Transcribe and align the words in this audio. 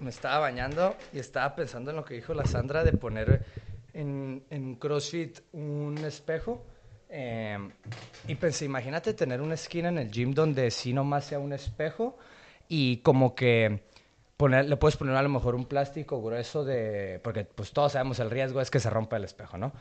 me 0.00 0.10
estaba 0.10 0.38
bañando 0.38 0.96
y 1.12 1.18
estaba 1.18 1.54
pensando 1.54 1.90
en 1.90 1.96
lo 1.96 2.04
que 2.04 2.14
dijo 2.14 2.34
la 2.34 2.44
Sandra 2.44 2.84
de 2.84 2.92
poner 2.92 3.42
en, 3.92 4.44
en 4.50 4.76
CrossFit 4.76 5.40
un 5.52 5.98
espejo. 6.04 6.64
eh, 7.08 7.58
y 8.26 8.34
pensé, 8.34 8.66
imagínate 8.66 9.14
tener 9.14 9.40
una 9.40 9.54
esquina 9.54 9.88
en 9.88 9.98
el 9.98 10.10
gym 10.10 10.34
donde 10.34 10.70
sí 10.70 10.92
nomás 10.92 11.24
sea 11.24 11.38
un 11.38 11.54
espejo 11.54 12.18
y 12.68 12.98
como 12.98 13.34
que 13.34 13.84
poner, 14.36 14.66
le 14.66 14.76
puedes 14.76 14.96
poner 14.96 15.16
a 15.16 15.22
lo 15.22 15.30
mejor 15.30 15.54
un 15.54 15.64
plástico 15.64 16.20
grueso 16.22 16.64
de... 16.64 17.20
Porque 17.24 17.44
pues 17.44 17.72
todos 17.72 17.92
sabemos 17.92 18.18
el 18.20 18.30
riesgo 18.30 18.60
es 18.60 18.70
que 18.70 18.80
se 18.80 18.90
rompa 18.90 19.16
el 19.16 19.24
espejo, 19.24 19.56
¿no? 19.56 19.72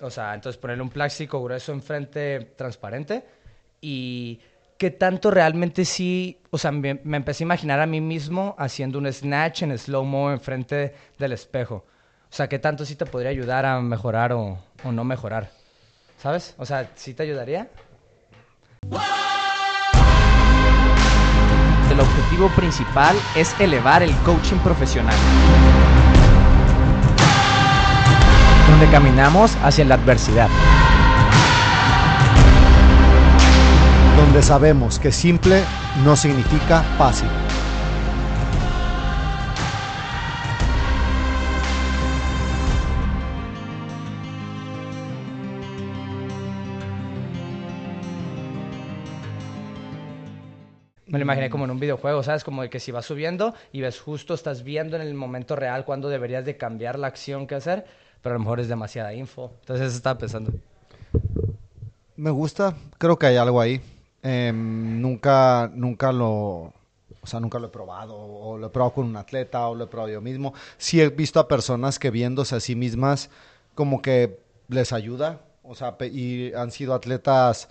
O 0.00 0.10
sea, 0.10 0.34
entonces 0.34 0.58
ponerle 0.58 0.82
un 0.82 0.90
plástico 0.90 1.42
grueso 1.42 1.72
enfrente 1.72 2.54
transparente 2.56 3.24
y 3.80 4.40
qué 4.78 4.90
tanto 4.90 5.30
realmente 5.30 5.84
sí, 5.84 6.40
o 6.50 6.58
sea, 6.58 6.72
me, 6.72 7.00
empecé 7.04 7.44
a 7.44 7.46
imaginar 7.46 7.80
a 7.80 7.86
mí 7.86 8.00
mismo 8.00 8.54
haciendo 8.58 8.98
un 8.98 9.12
snatch 9.12 9.62
en 9.62 9.78
slow-mo 9.78 10.30
enfrente 10.32 10.94
del 11.18 11.32
espejo. 11.32 11.84
O 12.30 12.34
sea, 12.34 12.48
qué 12.48 12.58
tanto 12.58 12.84
sí 12.84 12.96
te 12.96 13.06
podría 13.06 13.30
ayudar 13.30 13.66
a 13.66 13.80
mejorar 13.80 14.32
o, 14.32 14.58
o 14.84 14.92
no 14.92 15.04
mejorar. 15.04 15.50
¿Sabes? 16.18 16.54
O 16.58 16.66
sea, 16.66 16.90
¿sí 16.94 17.14
te 17.14 17.24
ayudaría? 17.24 17.68
El 21.90 22.00
objetivo 22.00 22.48
principal 22.50 23.16
es 23.36 23.58
elevar 23.60 24.02
el 24.02 24.14
coaching 24.24 24.56
profesional. 24.58 25.14
Donde 28.70 28.86
caminamos 28.90 29.56
hacia 29.62 29.84
la 29.84 29.96
adversidad. 29.96 30.48
Donde 34.22 34.40
sabemos 34.40 35.00
que 35.00 35.10
simple 35.10 35.64
no 36.04 36.14
significa 36.14 36.82
fácil. 36.96 37.28
Me 51.06 51.18
lo 51.18 51.22
imaginé 51.22 51.50
como 51.50 51.64
en 51.64 51.72
un 51.72 51.80
videojuego, 51.80 52.22
¿sabes? 52.22 52.44
Como 52.44 52.62
de 52.62 52.70
que 52.70 52.78
si 52.78 52.92
vas 52.92 53.04
subiendo 53.04 53.54
y 53.72 53.80
ves 53.80 54.00
justo, 54.00 54.34
estás 54.34 54.62
viendo 54.62 54.94
en 54.94 55.02
el 55.02 55.14
momento 55.14 55.56
real 55.56 55.84
cuando 55.84 56.08
deberías 56.08 56.44
de 56.44 56.56
cambiar 56.56 56.96
la 56.96 57.08
acción 57.08 57.48
que 57.48 57.56
hacer, 57.56 57.84
pero 58.22 58.36
a 58.36 58.38
lo 58.38 58.44
mejor 58.44 58.60
es 58.60 58.68
demasiada 58.68 59.12
info. 59.14 59.52
Entonces 59.62 59.88
eso 59.88 59.96
estaba 59.96 60.16
pensando. 60.16 60.52
Me 62.14 62.30
gusta, 62.30 62.76
creo 62.98 63.18
que 63.18 63.26
hay 63.26 63.36
algo 63.36 63.60
ahí. 63.60 63.80
Em, 64.22 65.00
nunca, 65.00 65.70
nunca 65.74 66.12
lo, 66.12 66.72
o 67.22 67.26
sea, 67.26 67.40
nunca 67.40 67.58
lo 67.58 67.66
he 67.66 67.70
probado, 67.70 68.16
o 68.16 68.56
lo 68.56 68.66
he 68.66 68.70
probado 68.70 68.94
con 68.94 69.06
un 69.06 69.16
atleta, 69.16 69.66
o 69.68 69.74
lo 69.74 69.84
he 69.84 69.86
probado 69.88 70.12
yo 70.12 70.20
mismo. 70.20 70.54
Sí 70.78 71.00
he 71.00 71.08
visto 71.08 71.40
a 71.40 71.48
personas 71.48 71.98
que 71.98 72.10
viéndose 72.10 72.56
a 72.56 72.60
sí 72.60 72.74
mismas, 72.76 73.30
como 73.74 74.00
que 74.02 74.40
les 74.68 74.92
ayuda, 74.92 75.40
o 75.62 75.74
sea, 75.74 75.96
y 76.00 76.52
han 76.54 76.70
sido 76.70 76.94
atletas, 76.94 77.68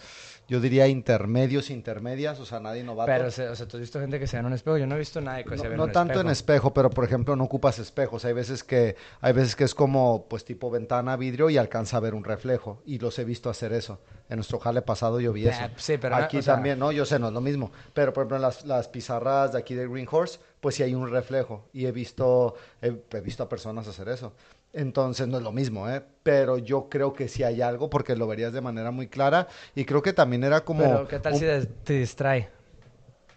yo 0.51 0.59
diría 0.59 0.85
intermedios, 0.89 1.69
intermedias, 1.69 2.37
o 2.41 2.45
sea, 2.45 2.59
nadie 2.59 2.83
novato. 2.83 3.09
Pero, 3.09 3.29
o 3.29 3.31
sea, 3.31 3.51
o 3.51 3.55
sea, 3.55 3.69
tú 3.69 3.77
has 3.77 3.81
visto 3.81 4.01
gente 4.01 4.19
que 4.19 4.27
se 4.27 4.35
ve 4.35 4.41
en 4.41 4.47
un 4.47 4.51
espejo. 4.51 4.77
Yo 4.77 4.85
no 4.85 4.95
he 4.95 4.99
visto 4.99 5.21
nadie 5.21 5.45
que 5.45 5.57
se 5.57 5.69
ve 5.69 5.77
no 5.77 5.83
en 5.85 5.89
un 5.91 5.93
tanto 5.93 6.11
espejo. 6.11 6.27
en 6.27 6.31
espejo, 6.33 6.73
pero 6.73 6.89
por 6.89 7.05
ejemplo 7.05 7.37
no 7.37 7.45
ocupas 7.45 7.79
espejos. 7.79 8.25
Hay 8.25 8.33
veces 8.33 8.65
que 8.65 8.97
hay 9.21 9.31
veces 9.31 9.55
que 9.55 9.63
es 9.63 9.73
como 9.73 10.25
pues 10.27 10.43
tipo 10.43 10.69
ventana 10.69 11.15
vidrio 11.15 11.49
y 11.49 11.57
alcanza 11.57 11.95
a 11.95 11.99
ver 12.01 12.13
un 12.13 12.25
reflejo 12.25 12.81
y 12.85 12.99
los 12.99 13.17
he 13.17 13.23
visto 13.23 13.49
hacer 13.49 13.71
eso. 13.71 14.01
En 14.27 14.35
nuestro 14.35 14.59
jale 14.59 14.81
pasado 14.81 15.21
yo 15.21 15.31
vi 15.31 15.47
eso. 15.47 15.57
Ah, 15.61 15.69
sí, 15.77 15.95
pero 15.97 16.17
no, 16.17 16.23
aquí 16.25 16.41
sea- 16.41 16.55
también, 16.55 16.77
no, 16.77 16.91
yo 16.91 17.05
sé, 17.05 17.17
no 17.17 17.29
es 17.29 17.33
lo 17.33 17.39
mismo. 17.39 17.71
Pero 17.93 18.11
por 18.11 18.23
ejemplo 18.23 18.35
en 18.35 18.41
las, 18.41 18.65
las 18.65 18.89
pizarras 18.89 19.53
de 19.53 19.59
aquí 19.59 19.73
de 19.73 19.87
Green 19.87 20.07
Horse, 20.11 20.39
pues 20.59 20.75
sí 20.75 20.83
hay 20.83 20.93
un 20.93 21.09
reflejo 21.09 21.69
y 21.71 21.85
he 21.85 21.93
visto 21.93 22.55
he, 22.81 22.87
he 22.87 23.21
visto 23.21 23.41
a 23.43 23.47
personas 23.47 23.87
hacer 23.87 24.09
eso. 24.09 24.33
Entonces 24.73 25.27
no 25.27 25.37
es 25.37 25.43
lo 25.43 25.51
mismo, 25.51 25.89
¿eh? 25.89 26.01
Pero 26.23 26.57
yo 26.57 26.87
creo 26.89 27.13
que 27.13 27.27
sí 27.27 27.43
hay 27.43 27.61
algo 27.61 27.89
porque 27.89 28.15
lo 28.15 28.25
verías 28.27 28.53
de 28.53 28.61
manera 28.61 28.91
muy 28.91 29.07
clara 29.07 29.47
y 29.75 29.83
creo 29.85 30.01
que 30.01 30.13
también 30.13 30.43
era 30.43 30.63
como 30.63 30.79
Pero 30.83 31.07
¿qué 31.07 31.19
tal 31.19 31.33
un- 31.33 31.39
si 31.39 31.45
te 31.83 31.93
distrae? 31.93 32.49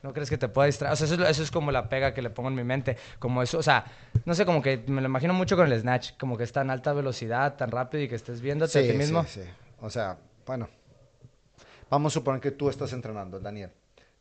¿No 0.02 0.12
crees 0.12 0.28
que 0.28 0.36
te 0.38 0.48
pueda 0.48 0.66
distraer? 0.66 0.92
O 0.92 0.96
sea, 0.96 1.06
eso 1.06 1.14
es, 1.14 1.20
lo- 1.20 1.26
eso 1.26 1.42
es 1.42 1.50
como 1.50 1.72
la 1.72 1.88
pega 1.88 2.12
que 2.12 2.20
le 2.22 2.28
pongo 2.30 2.50
en 2.50 2.54
mi 2.54 2.62
mente. 2.62 2.96
Como 3.18 3.42
eso, 3.42 3.58
o 3.58 3.62
sea, 3.62 3.84
no 4.26 4.34
sé, 4.34 4.44
como 4.44 4.60
que 4.62 4.84
me 4.86 5.00
lo 5.00 5.06
imagino 5.08 5.32
mucho 5.32 5.56
con 5.56 5.70
el 5.72 5.80
snatch. 5.80 6.12
Como 6.18 6.36
que 6.36 6.44
está 6.44 6.60
en 6.60 6.70
alta 6.70 6.92
velocidad, 6.92 7.56
tan 7.56 7.70
rápido 7.70 8.02
y 8.04 8.08
que 8.08 8.14
estés 8.14 8.40
viéndote 8.42 8.78
a 8.78 8.82
ti 8.86 8.92
mismo. 8.92 9.24
Sí, 9.24 9.42
sí. 9.42 9.48
O 9.80 9.88
sea, 9.88 10.18
bueno, 10.46 10.68
vamos 11.90 12.12
a 12.12 12.14
suponer 12.14 12.40
que 12.40 12.50
tú 12.50 12.68
estás 12.68 12.92
entrenando, 12.92 13.40
Daniel, 13.40 13.70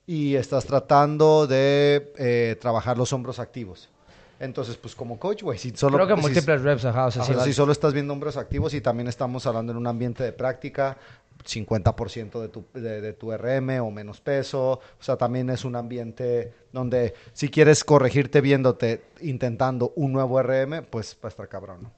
y 0.08 0.36
estás 0.36 0.66
tratando 0.66 1.48
de 1.48 2.14
eh, 2.18 2.58
trabajar 2.62 2.98
los 2.98 3.12
hombros 3.14 3.40
activos. 3.40 3.90
Entonces, 4.40 4.76
pues 4.78 4.96
como 4.96 5.20
coach, 5.20 5.44
güey, 5.44 5.58
si 5.58 5.72
solo... 5.72 5.98
Creo 5.98 6.08
que 6.08 6.16
si- 6.16 6.22
múltiples 6.22 6.62
reps, 6.62 6.86
ajá. 6.86 7.06
O 7.08 7.12
sea, 7.12 7.24
Ajá, 7.24 7.40
si 7.44 7.50
si 7.50 7.54
solo 7.54 7.72
estás 7.72 7.94
viendo 7.94 8.14
hombros 8.14 8.36
activos 8.38 8.74
y 8.74 8.82
también 8.82 9.08
estamos 9.08 9.46
hablando 9.46 9.72
en 9.72 9.78
un 9.78 9.88
ambiente 9.88 10.24
de 10.24 10.34
práctica, 10.34 10.98
50% 11.46 12.42
de 12.42 12.50
tu, 12.50 12.66
de, 12.74 13.02
de 13.02 13.14
tu 13.14 13.32
RM 13.32 13.80
o 13.82 13.92
menos 13.92 14.22
peso, 14.22 14.72
o 14.74 15.04
sea, 15.04 15.18
también 15.18 15.50
es 15.50 15.66
un 15.66 15.76
ambiente 15.76 16.54
donde 16.72 17.14
si 17.34 17.50
quieres 17.50 17.84
corregirte 17.84 18.42
viéndote 18.42 19.04
intentando 19.22 19.92
un 19.96 20.14
nuevo 20.14 20.42
RM, 20.42 20.84
pues 20.90 21.16
va 21.24 21.28
a 21.28 21.30
estar 21.30 21.48
cabrón, 21.48 21.84
¿no? 21.84 21.92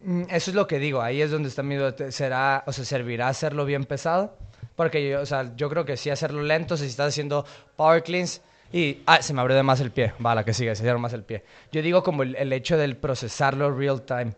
Mm, 0.00 0.22
Eso 0.30 0.50
es 0.50 0.54
lo 0.54 0.66
que 0.66 0.78
digo, 0.78 1.00
ahí 1.02 1.22
es 1.22 1.30
donde 1.30 1.48
está 1.48 1.62
mi 1.62 1.76
¿Será, 2.10 2.64
o 2.66 2.72
sea, 2.72 2.84
servirá 2.84 3.28
hacerlo 3.28 3.64
bien 3.64 3.84
pesado? 3.84 4.36
Porque 4.76 5.08
yo, 5.08 5.20
o 5.20 5.26
sea, 5.26 5.54
yo 5.56 5.68
creo 5.68 5.84
que 5.84 5.96
sí 5.96 6.10
hacerlo 6.10 6.42
lento, 6.42 6.74
o 6.74 6.76
sea, 6.76 6.86
si 6.86 6.90
estás 6.90 7.08
haciendo 7.08 7.44
power 7.76 8.02
cleans 8.02 8.40
y, 8.72 9.02
ah, 9.06 9.20
se 9.22 9.34
me 9.34 9.40
abrió 9.40 9.56
de 9.56 9.62
más 9.62 9.80
el 9.80 9.90
pie, 9.90 10.14
va, 10.24 10.34
la 10.34 10.44
que 10.44 10.54
sigue, 10.54 10.74
se 10.74 10.82
cierra 10.82 10.98
más 10.98 11.12
el 11.12 11.24
pie. 11.24 11.44
Yo 11.70 11.82
digo 11.82 12.02
como 12.02 12.22
el, 12.22 12.34
el 12.36 12.52
hecho 12.52 12.76
del 12.76 12.96
procesarlo 12.96 13.70
real 13.70 14.02
time. 14.02 14.32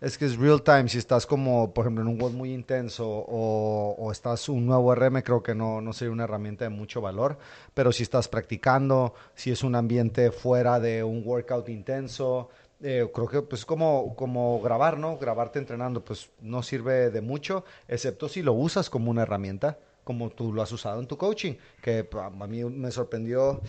Es 0.00 0.16
que 0.16 0.24
es 0.24 0.38
real 0.38 0.62
time, 0.62 0.88
si 0.88 0.96
estás 0.96 1.26
como, 1.26 1.74
por 1.74 1.84
ejemplo, 1.84 2.02
en 2.02 2.08
un 2.08 2.18
WOD 2.18 2.32
muy 2.32 2.54
intenso 2.54 3.06
o, 3.06 3.94
o 3.98 4.12
estás 4.12 4.48
un 4.48 4.64
nuevo 4.64 4.94
RM, 4.94 5.20
creo 5.22 5.42
que 5.42 5.54
no, 5.54 5.82
no 5.82 5.92
sería 5.92 6.12
una 6.12 6.24
herramienta 6.24 6.64
de 6.64 6.70
mucho 6.70 7.02
valor, 7.02 7.38
pero 7.74 7.92
si 7.92 8.02
estás 8.02 8.26
practicando, 8.26 9.12
si 9.34 9.50
es 9.50 9.62
un 9.62 9.74
ambiente 9.74 10.30
fuera 10.30 10.80
de 10.80 11.04
un 11.04 11.22
workout 11.22 11.68
intenso, 11.68 12.48
eh, 12.82 13.10
creo 13.14 13.28
que 13.28 13.42
pues 13.42 13.66
como, 13.66 14.14
como 14.16 14.58
grabar, 14.62 14.96
¿no? 14.96 15.18
Grabarte 15.18 15.58
entrenando, 15.58 16.02
pues 16.02 16.30
no 16.40 16.62
sirve 16.62 17.10
de 17.10 17.20
mucho, 17.20 17.64
excepto 17.86 18.26
si 18.30 18.40
lo 18.40 18.54
usas 18.54 18.88
como 18.88 19.10
una 19.10 19.22
herramienta 19.22 19.78
como 20.10 20.28
tú 20.30 20.52
lo 20.52 20.60
has 20.60 20.72
usado 20.72 20.98
en 20.98 21.06
tu 21.06 21.16
coaching, 21.16 21.54
que 21.80 22.08
a 22.20 22.46
mí 22.48 22.64
me 22.64 22.90
sorprendió, 22.90 23.62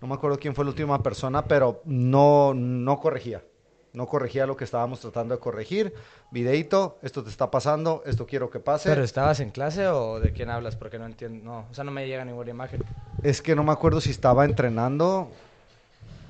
no 0.00 0.06
me 0.06 0.14
acuerdo 0.14 0.38
quién 0.38 0.54
fue 0.54 0.64
la 0.64 0.70
última 0.70 1.02
persona, 1.02 1.48
pero 1.48 1.82
no, 1.86 2.54
no 2.54 3.00
corregía. 3.00 3.42
No 3.92 4.06
corregía 4.06 4.46
lo 4.46 4.56
que 4.56 4.62
estábamos 4.62 5.00
tratando 5.00 5.34
de 5.34 5.40
corregir. 5.40 5.92
Videito, 6.30 6.98
esto 7.02 7.24
te 7.24 7.30
está 7.30 7.50
pasando, 7.50 8.02
esto 8.06 8.26
quiero 8.26 8.48
que 8.48 8.60
pase. 8.60 8.88
¿Pero 8.90 9.02
estabas 9.02 9.40
en 9.40 9.50
clase 9.50 9.88
o 9.88 10.20
de 10.20 10.32
quién 10.32 10.50
hablas? 10.50 10.76
Porque 10.76 11.00
no 11.00 11.06
entiendo, 11.06 11.44
no, 11.44 11.66
o 11.68 11.74
sea, 11.74 11.82
no 11.82 11.90
me 11.90 12.06
llega 12.06 12.24
ninguna 12.24 12.50
imagen. 12.50 12.80
Es 13.22 13.42
que 13.42 13.56
no 13.56 13.64
me 13.64 13.72
acuerdo 13.72 14.00
si 14.00 14.10
estaba 14.12 14.44
entrenando. 14.44 15.32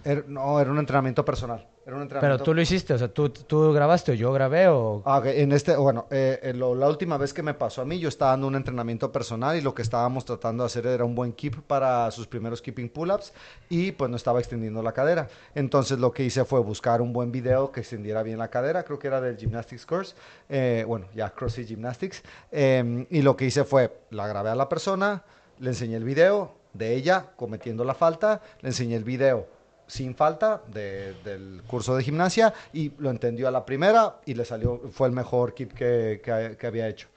Er- 0.04 0.24
no, 0.26 0.58
era 0.60 0.70
un 0.70 0.78
entrenamiento 0.78 1.24
personal. 1.24 1.66
Era 1.88 1.96
un 1.96 2.02
Pero 2.02 2.16
entrenamiento 2.16 2.44
tú 2.44 2.52
lo 2.52 2.60
hiciste, 2.60 2.92
o 2.92 2.98
sea, 2.98 3.08
¿tú, 3.08 3.30
tú 3.30 3.72
grabaste 3.72 4.12
o 4.12 4.14
yo 4.14 4.30
grabé 4.30 4.68
o... 4.68 5.02
Ah, 5.06 5.22
en 5.24 5.52
este, 5.52 5.74
bueno, 5.74 6.04
eh, 6.10 6.38
en 6.42 6.58
lo- 6.58 6.74
la 6.74 6.86
última 6.86 7.16
vez 7.16 7.32
que 7.32 7.42
me 7.42 7.54
pasó 7.54 7.80
a 7.80 7.86
mí, 7.86 7.98
yo 7.98 8.10
estaba 8.10 8.32
dando 8.32 8.46
un 8.46 8.56
entrenamiento 8.56 9.10
personal 9.10 9.56
y 9.56 9.62
lo 9.62 9.74
que 9.74 9.80
estábamos 9.80 10.26
tratando 10.26 10.64
de 10.64 10.66
hacer 10.66 10.86
era 10.86 11.06
un 11.06 11.14
buen 11.14 11.32
keep 11.32 11.62
para 11.62 12.10
sus 12.10 12.26
primeros 12.26 12.60
keeping 12.60 12.90
pull-ups 12.90 13.32
y 13.70 13.92
pues 13.92 14.10
no 14.10 14.18
estaba 14.18 14.38
extendiendo 14.38 14.82
la 14.82 14.92
cadera. 14.92 15.28
Entonces 15.54 15.98
lo 15.98 16.12
que 16.12 16.24
hice 16.24 16.44
fue 16.44 16.60
buscar 16.60 17.00
un 17.00 17.14
buen 17.14 17.32
video 17.32 17.72
que 17.72 17.80
extendiera 17.80 18.22
bien 18.22 18.36
la 18.36 18.48
cadera, 18.48 18.82
creo 18.82 18.98
que 18.98 19.06
era 19.06 19.22
del 19.22 19.38
Gymnastics 19.38 19.86
Course, 19.86 20.14
eh, 20.50 20.84
bueno, 20.86 21.06
ya 21.14 21.30
CrossFit 21.30 21.68
Gymnastics, 21.68 22.22
eh, 22.52 23.06
y 23.08 23.22
lo 23.22 23.34
que 23.34 23.46
hice 23.46 23.64
fue, 23.64 23.98
la 24.10 24.28
grabé 24.28 24.50
a 24.50 24.54
la 24.54 24.68
persona, 24.68 25.22
le 25.58 25.70
enseñé 25.70 25.96
el 25.96 26.04
video 26.04 26.52
de 26.74 26.94
ella 26.96 27.28
cometiendo 27.36 27.82
la 27.82 27.94
falta, 27.94 28.42
le 28.60 28.68
enseñé 28.68 28.94
el 28.96 29.04
video 29.04 29.56
sin 29.88 30.14
falta 30.14 30.62
de- 30.68 31.14
del 31.24 31.62
curso 31.66 31.96
de 31.96 32.04
gimnasia 32.04 32.54
y 32.72 32.92
lo 32.98 33.10
entendió 33.10 33.48
a 33.48 33.50
la 33.50 33.66
primera 33.66 34.20
y 34.24 34.34
le 34.34 34.44
salió, 34.44 34.80
fue 34.92 35.08
el 35.08 35.14
mejor 35.14 35.54
keep 35.54 35.72
que, 35.74 36.66
había 36.66 36.88
hecho. 36.88 37.08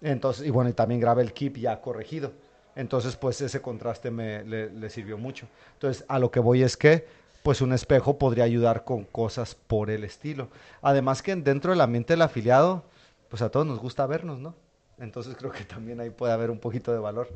Entonces, 0.00 0.46
y 0.46 0.50
bueno, 0.50 0.70
y 0.70 0.72
también 0.74 1.00
grabé 1.00 1.22
el 1.22 1.32
keep 1.32 1.56
ya 1.56 1.80
corregido. 1.80 2.32
Entonces, 2.76 3.16
pues 3.16 3.40
ese 3.40 3.60
contraste 3.60 4.10
me, 4.10 4.44
le, 4.44 4.70
le 4.70 4.90
sirvió 4.90 5.18
mucho. 5.18 5.48
Entonces, 5.74 6.04
a 6.08 6.18
lo 6.18 6.30
que 6.30 6.40
voy 6.40 6.62
es 6.62 6.76
que, 6.76 7.06
pues 7.42 7.60
un 7.60 7.72
espejo 7.72 8.18
podría 8.18 8.44
ayudar 8.44 8.84
con 8.84 9.04
cosas 9.04 9.54
por 9.54 9.90
el 9.90 10.04
estilo. 10.04 10.48
Además 10.82 11.22
que 11.22 11.34
dentro 11.36 11.72
del 11.72 11.80
ambiente 11.80 12.12
del 12.12 12.22
afiliado, 12.22 12.84
pues 13.28 13.42
a 13.42 13.50
todos 13.50 13.66
nos 13.66 13.78
gusta 13.78 14.06
vernos, 14.06 14.38
¿no? 14.38 14.54
Entonces 14.98 15.34
creo 15.36 15.50
que 15.50 15.64
también 15.64 16.00
ahí 16.00 16.10
puede 16.10 16.32
haber 16.32 16.50
un 16.50 16.58
poquito 16.58 16.92
de 16.92 16.98
valor. 16.98 17.28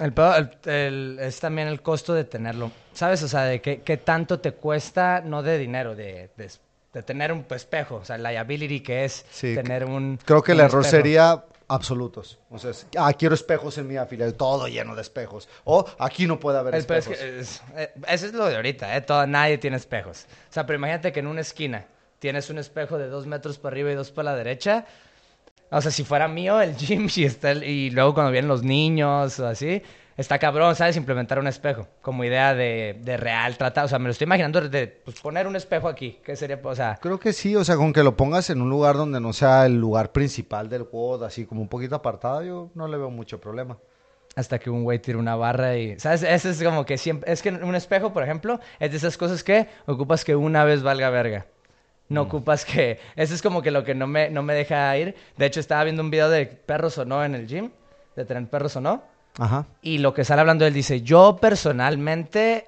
El, 0.00 0.12
el- 0.16 0.70
el- 0.70 1.18
es 1.20 1.40
también 1.40 1.68
el 1.68 1.80
costo 1.82 2.14
de 2.14 2.24
tenerlo. 2.24 2.70
¿Sabes? 2.92 3.22
O 3.22 3.28
sea, 3.28 3.44
de 3.44 3.60
qué, 3.60 3.80
qué 3.82 3.96
tanto 3.96 4.40
te 4.40 4.52
cuesta, 4.52 5.20
no 5.24 5.42
de 5.42 5.58
dinero, 5.58 5.94
de, 5.94 6.30
de, 6.36 6.50
de 6.92 7.02
tener 7.02 7.32
un 7.32 7.44
espejo. 7.50 7.96
O 7.96 8.04
sea, 8.04 8.18
la 8.18 8.30
liability 8.30 8.80
que 8.80 9.04
es 9.04 9.24
Sí, 9.30 9.54
tener 9.54 9.84
un. 9.84 10.18
Creo 10.24 10.42
que 10.42 10.52
el 10.52 10.58
un 10.58 10.64
error 10.64 10.80
espejo. 10.84 10.96
sería 11.02 11.44
absolutos. 11.68 12.38
O 12.50 12.58
sea, 12.58 12.70
es, 12.70 12.86
ah, 12.96 13.12
quiero 13.12 13.34
espejos 13.34 13.76
en 13.78 13.86
mi 13.86 13.96
afiliado, 13.96 14.32
todo 14.34 14.68
lleno 14.68 14.94
de 14.94 15.02
espejos. 15.02 15.48
O 15.64 15.84
aquí 15.98 16.26
no 16.26 16.40
puede 16.40 16.58
haber 16.58 16.74
El 16.74 16.80
es 16.80 16.84
espejos. 16.90 17.16
que 17.18 17.38
es- 17.40 17.62
eh, 17.76 17.92
eso 18.08 18.26
es 18.26 18.32
lo 18.32 18.46
de 18.46 18.56
ahorita, 18.56 18.96
¿eh? 18.96 19.00
Todo, 19.02 19.26
nadie 19.26 19.58
tiene 19.58 19.76
espejos. 19.76 20.26
O 20.50 20.52
sea, 20.52 20.64
pero 20.66 20.78
imagínate 20.78 21.12
que 21.12 21.20
en 21.20 21.26
una 21.26 21.42
esquina 21.42 21.84
tienes 22.18 22.50
un 22.50 22.58
espejo 22.58 22.98
de 22.98 23.08
dos 23.08 23.26
metros 23.26 23.58
para 23.58 23.74
arriba 23.74 23.92
y 23.92 23.94
dos 23.94 24.10
para 24.10 24.32
la 24.32 24.36
derecha. 24.36 24.86
O 25.70 25.80
sea, 25.80 25.90
si 25.90 26.04
fuera 26.04 26.28
mío 26.28 26.60
el 26.60 26.76
gym 26.76 27.08
y, 27.16 27.24
está 27.24 27.50
el- 27.52 27.64
y 27.64 27.90
luego 27.90 28.14
cuando 28.14 28.32
vienen 28.32 28.48
los 28.48 28.62
niños 28.62 29.38
o 29.40 29.46
así, 29.46 29.82
está 30.16 30.38
cabrón, 30.38 30.74
¿sabes? 30.76 30.96
Implementar 30.96 31.38
un 31.38 31.46
espejo 31.46 31.86
como 32.00 32.24
idea 32.24 32.54
de, 32.54 32.98
de 33.02 33.16
real 33.16 33.56
tratar. 33.58 33.84
O 33.84 33.88
sea, 33.88 33.98
me 33.98 34.06
lo 34.06 34.10
estoy 34.12 34.24
imaginando 34.26 34.60
de 34.68 34.86
pues, 34.88 35.20
poner 35.20 35.46
un 35.46 35.56
espejo 35.56 35.88
aquí. 35.88 36.18
¿Qué 36.24 36.36
sería? 36.36 36.58
O 36.62 36.74
sea, 36.74 36.98
Creo 37.00 37.18
que 37.20 37.32
sí, 37.32 37.54
o 37.54 37.64
sea, 37.64 37.76
con 37.76 37.92
que 37.92 38.02
lo 38.02 38.16
pongas 38.16 38.50
en 38.50 38.62
un 38.62 38.70
lugar 38.70 38.96
donde 38.96 39.20
no 39.20 39.32
sea 39.32 39.66
el 39.66 39.76
lugar 39.76 40.12
principal 40.12 40.68
del 40.68 40.82
WOD, 40.90 41.24
así 41.24 41.44
como 41.46 41.60
un 41.60 41.68
poquito 41.68 41.94
apartado, 41.96 42.42
yo 42.42 42.70
no 42.74 42.88
le 42.88 42.96
veo 42.96 43.10
mucho 43.10 43.40
problema. 43.40 43.76
hasta 44.36 44.58
que 44.58 44.70
un 44.70 44.84
güey 44.84 45.00
tire 45.00 45.18
una 45.18 45.34
barra 45.36 45.76
y... 45.76 45.98
¿Sabes? 45.98 46.22
Eso 46.22 46.48
es 46.50 46.62
como 46.62 46.84
que 46.86 46.96
siempre... 46.96 47.30
Es 47.32 47.42
que 47.42 47.50
un 47.50 47.74
espejo, 47.74 48.12
por 48.12 48.22
ejemplo, 48.22 48.60
es 48.78 48.90
de 48.92 48.96
esas 48.96 49.16
cosas 49.18 49.42
que 49.44 49.66
ocupas 49.86 50.24
que 50.24 50.34
una 50.36 50.64
vez 50.64 50.82
valga 50.82 51.10
verga. 51.10 51.46
No 52.08 52.22
ocupas 52.22 52.64
que... 52.64 52.98
Eso 53.16 53.34
es 53.34 53.42
como 53.42 53.62
que 53.62 53.70
lo 53.70 53.84
que 53.84 53.94
no 53.94 54.06
me, 54.06 54.30
no 54.30 54.42
me 54.42 54.54
deja 54.54 54.96
ir. 54.96 55.14
De 55.36 55.46
hecho, 55.46 55.60
estaba 55.60 55.84
viendo 55.84 56.02
un 56.02 56.10
video 56.10 56.28
de 56.30 56.46
perros 56.46 56.98
o 56.98 57.04
no 57.04 57.24
en 57.24 57.34
el 57.34 57.46
gym. 57.46 57.70
De 58.16 58.24
tener 58.24 58.48
perros 58.48 58.76
o 58.76 58.80
no. 58.80 59.02
Ajá. 59.38 59.66
Y 59.82 59.98
lo 59.98 60.12
que 60.12 60.24
sale 60.24 60.40
hablando 60.40 60.66
él 60.66 60.74
dice, 60.74 61.02
yo 61.02 61.38
personalmente, 61.40 62.66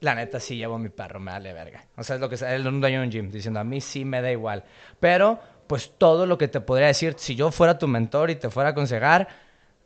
la 0.00 0.14
neta 0.14 0.38
sí 0.38 0.56
llevo 0.56 0.74
a 0.74 0.78
mi 0.78 0.90
perro, 0.90 1.18
me 1.20 1.30
vale 1.30 1.52
verga. 1.52 1.84
O 1.96 2.02
sea, 2.02 2.16
es 2.16 2.20
lo 2.20 2.28
que 2.28 2.36
sale, 2.36 2.68
un 2.68 2.80
dueño 2.80 3.00
de 3.00 3.06
un 3.06 3.10
gym, 3.10 3.30
diciendo, 3.30 3.60
a 3.60 3.64
mí 3.64 3.80
sí 3.80 4.04
me 4.04 4.20
da 4.20 4.30
igual. 4.30 4.64
Pero, 4.98 5.40
pues 5.66 5.92
todo 5.96 6.26
lo 6.26 6.36
que 6.36 6.48
te 6.48 6.60
podría 6.60 6.88
decir, 6.88 7.14
si 7.16 7.34
yo 7.34 7.50
fuera 7.50 7.78
tu 7.78 7.88
mentor 7.88 8.30
y 8.30 8.36
te 8.36 8.50
fuera 8.50 8.70
a 8.70 8.72
aconsejar, 8.72 9.28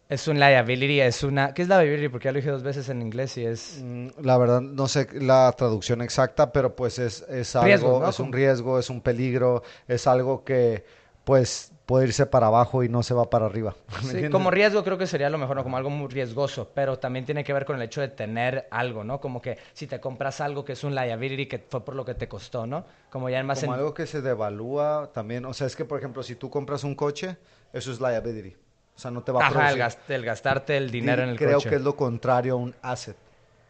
es 0.08 0.28
un 0.28 0.38
liability, 0.38 1.00
es 1.00 1.22
una... 1.22 1.54
¿Qué 1.54 1.62
es 1.62 1.68
liability? 1.68 2.08
Porque 2.08 2.26
ya 2.26 2.32
lo 2.32 2.36
dije 2.38 2.50
dos 2.50 2.62
veces 2.62 2.88
en 2.88 3.00
inglés 3.02 3.36
y 3.38 3.46
es... 3.46 3.80
Mm, 3.82 4.08
La 4.22 4.36
verdad, 4.38 4.60
no 4.60 4.86
sé 4.86 5.08
la 5.14 5.52
traducción 5.56 6.02
exacta, 6.02 6.52
pero 6.52 6.76
pues 6.76 6.98
es, 6.98 7.22
es 7.28 7.56
algo, 7.56 7.66
Riesgo, 7.66 8.00
¿no? 8.00 8.08
es 8.08 8.20
un 8.20 8.32
riesgo, 8.32 8.78
es 8.78 8.90
un 8.90 9.00
peligro, 9.00 9.62
es 9.88 10.06
algo 10.06 10.44
que 10.44 10.84
pues 11.24 11.72
puede 11.86 12.06
irse 12.06 12.26
para 12.26 12.46
abajo 12.48 12.82
y 12.82 12.88
no 12.88 13.02
se 13.02 13.14
va 13.14 13.28
para 13.30 13.46
arriba. 13.46 13.74
Como 14.30 14.50
riesgo 14.50 14.84
creo 14.84 14.98
que 14.98 15.06
sería 15.06 15.30
lo 15.30 15.38
mejor, 15.38 15.56
¿no? 15.56 15.62
Como 15.62 15.76
algo 15.76 15.90
muy 15.90 16.08
riesgoso, 16.08 16.70
pero 16.74 16.98
también 16.98 17.24
tiene 17.24 17.44
que 17.44 17.52
ver 17.52 17.64
con 17.64 17.76
el 17.76 17.82
hecho 17.82 18.00
de 18.00 18.08
tener 18.08 18.68
algo, 18.70 19.04
¿no? 19.04 19.20
Como 19.20 19.40
que 19.40 19.58
si 19.72 19.86
te 19.86 20.00
compras 20.00 20.40
algo 20.40 20.64
que 20.64 20.72
es 20.72 20.84
un 20.84 20.94
liability 20.94 21.46
que 21.46 21.58
fue 21.58 21.84
por 21.84 21.94
lo 21.94 22.04
que 22.04 22.14
te 22.14 22.28
costó, 22.28 22.66
¿no? 22.66 22.84
Como 23.10 23.30
ya 23.30 23.42
más 23.42 23.60
Como 23.60 23.72
en... 23.72 23.78
algo 23.80 23.94
que 23.94 24.06
se 24.06 24.20
devalúa 24.22 25.10
también, 25.12 25.44
o 25.46 25.54
sea, 25.54 25.66
es 25.66 25.76
que 25.76 25.84
por 25.84 25.98
ejemplo, 25.98 26.22
si 26.22 26.36
tú 26.36 26.50
compras 26.50 26.84
un 26.84 26.94
coche, 26.94 27.36
eso 27.72 27.90
es 27.90 28.00
liability. 28.00 28.54
O 28.96 28.98
sea, 28.98 29.10
no 29.10 29.22
te 29.22 29.32
va 29.32 29.40
a 29.40 29.46
Ajá, 29.48 29.50
el, 29.70 29.76
producir. 29.76 29.78
gas- 29.78 29.98
el 30.08 30.24
gastarte 30.24 30.76
el 30.76 30.90
dinero 30.90 31.22
Y 31.22 31.24
en 31.24 31.30
el 31.30 31.36
creo 31.38 31.54
coche. 31.58 31.68
que 31.70 31.76
es 31.76 31.82
lo 31.82 31.96
contrario 31.96 32.54
a 32.54 32.56
un 32.56 32.74
asset. 32.82 33.16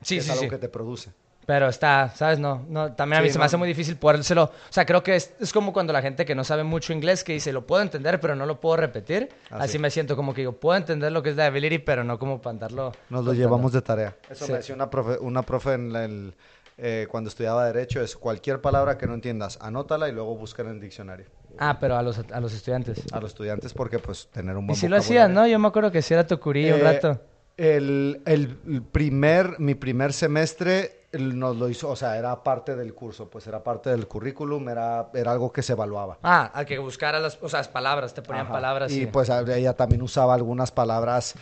Sí, 0.02 0.18
es 0.18 0.24
sí, 0.24 0.30
algo 0.30 0.42
sí. 0.44 0.48
que 0.50 0.58
te 0.58 0.68
produce. 0.68 1.10
Pero 1.46 1.68
está, 1.68 2.10
¿sabes? 2.14 2.38
No, 2.38 2.64
no 2.68 2.92
también 2.94 3.18
a 3.18 3.22
mí 3.22 3.28
Sí, 3.28 3.32
se 3.34 3.38
no. 3.38 3.42
me 3.42 3.46
hace 3.46 3.56
muy 3.58 3.68
difícil 3.68 3.96
podérselo. 3.96 4.44
O 4.44 4.52
sea, 4.72 4.86
creo 4.86 5.02
que 5.02 5.14
es, 5.16 5.34
es 5.40 5.52
como 5.52 5.74
cuando 5.74 5.92
la 5.92 6.00
gente 6.00 6.24
que 6.24 6.34
no 6.34 6.42
sabe 6.42 6.64
mucho 6.64 6.92
inglés 6.94 7.22
que 7.22 7.34
dice, 7.34 7.52
lo 7.52 7.66
puedo 7.66 7.82
entender, 7.82 8.18
pero 8.18 8.34
no 8.34 8.46
lo 8.46 8.60
puedo 8.60 8.76
repetir. 8.78 9.28
Así. 9.50 9.64
Así 9.64 9.78
me 9.78 9.90
siento 9.90 10.16
como 10.16 10.32
que 10.32 10.42
yo 10.42 10.52
puedo 10.52 10.76
entender 10.76 11.12
lo 11.12 11.22
que 11.22 11.30
es 11.30 11.36
liability, 11.36 11.78
pero 11.80 12.02
no 12.02 12.18
como 12.18 12.40
para 12.40 12.52
andarlo. 12.52 12.92
Nos 13.10 13.24
lo 13.26 13.34
llevamos 13.34 13.72
de 13.72 13.82
tarea. 13.82 14.16
Eso 14.30 14.46
Sí. 14.46 14.52
me 14.52 14.58
decía 14.58 14.74
una 14.74 14.88
profe, 14.88 15.18
una 15.20 15.42
profe 15.42 15.74
en 15.74 15.94
el, 15.96 16.34
eh, 16.78 17.06
cuando 17.10 17.28
estudiaba 17.28 17.66
Derecho, 17.66 18.00
es 18.00 18.16
cualquier 18.16 18.62
palabra 18.62 18.96
que 18.96 19.06
no 19.06 19.12
entiendas, 19.12 19.58
anótala 19.60 20.08
y 20.08 20.12
luego 20.12 20.34
búscala 20.36 20.70
en 20.70 20.76
el 20.76 20.80
diccionario. 20.80 21.26
Ah, 21.58 21.78
pero 21.80 21.96
a 21.96 22.02
los, 22.02 22.18
a 22.18 22.40
los 22.40 22.52
estudiantes. 22.52 23.04
A 23.12 23.20
los 23.20 23.30
estudiantes 23.30 23.72
porque 23.74 23.98
pues 23.98 24.28
tener 24.28 24.56
un 24.56 24.64
Y 24.64 24.66
buen 24.68 24.76
si 24.76 24.88
lo 24.88 24.96
hacían, 24.96 25.28
vocabulario. 25.32 25.40
¿no? 25.42 25.52
Yo 25.52 25.58
me 25.58 25.68
acuerdo 25.68 25.90
que 25.92 26.02
sí 26.02 26.14
era 26.14 26.26
tu 26.26 26.38
curillo 26.40 26.74
un 26.74 26.80
Eh, 26.80 26.84
rato. 26.84 27.20
El, 27.56 28.20
el- 28.26 28.82
primer, 28.90 29.60
mi 29.60 29.74
primer 29.76 30.12
semestre 30.12 31.02
nos 31.12 31.56
lo 31.56 31.68
hizo, 31.68 31.88
o 31.90 31.94
sea, 31.94 32.16
era 32.18 32.42
parte 32.42 32.74
del 32.74 32.92
curso, 32.92 33.30
pues 33.30 33.46
era 33.46 33.62
parte 33.62 33.90
del 33.90 34.08
currículum, 34.08 34.68
era, 34.68 35.10
era 35.14 35.30
algo 35.30 35.52
que 35.52 35.62
se 35.62 35.72
evaluaba. 35.74 36.18
Ah, 36.24 36.50
al 36.52 36.66
que 36.66 36.76
buscara 36.78 37.20
las, 37.20 37.38
o 37.40 37.48
sea, 37.48 37.60
las 37.60 37.68
palabras, 37.68 38.12
te 38.12 38.22
ponían 38.22 38.46
Ajá. 38.46 38.52
palabras. 38.54 38.90
Y 38.90 39.00
sí. 39.02 39.06
pues 39.06 39.28
ella 39.30 39.74
también 39.74 40.02
usaba 40.02 40.34
algunas 40.34 40.72
palabras 40.72 41.34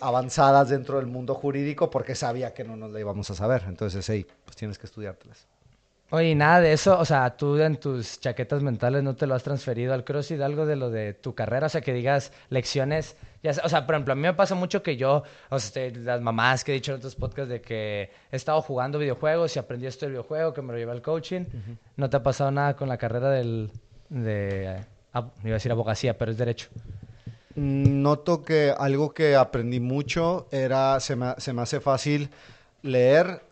avanzadas 0.00 0.70
dentro 0.70 0.96
del 0.96 1.06
mundo 1.06 1.34
jurídico 1.34 1.90
porque 1.90 2.14
sabía 2.14 2.54
que 2.54 2.64
no 2.64 2.76
nos 2.76 2.90
la 2.92 3.00
íbamos 3.00 3.30
a 3.30 3.34
saber. 3.34 3.64
Entonces, 3.68 4.08
hey, 4.08 4.26
pues 4.44 4.56
tienes 4.56 4.78
que 4.78 4.86
estudiártelas. 4.86 5.46
Oye, 6.14 6.34
nada 6.34 6.60
de 6.60 6.74
eso, 6.74 6.98
o 6.98 7.04
sea, 7.06 7.34
tú 7.38 7.56
en 7.58 7.78
tus 7.78 8.20
chaquetas 8.20 8.62
mentales 8.62 9.02
no 9.02 9.16
te 9.16 9.26
lo 9.26 9.34
has 9.34 9.42
transferido 9.42 9.94
al 9.94 10.04
CrossFit, 10.04 10.42
algo 10.42 10.66
de 10.66 10.76
lo 10.76 10.90
de 10.90 11.14
tu 11.14 11.34
carrera, 11.34 11.66
o 11.66 11.68
sea, 11.70 11.80
que 11.80 11.94
digas 11.94 12.32
lecciones, 12.50 13.16
ya 13.42 13.54
sé- 13.54 13.62
o 13.64 13.68
sea, 13.70 13.86
por 13.86 13.94
ejemplo, 13.94 14.12
a 14.12 14.16
mí 14.16 14.20
me 14.20 14.34
pasa 14.34 14.54
mucho 14.54 14.82
que 14.82 14.98
yo, 14.98 15.22
o 15.48 15.58
sea, 15.58 15.86
este, 15.86 15.98
las 16.00 16.20
mamás 16.20 16.64
que 16.64 16.72
he 16.72 16.74
dicho 16.74 16.92
en 16.92 16.98
otros 16.98 17.16
podcasts 17.16 17.48
de 17.48 17.62
que 17.62 18.10
he 18.30 18.36
estado 18.36 18.60
jugando 18.60 18.98
videojuegos 18.98 19.56
y 19.56 19.58
aprendí 19.58 19.86
esto 19.86 20.04
del 20.04 20.12
videojuego, 20.12 20.52
que 20.52 20.60
me 20.60 20.72
lo 20.74 20.78
llevé 20.78 20.92
al 20.92 21.00
coaching, 21.00 21.46
¿no 21.96 22.10
te 22.10 22.18
ha 22.18 22.22
pasado 22.22 22.50
nada 22.50 22.76
con 22.76 22.90
la 22.90 22.98
carrera 22.98 23.30
del, 23.30 23.70
de, 24.10 24.64
eh, 24.66 24.86
ab- 25.14 25.32
iba 25.44 25.52
a 25.52 25.54
decir 25.54 25.72
abogacía, 25.72 26.18
pero 26.18 26.30
es 26.30 26.36
derecho? 26.36 26.68
Noto 27.54 28.44
que 28.44 28.74
algo 28.76 29.12
que 29.12 29.36
aprendí 29.36 29.78
mucho 29.80 30.46
era, 30.50 30.98
se 31.00 31.16
me, 31.16 31.34
se 31.38 31.52
me 31.52 31.62
hace 31.62 31.80
fácil 31.80 32.30
leer 32.82 33.42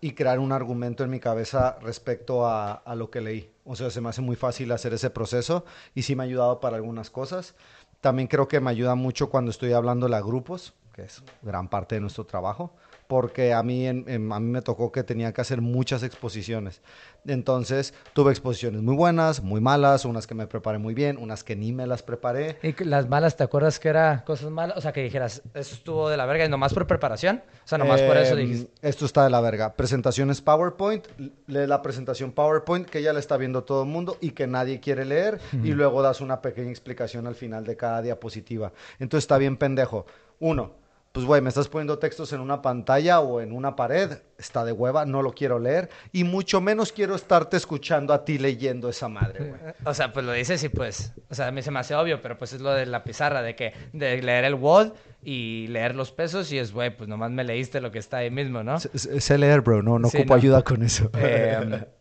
y 0.00 0.12
crear 0.12 0.38
un 0.38 0.52
argumento 0.52 1.04
en 1.04 1.10
mi 1.10 1.20
cabeza 1.20 1.78
respecto 1.82 2.46
a, 2.46 2.82
lo 2.94 3.10
que 3.10 3.20
leí. 3.20 3.50
O 3.64 3.76
sea, 3.76 3.90
se 3.90 4.00
me 4.00 4.08
hace 4.08 4.22
muy 4.22 4.36
fácil 4.36 4.70
hacer 4.72 4.94
ese 4.94 5.10
proceso 5.10 5.64
y 5.94 6.02
sí 6.02 6.14
me 6.14 6.22
ha 6.22 6.26
ayudado 6.26 6.60
para 6.60 6.76
algunas 6.76 7.10
cosas. 7.10 7.54
También 8.00 8.28
creo 8.28 8.48
que 8.48 8.60
me 8.60 8.70
ayuda 8.70 8.94
mucho 8.94 9.28
cuando 9.30 9.50
estoy 9.50 9.72
hablando 9.72 10.06
a 10.06 10.20
grupos, 10.20 10.74
que 10.94 11.02
es 11.02 11.22
gran 11.42 11.68
parte 11.68 11.96
de 11.96 12.00
nuestro 12.00 12.24
trabajo, 12.24 12.72
porque 13.08 13.52
a 13.54 13.62
mí, 13.64 13.86
en- 13.86 14.04
en- 14.06 14.30
a 14.32 14.38
mí 14.38 14.50
me 14.50 14.62
tocó 14.62 14.92
que 14.92 15.02
tenía 15.02 15.32
que 15.32 15.40
hacer 15.40 15.60
muchas 15.60 16.02
exposiciones. 16.04 16.80
Entonces, 17.26 17.92
tuve 18.12 18.30
exposiciones 18.30 18.80
muy 18.82 18.94
buenas, 18.94 19.42
muy 19.42 19.60
malas, 19.60 20.04
unas 20.04 20.26
que 20.26 20.34
me 20.34 20.46
preparé 20.46 20.78
muy 20.78 20.94
bien, 20.94 21.16
unas 21.18 21.42
que 21.42 21.56
ni 21.56 21.72
me 21.72 21.86
las 21.86 22.02
preparé. 22.02 22.58
Y 22.62 22.84
las 22.84 23.08
malas, 23.08 23.36
¿te 23.36 23.44
acuerdas 23.44 23.78
que 23.80 23.88
era 23.88 24.24
cosas 24.24 24.50
malas? 24.50 24.76
O 24.76 24.80
sea, 24.80 24.92
que 24.92 25.02
dijeras, 25.02 25.42
eso 25.54 25.74
estuvo 25.74 26.08
de 26.08 26.16
la 26.16 26.26
verga 26.26 26.44
y 26.44 26.48
nomás 26.48 26.72
por 26.72 26.86
preparación, 26.86 27.42
o 27.64 27.68
sea, 27.68 27.78
nomás 27.78 28.00
por 28.02 28.16
eso 28.16 28.34
Em, 28.36 28.46
dijiste. 28.46 28.70
Esto 28.82 29.04
está 29.06 29.24
de 29.24 29.30
la 29.30 29.40
verga. 29.40 29.74
Presentaciones 29.74 30.40
PowerPoint. 30.40 31.06
Lee 31.46 31.66
la 31.66 31.82
presentación 31.82 32.32
PowerPoint 32.32 32.88
que 32.88 33.02
ya 33.02 33.12
la 33.12 33.18
está 33.18 33.36
viendo 33.36 33.64
todo 33.64 33.82
el 33.82 33.88
mundo 33.88 34.16
y 34.20 34.30
que 34.30 34.46
nadie 34.46 34.80
quiere 34.80 35.04
leer. 35.04 35.40
Y 35.64 35.72
luego 35.72 36.02
das 36.02 36.20
una 36.20 36.40
pequeña 36.40 36.70
explicación 36.70 37.26
al 37.26 37.34
final 37.34 37.64
de 37.64 37.76
cada 37.76 38.00
diapositiva. 38.02 38.72
Entonces 38.98 39.24
está 39.24 39.38
bien 39.38 39.56
pendejo. 39.56 40.06
Uno, 40.40 40.72
pues 41.12 41.26
güey, 41.26 41.40
me 41.40 41.48
estás 41.48 41.68
poniendo 41.68 41.98
textos 41.98 42.32
en 42.32 42.40
una 42.40 42.62
pantalla 42.62 43.20
o 43.20 43.40
en 43.40 43.52
una 43.52 43.74
pared. 43.74 44.18
Está 44.38 44.64
de 44.64 44.72
hueva, 44.72 45.04
no 45.04 45.22
lo 45.22 45.32
quiero 45.32 45.58
leer. 45.58 45.88
Y 46.12 46.22
mucho 46.24 46.60
menos 46.60 46.92
quiero 46.92 47.14
estarte 47.16 47.56
escuchando 47.56 48.12
a 48.14 48.24
ti 48.24 48.38
leyendo 48.38 48.88
esa 48.88 49.08
madre, 49.08 49.48
güey. 49.48 49.60
O 49.84 49.94
sea, 49.94 50.12
pues 50.12 50.24
lo 50.24 50.32
dices 50.32 50.62
y 50.62 50.68
pues, 50.68 51.12
o 51.28 51.34
sea, 51.34 51.48
a 51.48 51.50
mí 51.50 51.62
se 51.62 51.70
me 51.70 51.80
hace 51.80 51.94
obvio, 51.96 52.20
pero 52.22 52.38
pues 52.38 52.52
es 52.52 52.60
lo 52.60 52.70
de 52.72 52.86
la 52.86 53.02
pizarra, 53.02 53.42
de 53.42 53.56
que, 53.56 53.72
de 53.92 54.22
leer 54.22 54.44
el 54.44 54.54
Word 54.54 54.92
y 55.22 55.66
leer 55.68 55.94
los 55.96 56.12
pesos 56.12 56.52
y 56.52 56.58
es, 56.58 56.72
güey, 56.72 56.96
pues 56.96 57.08
nomás 57.08 57.30
me 57.32 57.42
leíste 57.42 57.80
lo 57.80 57.90
que 57.90 57.98
está 57.98 58.18
ahí 58.18 58.30
mismo, 58.30 58.62
¿no? 58.62 58.78
Sé- 58.78 59.38
leer, 59.38 59.60
bro. 59.62 59.82
No, 59.82 59.98
no 59.98 60.08
Sí, 60.08 60.18
ocupo 60.18 60.34
no. 60.34 60.38
ayuda 60.38 60.62
con 60.62 60.82
eso. 60.82 61.10
Eh, 61.18 61.84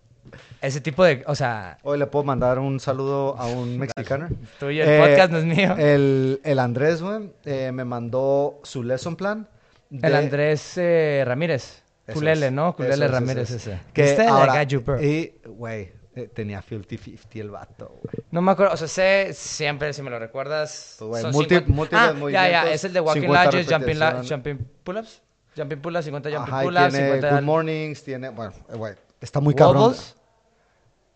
ese 0.61 0.81
tipo 0.81 1.03
de, 1.03 1.23
o 1.27 1.35
sea, 1.35 1.77
Hoy 1.83 1.97
le 1.99 2.07
puedo 2.07 2.23
mandar 2.25 2.59
un 2.59 2.79
saludo 2.79 3.35
a 3.37 3.47
un 3.47 3.77
mexicano. 3.77 4.27
tuyo, 4.59 4.83
el 4.83 4.99
podcast 5.01 5.31
no 5.31 5.37
es 5.39 5.45
mío. 5.45 5.75
El, 5.77 6.41
el 6.43 6.59
Andrés, 6.59 7.01
güey, 7.01 7.29
eh, 7.45 7.71
me 7.71 7.85
mandó 7.85 8.59
su 8.63 8.83
lesson 8.83 9.15
plan. 9.15 9.47
el 9.91 10.01
de- 10.01 10.17
Andrés 10.17 10.73
eh, 10.77 11.23
Ramírez, 11.25 11.83
Culele, 12.13 12.51
¿no? 12.51 12.75
Culele 12.75 13.05
es, 13.05 13.11
Ramírez 13.11 13.49
es. 13.51 13.67
ese. 13.67 13.79
Que 13.93 14.03
¿Viste? 14.03 14.25
ahora, 14.27 14.55
Guy 14.55 14.65
You 14.67 14.81
Bro. 14.81 15.01
y, 15.03 15.35
güey, 15.45 15.91
eh, 16.15 16.29
tenía 16.33 16.61
50-50 16.63 17.39
el 17.41 17.51
vato, 17.51 17.99
güey. 18.01 18.25
No 18.31 18.41
me 18.41 18.51
acuerdo, 18.51 18.73
o 18.73 18.77
sea, 18.77 18.87
sé 18.87 19.33
siempre, 19.33 19.93
si 19.93 20.01
me 20.01 20.09
lo 20.09 20.17
recuerdas. 20.17 20.95
Pues, 20.99 21.07
güey, 21.09 21.21
son 21.21 21.31
multi- 21.33 21.55
50 21.55 21.67
múltiples 21.73 22.01
ah, 22.01 22.07
ya, 22.13 22.13
ya, 22.13 22.19
movimientos, 22.59 22.71
es 22.73 22.83
el 22.85 22.93
de 22.93 22.99
Walking 23.01 23.21
50 23.21 23.51
Ledges, 23.51 23.73
Jumping, 23.73 23.99
la- 23.99 24.23
jumping 24.27 24.57
Pull-Ups. 24.83 25.21
Jumping 25.55 25.79
Pull-Ups, 25.81 26.05
50 26.05 26.29
Jumping 26.31 26.53
Pull-Ups, 26.63 26.89
tiene 26.93 27.07
50 27.13 27.29
Good 27.35 27.41
Mornings, 27.43 28.03
tiene, 28.03 28.29
bueno, 28.29 28.53
eh, 28.69 28.75
güey, 28.75 28.93
está 29.21 29.39
muy 29.39 29.53
cabrón. 29.53 29.95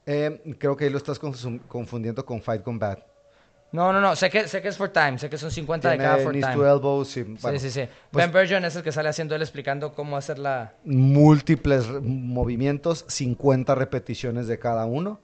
Eh, 0.05 0.55
creo 0.57 0.75
que 0.75 0.85
ahí 0.85 0.89
lo 0.89 0.97
estás 0.97 1.19
confundiendo 1.19 2.25
con 2.25 2.41
Fight 2.41 2.63
Combat. 2.63 2.99
No, 3.71 3.93
no, 3.93 4.01
no, 4.01 4.17
sé 4.17 4.29
que, 4.29 4.49
sé 4.49 4.61
que 4.61 4.67
es 4.67 4.77
for 4.77 4.89
time, 4.89 5.17
sé 5.17 5.29
que 5.29 5.37
son 5.37 5.49
50 5.49 5.89
de 5.91 5.95
Tiene 5.95 6.03
cada 6.11 6.21
for 6.21 6.33
knees 6.33 6.45
time. 6.45 6.55
to 6.57 6.61
bueno, 6.61 7.05
sí, 7.05 7.23
sí, 7.59 7.71
sí. 7.71 7.87
pues- 8.11 8.25
ben 8.25 8.33
Bergeron 8.33 8.65
es 8.65 8.75
el 8.75 8.83
que 8.83 8.91
sale 8.91 9.07
haciendo 9.07 9.33
él 9.33 9.41
explicando 9.41 9.93
cómo 9.93 10.17
hacer 10.17 10.39
la... 10.39 10.73
múltiples 10.83 11.87
movimientos, 12.01 13.05
50 13.07 13.73
repeticiones 13.75 14.47
de 14.47 14.59
cada 14.59 14.85
uno. 14.85 15.21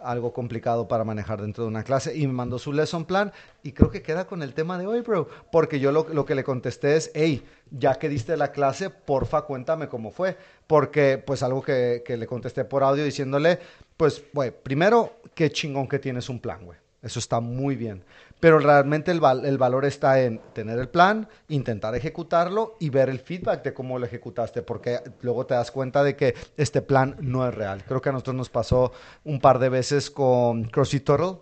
Algo 0.00 0.32
complicado 0.32 0.88
para 0.88 1.04
manejar 1.04 1.40
dentro 1.40 1.64
de 1.64 1.68
una 1.68 1.84
clase. 1.84 2.16
Y 2.16 2.26
me 2.26 2.32
mandó 2.32 2.58
su 2.58 2.72
lesson 2.72 3.04
plan. 3.04 3.32
Y 3.62 3.72
creo 3.72 3.90
que 3.90 4.02
queda 4.02 4.26
con 4.26 4.42
el 4.42 4.54
tema 4.54 4.78
de 4.78 4.86
hoy, 4.86 5.00
bro. 5.00 5.28
Porque 5.50 5.80
yo 5.80 5.92
lo, 5.92 6.24
que 6.24 6.34
le 6.34 6.44
contesté 6.44 6.96
es, 6.96 7.10
hey, 7.14 7.44
ya 7.70 7.94
que 7.94 8.08
diste 8.08 8.36
la 8.36 8.52
clase, 8.52 8.90
porfa, 8.90 9.42
cuéntame 9.42 9.88
cómo 9.88 10.10
fue. 10.10 10.36
Porque, 10.66 11.18
pues, 11.18 11.42
algo 11.42 11.62
que, 11.62 12.02
que 12.04 12.16
le 12.16 12.26
contesté 12.26 12.64
por 12.64 12.82
audio 12.82 13.04
diciéndole, 13.04 13.58
pues, 13.96 14.22
güey, 14.32 14.50
primero, 14.50 15.20
qué 15.34 15.50
chingón 15.50 15.88
que 15.88 15.98
tienes 15.98 16.28
un 16.28 16.40
plan, 16.40 16.64
güey. 16.64 16.78
Eso 17.02 17.18
está 17.20 17.40
muy 17.40 17.76
bien. 17.76 18.02
Pero 18.40 18.58
realmente 18.58 19.10
el, 19.10 19.20
val- 19.20 19.44
el 19.44 19.58
valor 19.58 19.84
está 19.84 20.20
en 20.20 20.40
tener 20.52 20.78
el 20.78 20.88
plan, 20.88 21.28
intentar 21.48 21.94
ejecutarlo 21.94 22.76
y 22.78 22.90
ver 22.90 23.08
el 23.08 23.18
feedback 23.18 23.62
de 23.64 23.74
cómo 23.74 23.98
lo 23.98 24.06
ejecutaste, 24.06 24.62
porque 24.62 25.00
luego 25.22 25.44
te 25.46 25.54
das 25.54 25.70
cuenta 25.70 26.02
de 26.04 26.14
que 26.16 26.34
este 26.56 26.82
plan 26.82 27.16
no 27.20 27.46
es 27.48 27.54
real. 27.54 27.82
Creo 27.86 28.00
que 28.00 28.08
a 28.10 28.12
nosotros 28.12 28.36
nos 28.36 28.48
pasó 28.50 28.92
un 29.24 29.40
par 29.40 29.58
de 29.58 29.68
veces 29.68 30.10
con 30.10 30.64
CrossFit 30.64 31.04
Total, 31.04 31.38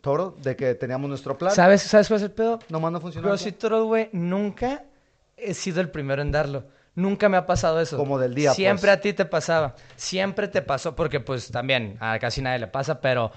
Total 0.00 0.42
de 0.42 0.54
que 0.56 0.74
teníamos 0.74 1.08
nuestro 1.08 1.38
plan, 1.38 1.54
¿Sabes, 1.54 1.82
¿Sabes 1.82 2.08
cuál 2.08 2.18
es 2.18 2.24
el 2.24 2.32
pedo? 2.32 2.58
nomás 2.68 2.92
no 2.92 3.00
funcionó. 3.00 3.26
CrossFit 3.26 3.56
Total, 3.58 3.82
güey, 3.84 4.10
nunca 4.12 4.84
he 5.36 5.54
sido 5.54 5.80
el 5.80 5.90
primero 5.90 6.20
en 6.22 6.30
darlo. 6.30 6.64
Nunca 6.96 7.28
me 7.28 7.36
ha 7.36 7.44
pasado 7.44 7.80
eso. 7.80 7.96
Como 7.96 8.20
del 8.20 8.34
día, 8.34 8.52
Siempre 8.52 8.88
pues. 8.88 8.98
a 8.98 9.00
ti 9.00 9.12
te 9.14 9.24
pasaba. 9.24 9.74
Siempre 9.96 10.46
te 10.46 10.62
pasó, 10.62 10.94
porque 10.94 11.18
pues 11.18 11.50
también 11.50 11.96
a 12.00 12.18
casi 12.20 12.40
nadie 12.42 12.58
le 12.60 12.66
pasa, 12.68 13.00
pero... 13.00 13.32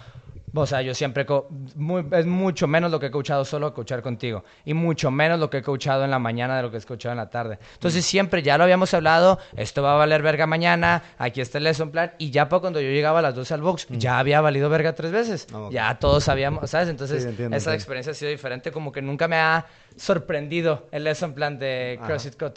O 0.54 0.66
sea, 0.66 0.82
yo 0.82 0.94
siempre... 0.96 1.26
co- 1.26 1.50
muy- 1.76 2.06
es 2.12 2.26
mucho 2.26 2.68
menos 2.68 2.90
lo 2.90 3.00
que 3.00 3.08
he 3.08 3.12
coachado 3.12 3.44
solo 3.44 3.68
a 3.68 3.74
coachar 3.74 4.02
contigo. 4.02 4.44
Y 4.66 4.74
mucho 4.74 5.12
menos 5.12 5.40
lo 5.40 5.50
que 5.50 5.58
he 5.58 5.62
coachado 5.62 6.06
en 6.06 6.10
la 6.12 6.20
mañana 6.20 6.56
de 6.56 6.64
lo 6.64 6.72
que 6.72 6.78
he 6.78 6.82
coachado 6.82 7.12
en 7.12 7.18
la 7.18 7.30
tarde. 7.30 7.60
Entonces 7.74 8.04
Mm. 8.06 8.08
siempre 8.08 8.42
ya 8.42 8.58
lo 8.58 8.64
habíamos 8.64 8.94
hablado. 8.94 9.40
Esto 9.56 9.84
va 9.84 9.94
a 9.94 9.98
valer 9.98 10.22
verga 10.22 10.48
mañana. 10.48 11.04
Aquí 11.18 11.42
está 11.42 11.58
el 11.58 11.66
lesson 11.66 11.92
plan. 11.92 12.14
Y 12.18 12.32
ya 12.32 12.48
para 12.48 12.62
cuando 12.62 12.80
yo 12.80 12.90
llegaba 12.90 13.20
a 13.20 13.22
las 13.22 13.36
12 13.36 13.54
al 13.54 13.62
box, 13.62 13.88
ya 13.90 14.20
había 14.20 14.40
valido 14.42 14.70
verga 14.70 14.96
tres 14.96 15.12
veces. 15.12 15.48
Mm. 15.52 15.56
Ah. 15.56 15.70
Ya 15.72 16.00
todos 16.00 16.24
sabíamos, 16.24 16.70
¿sabes? 16.70 16.88
Entonces 16.90 17.24
Sí, 17.24 17.30
entiendo, 17.30 17.56
esa 17.58 17.74
experiencia 17.74 18.12
ha 18.12 18.16
sido 18.16 18.32
diferente. 18.32 18.72
Como 18.72 18.92
que 18.92 19.02
nunca 19.02 19.28
me 19.28 19.36
ha 19.36 19.66
sorprendido 19.98 20.88
el 20.92 21.04
lesson 21.04 21.34
plan 21.34 21.60
de. 21.60 22.00
CrossFit 22.06 22.38
Co 22.38 22.52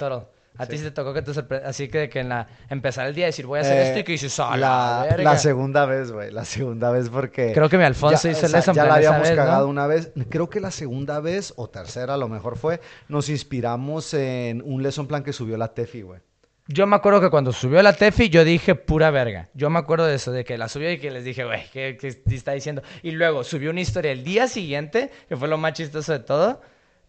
A 0.58 0.66
ti 0.66 0.76
Sí. 0.76 0.84
te 0.84 0.90
tocó 0.90 1.14
que 1.14 1.22
te 1.22 1.30
sorpre- 1.32 1.62
Así 1.64 1.88
que, 1.88 2.08
que 2.08 2.20
en 2.20 2.28
la 2.28 2.46
empezar 2.68 3.06
el 3.06 3.14
día 3.14 3.26
decir 3.26 3.46
voy 3.46 3.58
a 3.58 3.62
hacer 3.62 3.78
Eh, 3.78 3.86
esto 3.88 3.98
y 4.00 4.04
que 4.04 4.12
dices, 4.12 4.38
"A 4.40 4.50
la 4.50 4.56
la, 4.56 5.06
verga". 5.08 5.24
la 5.32 5.38
segunda 5.38 5.86
vez, 5.86 6.12
güey, 6.12 6.30
la 6.30 6.44
segunda 6.44 6.90
vez 6.90 7.08
porque... 7.08 7.52
Creo 7.54 7.68
que 7.68 7.78
mi 7.78 7.84
Alfonso 7.84 8.24
ya, 8.28 8.30
hizo 8.32 8.46
el 8.46 8.52
lesson 8.52 8.74
Ya 8.74 8.84
la 8.84 8.88
esa 8.90 8.96
habíamos 8.96 9.28
vez, 9.28 9.30
¿no? 9.30 9.36
cagado 9.44 9.68
una 9.68 9.86
vez. 9.86 10.12
Creo 10.28 10.50
que 10.50 10.60
la 10.60 10.70
segunda 10.70 11.20
vez, 11.20 11.54
o 11.56 11.68
tercera 11.70 12.14
a 12.14 12.16
lo 12.18 12.28
mejor 12.28 12.58
fue, 12.58 12.80
nos 13.08 13.28
inspiramos 13.30 14.12
en 14.14 14.62
un 14.64 14.82
lesson 14.82 15.06
plan 15.06 15.22
que 15.22 15.32
subió 15.32 15.56
la 15.56 15.68
Tefi, 15.72 16.02
güey. 16.02 16.20
Yo 16.68 16.86
me 16.86 16.94
acuerdo 16.94 17.20
que 17.20 17.30
cuando 17.30 17.52
subió 17.52 17.82
la 17.82 17.94
Tefi, 17.94 18.28
yo 18.28 18.44
dije 18.44 18.76
pura 18.76 19.10
verga. 19.10 19.48
Yo 19.54 19.70
me 19.70 19.78
acuerdo 19.80 20.06
de 20.06 20.14
eso, 20.16 20.30
de 20.30 20.44
que 20.44 20.56
la 20.56 20.68
subió 20.68 20.92
y 20.92 20.98
que 20.98 21.10
les 21.10 21.24
dije, 21.24 21.44
güey, 21.44 21.62
¿qué, 21.72 21.96
qué 22.00 22.06
está 22.34 22.52
diciendo? 22.52 22.82
Y 23.02 23.10
luego 23.12 23.42
subió 23.42 23.70
una 23.70 23.80
historia 23.80 24.12
el 24.12 24.22
día 24.22 24.46
siguiente, 24.46 25.10
que 25.28 25.36
fue 25.36 25.48
lo 25.48 25.58
más 25.58 25.72
chistoso 25.72 26.12
de 26.12 26.20
todo, 26.20 26.60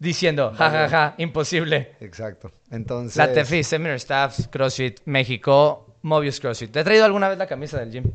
diciendo, 0.02 0.52
ja, 0.58 0.70
ja, 0.72 0.90
ja, 0.90 1.16
imposible. 1.20 1.96
Exacto. 2.00 2.52
Entonces... 2.72 3.18
La 3.18 3.32
Tefi, 3.32 3.64
Seminar 3.64 4.00
Staffs, 4.00 4.48
CrossFit, 4.52 5.00
México, 5.06 5.96
Mobius 6.02 6.40
CrossFit. 6.40 6.72
¿Te 6.72 6.80
he 6.80 6.84
traído 6.84 7.06
alguna 7.06 7.30
vez 7.30 7.38
la 7.38 7.46
camisa 7.46 7.80
del 7.80 7.92
gym? 7.92 8.12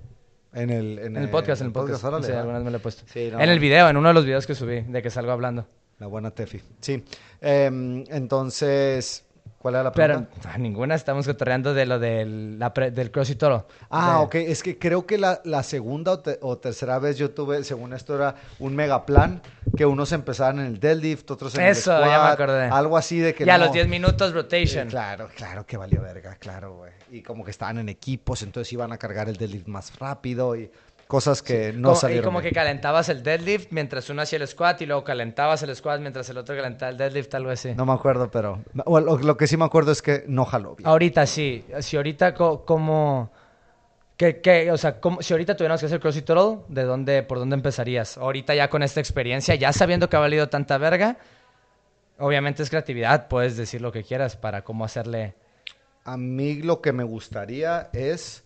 En 0.53 0.71
el, 0.71 0.99
En 0.99 1.17
el 1.17 1.31
podcast, 1.31 1.61
en 1.61 1.69
el 1.69 1.73
podcast. 1.73 2.01
sí, 2.01 2.33
alguna 2.33 2.59
vez 2.59 2.65
me 2.65 2.71
la 2.73 2.79
he 2.79 2.81
puesto. 2.81 3.05
Sí, 3.07 3.29
no. 3.31 3.41
En 3.41 3.51
el 3.51 3.61
video, 3.61 3.89
en 3.89 3.97
uno 3.97 4.09
de 4.09 4.15
los 4.15 4.25
videos 4.25 4.47
que 4.47 4.55
subí, 4.55 4.81
de 4.81 5.01
que 5.01 5.11
salgo 5.11 5.31
hablando. 5.31 5.67
La 5.99 6.09
buena 6.09 6.33
Tefi. 6.33 6.61
Sí. 6.81 7.05
Em, 7.41 8.05
entonces, 8.09 9.25
¿cuál 9.67 9.75
era 9.75 9.83
la 9.83 9.91
Pero 9.93 10.15
pregunta? 10.15 10.39
ah, 10.55 10.59
ninguna 10.59 10.95
estamos 10.95 11.27
cotorreando 11.27 11.75
de 11.75 11.87
lo 11.87 11.99
del, 11.99 12.57
la 12.57 12.73
pre- 12.73 12.93
del 12.93 13.11
CrossFit 13.11 13.37
Toro. 13.39 13.67
Ah, 13.91 14.19
De- 14.19 14.25
ok. 14.25 14.35
Es 14.49 14.63
que 14.63 14.79
creo 14.79 15.07
que 15.07 15.19
la, 15.19 15.41
la 15.45 15.65
segunda 15.65 16.13
o, 16.13 16.21
te- 16.21 16.39
o 16.41 16.57
tercera 16.59 17.01
vez 17.01 17.19
yo 17.19 17.31
tuve, 17.33 17.65
según 17.65 17.93
esto, 17.93 18.15
era 18.15 18.37
un 18.61 18.77
mega 18.77 19.05
plan 19.05 19.43
que 19.75 19.85
unos 19.85 20.13
empezaban 20.13 20.61
en 20.61 20.67
el 20.67 20.81
deadlift, 20.81 21.29
otros 21.33 21.55
en 21.57 21.63
Eso, 21.67 21.95
el 21.99 22.09
ya 22.09 22.23
me 22.23 22.29
acordé. 22.31 22.63
Algo 22.67 22.97
así 22.97 23.19
de 23.19 23.35
que 23.35 23.45
Ya 23.45 23.57
a 23.57 23.59
no- 23.59 23.65
los 23.65 23.75
10 23.75 23.89
minutos 23.89 24.33
rotation. 24.33 24.87
Eh, 24.87 24.91
claro, 24.91 25.29
claro 25.37 25.67
que 25.67 25.77
valió 25.77 26.01
verga, 26.01 26.37
claro, 26.37 26.77
güey. 26.77 26.93
Y 27.11 27.23
como 27.23 27.45
que 27.45 27.51
estaban 27.51 27.79
en 27.79 27.89
equipos, 27.89 28.43
entonces 28.43 28.73
iban 28.73 28.93
a 28.93 28.99
cargar 28.99 29.29
el 29.29 29.37
deadlift 29.37 29.67
más 29.67 29.99
rápido 29.99 30.55
y 30.57 30.71
cosas 31.07 31.43
que 31.43 31.73
no 31.73 31.89
Como- 31.91 31.95
salieron. 32.01 32.23
y 32.23 32.25
como 32.25 32.41
bien. 32.41 32.51
que 32.53 32.55
calentabas 32.55 33.09
el 33.09 33.23
deadlift 33.23 33.69
mientras 33.71 34.11
uno 34.11 34.23
hacía 34.23 34.39
el 34.41 34.47
squat 34.49 34.81
y 34.83 34.87
luego 34.87 35.05
calentabas 35.05 35.63
el 35.63 35.75
squat 35.77 36.01
mientras 36.01 36.29
el 36.31 36.39
otro 36.39 36.57
calentaba 36.57 36.91
el 36.91 36.97
deadlift, 36.99 37.33
algo 37.35 37.51
así. 37.51 37.75
No 37.75 37.87
me 37.87 37.93
acuerdo, 37.93 38.31
pero... 38.31 38.63
o 38.85 39.01
lo, 39.01 39.17
lo 39.19 39.37
que 39.37 39.47
sí 39.47 39.57
me 39.57 39.65
acuerdo 39.65 39.93
es 39.93 40.03
que 40.03 40.25
no 40.27 40.45
jaló 40.45 40.75
bien. 40.75 40.89
Ahorita 40.89 41.25
sí. 41.27 41.65
Si 41.81 41.97
ahorita 41.97 42.35
co- 42.35 42.65
como... 42.65 43.31
Que, 44.17 44.41
que, 44.41 44.73
o 44.73 44.79
sea, 44.79 44.99
como- 44.99 45.21
si 45.23 45.35
ahorita 45.35 45.55
tuviéramos 45.57 45.79
que 45.81 45.87
hacer 45.87 46.01
CrossFit 46.01 46.25
Total, 46.25 46.65
¿de 46.69 46.85
dónde, 46.85 47.23
por 47.23 47.39
dónde 47.39 47.55
empezarías? 47.55 48.17
Ahorita 48.17 48.55
ya 48.55 48.71
con 48.71 48.83
esta 48.83 48.99
experiencia, 48.99 49.55
ya 49.57 49.73
sabiendo 49.75 50.09
que 50.09 50.17
ha 50.17 50.21
valido 50.21 50.49
tanta 50.49 50.79
verga, 50.79 51.19
obviamente 52.19 52.63
es 52.63 52.71
creatividad, 52.71 53.29
puedes 53.29 53.57
decir 53.59 53.81
lo 53.83 53.93
que 53.93 54.03
quieras 54.05 54.37
para 54.37 54.63
cómo 54.65 54.85
hacerle... 54.87 55.35
A 56.05 56.17
mí 56.17 56.63
lo 56.63 56.81
que 56.81 56.93
me 56.93 57.05
gustaría 57.05 57.91
es 57.93 58.43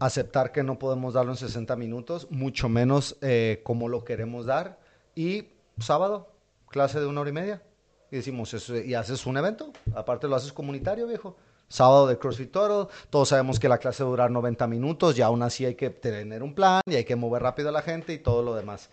aceptar 0.00 0.52
que 0.52 0.62
no 0.62 0.78
podemos 0.78 1.14
darlo 1.14 1.32
en 1.32 1.36
60 1.36 1.74
minutos, 1.76 2.28
mucho 2.30 2.68
menos 2.68 3.16
eh, 3.20 3.60
como 3.64 3.88
lo 3.88 4.04
queremos 4.04 4.46
dar. 4.46 4.78
Y 5.14 5.48
sábado, 5.78 6.28
clase 6.68 7.00
de 7.00 7.06
una 7.06 7.20
hora 7.22 7.30
y 7.30 7.34
media. 7.34 7.62
Y 8.10 8.16
decimos, 8.16 8.54
eso- 8.54 8.76
y 8.76 8.94
haces 8.94 9.26
un 9.26 9.36
evento, 9.36 9.72
aparte 9.94 10.28
lo 10.28 10.36
haces 10.36 10.52
comunitario, 10.52 11.06
viejo. 11.06 11.36
Sábado 11.68 12.06
de 12.06 12.16
CrossFit 12.18 12.50
Total, 12.50 12.88
todos 13.10 13.28
sabemos 13.28 13.60
que 13.60 13.68
la 13.68 13.76
clase 13.76 14.02
durar 14.02 14.30
90 14.30 14.66
minutos 14.66 15.18
y 15.18 15.22
aún 15.22 15.42
así 15.42 15.66
hay 15.66 15.74
que 15.74 15.90
tener 15.90 16.42
un 16.42 16.54
plan 16.54 16.80
y 16.86 16.94
hay 16.94 17.04
que 17.04 17.14
mover 17.16 17.42
rápido 17.42 17.68
a 17.68 17.72
la 17.72 17.82
gente 17.82 18.14
y 18.14 18.18
todo 18.18 18.42
lo 18.42 18.54
demás 18.54 18.88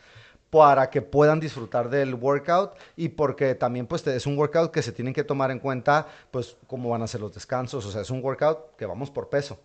para 0.49 0.89
que 0.89 1.01
puedan 1.01 1.39
disfrutar 1.39 1.89
del 1.89 2.13
workout 2.15 2.73
y 2.95 3.09
porque 3.09 3.55
también 3.55 3.87
pues 3.87 4.05
es 4.07 4.25
un 4.25 4.37
workout 4.37 4.71
que 4.71 4.81
se 4.81 4.91
tienen 4.93 5.13
que 5.13 5.23
tomar 5.23 5.51
en 5.51 5.59
cuenta 5.59 6.07
pues 6.31 6.55
cómo 6.67 6.89
van 6.89 7.01
a 7.01 7.07
ser 7.07 7.19
los 7.21 7.33
descansos, 7.33 7.85
o 7.85 7.91
sea, 7.91 8.01
es 8.01 8.09
un 8.09 8.23
workout 8.23 8.75
que 8.77 8.85
vamos 8.85 9.09
por 9.09 9.27
peso. 9.29 9.57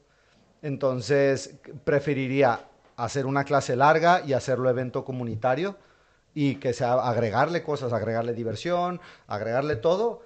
Entonces, 0.62 1.54
preferiría 1.84 2.60
hacer 2.96 3.26
una 3.26 3.44
clase 3.44 3.76
larga 3.76 4.22
y 4.26 4.32
hacerlo 4.34 4.68
evento 4.70 5.04
comunitario 5.04 5.76
y 6.34 6.56
que 6.56 6.72
sea 6.72 6.92
agregarle 6.94 7.62
cosas, 7.62 7.92
agregarle 7.92 8.34
diversión, 8.34 9.00
agregarle 9.26 9.76
todo, 9.76 10.22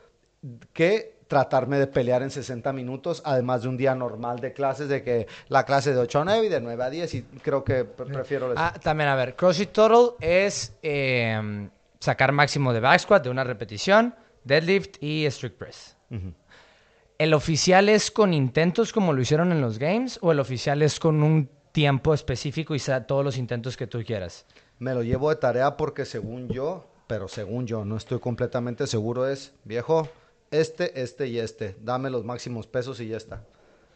que 0.72 1.14
tratarme 1.28 1.78
de 1.78 1.86
pelear 1.86 2.22
en 2.22 2.30
60 2.30 2.72
minutos, 2.72 3.22
además 3.24 3.62
de 3.62 3.68
un 3.68 3.76
día 3.76 3.94
normal 3.94 4.40
de 4.40 4.52
clases, 4.52 4.88
de 4.88 5.02
que 5.02 5.26
la 5.48 5.64
clase 5.64 5.92
de 5.94 5.98
8 6.00 6.20
a 6.20 6.24
9 6.24 6.46
y 6.46 6.48
de 6.50 6.60
9 6.60 6.82
a 6.84 6.90
10, 6.90 7.14
y 7.14 7.22
creo 7.22 7.64
que 7.64 7.84
pre- 7.84 8.06
prefiero. 8.06 8.52
Ah, 8.56 8.74
también, 8.82 9.08
a 9.08 9.14
ver, 9.16 9.34
CrossFit 9.34 9.72
Total 9.72 10.10
es 10.20 10.74
eh, 10.82 11.68
sacar 11.98 12.32
máximo 12.32 12.72
de 12.74 12.80
back 12.80 13.00
squat 13.00 13.24
de 13.24 13.30
una 13.30 13.42
repetición, 13.44 14.14
deadlift 14.44 15.02
y 15.02 15.24
strict 15.30 15.56
press. 15.56 15.96
Ujú. 16.10 16.34
¿El 17.18 17.32
oficial 17.32 17.88
es 17.88 18.10
con 18.10 18.34
intentos 18.34 18.92
como 18.92 19.12
lo 19.12 19.20
hicieron 19.20 19.52
en 19.52 19.60
los 19.60 19.78
games 19.78 20.18
o 20.20 20.32
el 20.32 20.40
oficial 20.40 20.82
es 20.82 20.98
con 20.98 21.22
un 21.22 21.48
tiempo 21.70 22.12
específico 22.12 22.74
y 22.74 22.80
todos 23.06 23.24
los 23.24 23.36
intentos 23.36 23.76
que 23.76 23.86
tú 23.86 24.02
quieras? 24.04 24.46
Me 24.78 24.94
lo 24.94 25.02
llevo 25.02 25.30
de 25.30 25.36
tarea 25.36 25.76
porque 25.76 26.04
según 26.04 26.48
yo, 26.48 26.88
pero 27.06 27.28
según 27.28 27.66
yo, 27.66 27.84
no 27.84 27.96
estoy 27.96 28.18
completamente 28.18 28.86
seguro, 28.88 29.28
es, 29.28 29.52
viejo, 29.64 30.08
este, 30.50 31.00
este 31.00 31.28
y 31.28 31.38
este, 31.38 31.76
dame 31.80 32.10
los 32.10 32.24
máximos 32.24 32.66
pesos 32.66 33.00
y 33.00 33.08
ya 33.08 33.16
está. 33.16 33.44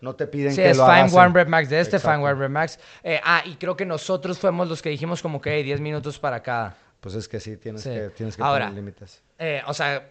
No 0.00 0.14
te 0.14 0.28
piden 0.28 0.52
Sí, 0.52 0.62
que 0.62 0.70
es 0.70 0.76
lo 0.76 0.84
Fine 0.84 0.98
hagas 0.98 1.14
One 1.14 1.34
Rep 1.34 1.48
Max 1.48 1.68
de 1.70 1.80
este, 1.80 1.96
Exacto. 1.96 2.18
Fine 2.18 2.30
One 2.30 2.40
Rep 2.40 2.50
Max. 2.50 2.78
Eh, 3.02 3.20
ah, 3.24 3.42
y 3.44 3.56
creo 3.56 3.76
que 3.76 3.84
nosotros 3.84 4.38
fuimos 4.38 4.68
los 4.68 4.80
que 4.80 4.90
dijimos 4.90 5.20
como 5.20 5.40
que 5.40 5.56
hey, 5.56 5.64
10 5.64 5.80
minutos 5.80 6.20
para 6.20 6.40
cada. 6.40 6.76
Pues 7.00 7.16
es 7.16 7.28
que 7.28 7.40
sí, 7.40 7.56
tienes 7.56 7.82
Sí. 7.82 7.90
que, 7.90 8.10
tienes 8.10 8.36
que 8.36 8.42
Ahora, 8.44 8.66
poner 8.66 8.76
límites. 8.82 9.22
Eh, 9.38 9.60
o 9.66 9.74
sea, 9.74 10.08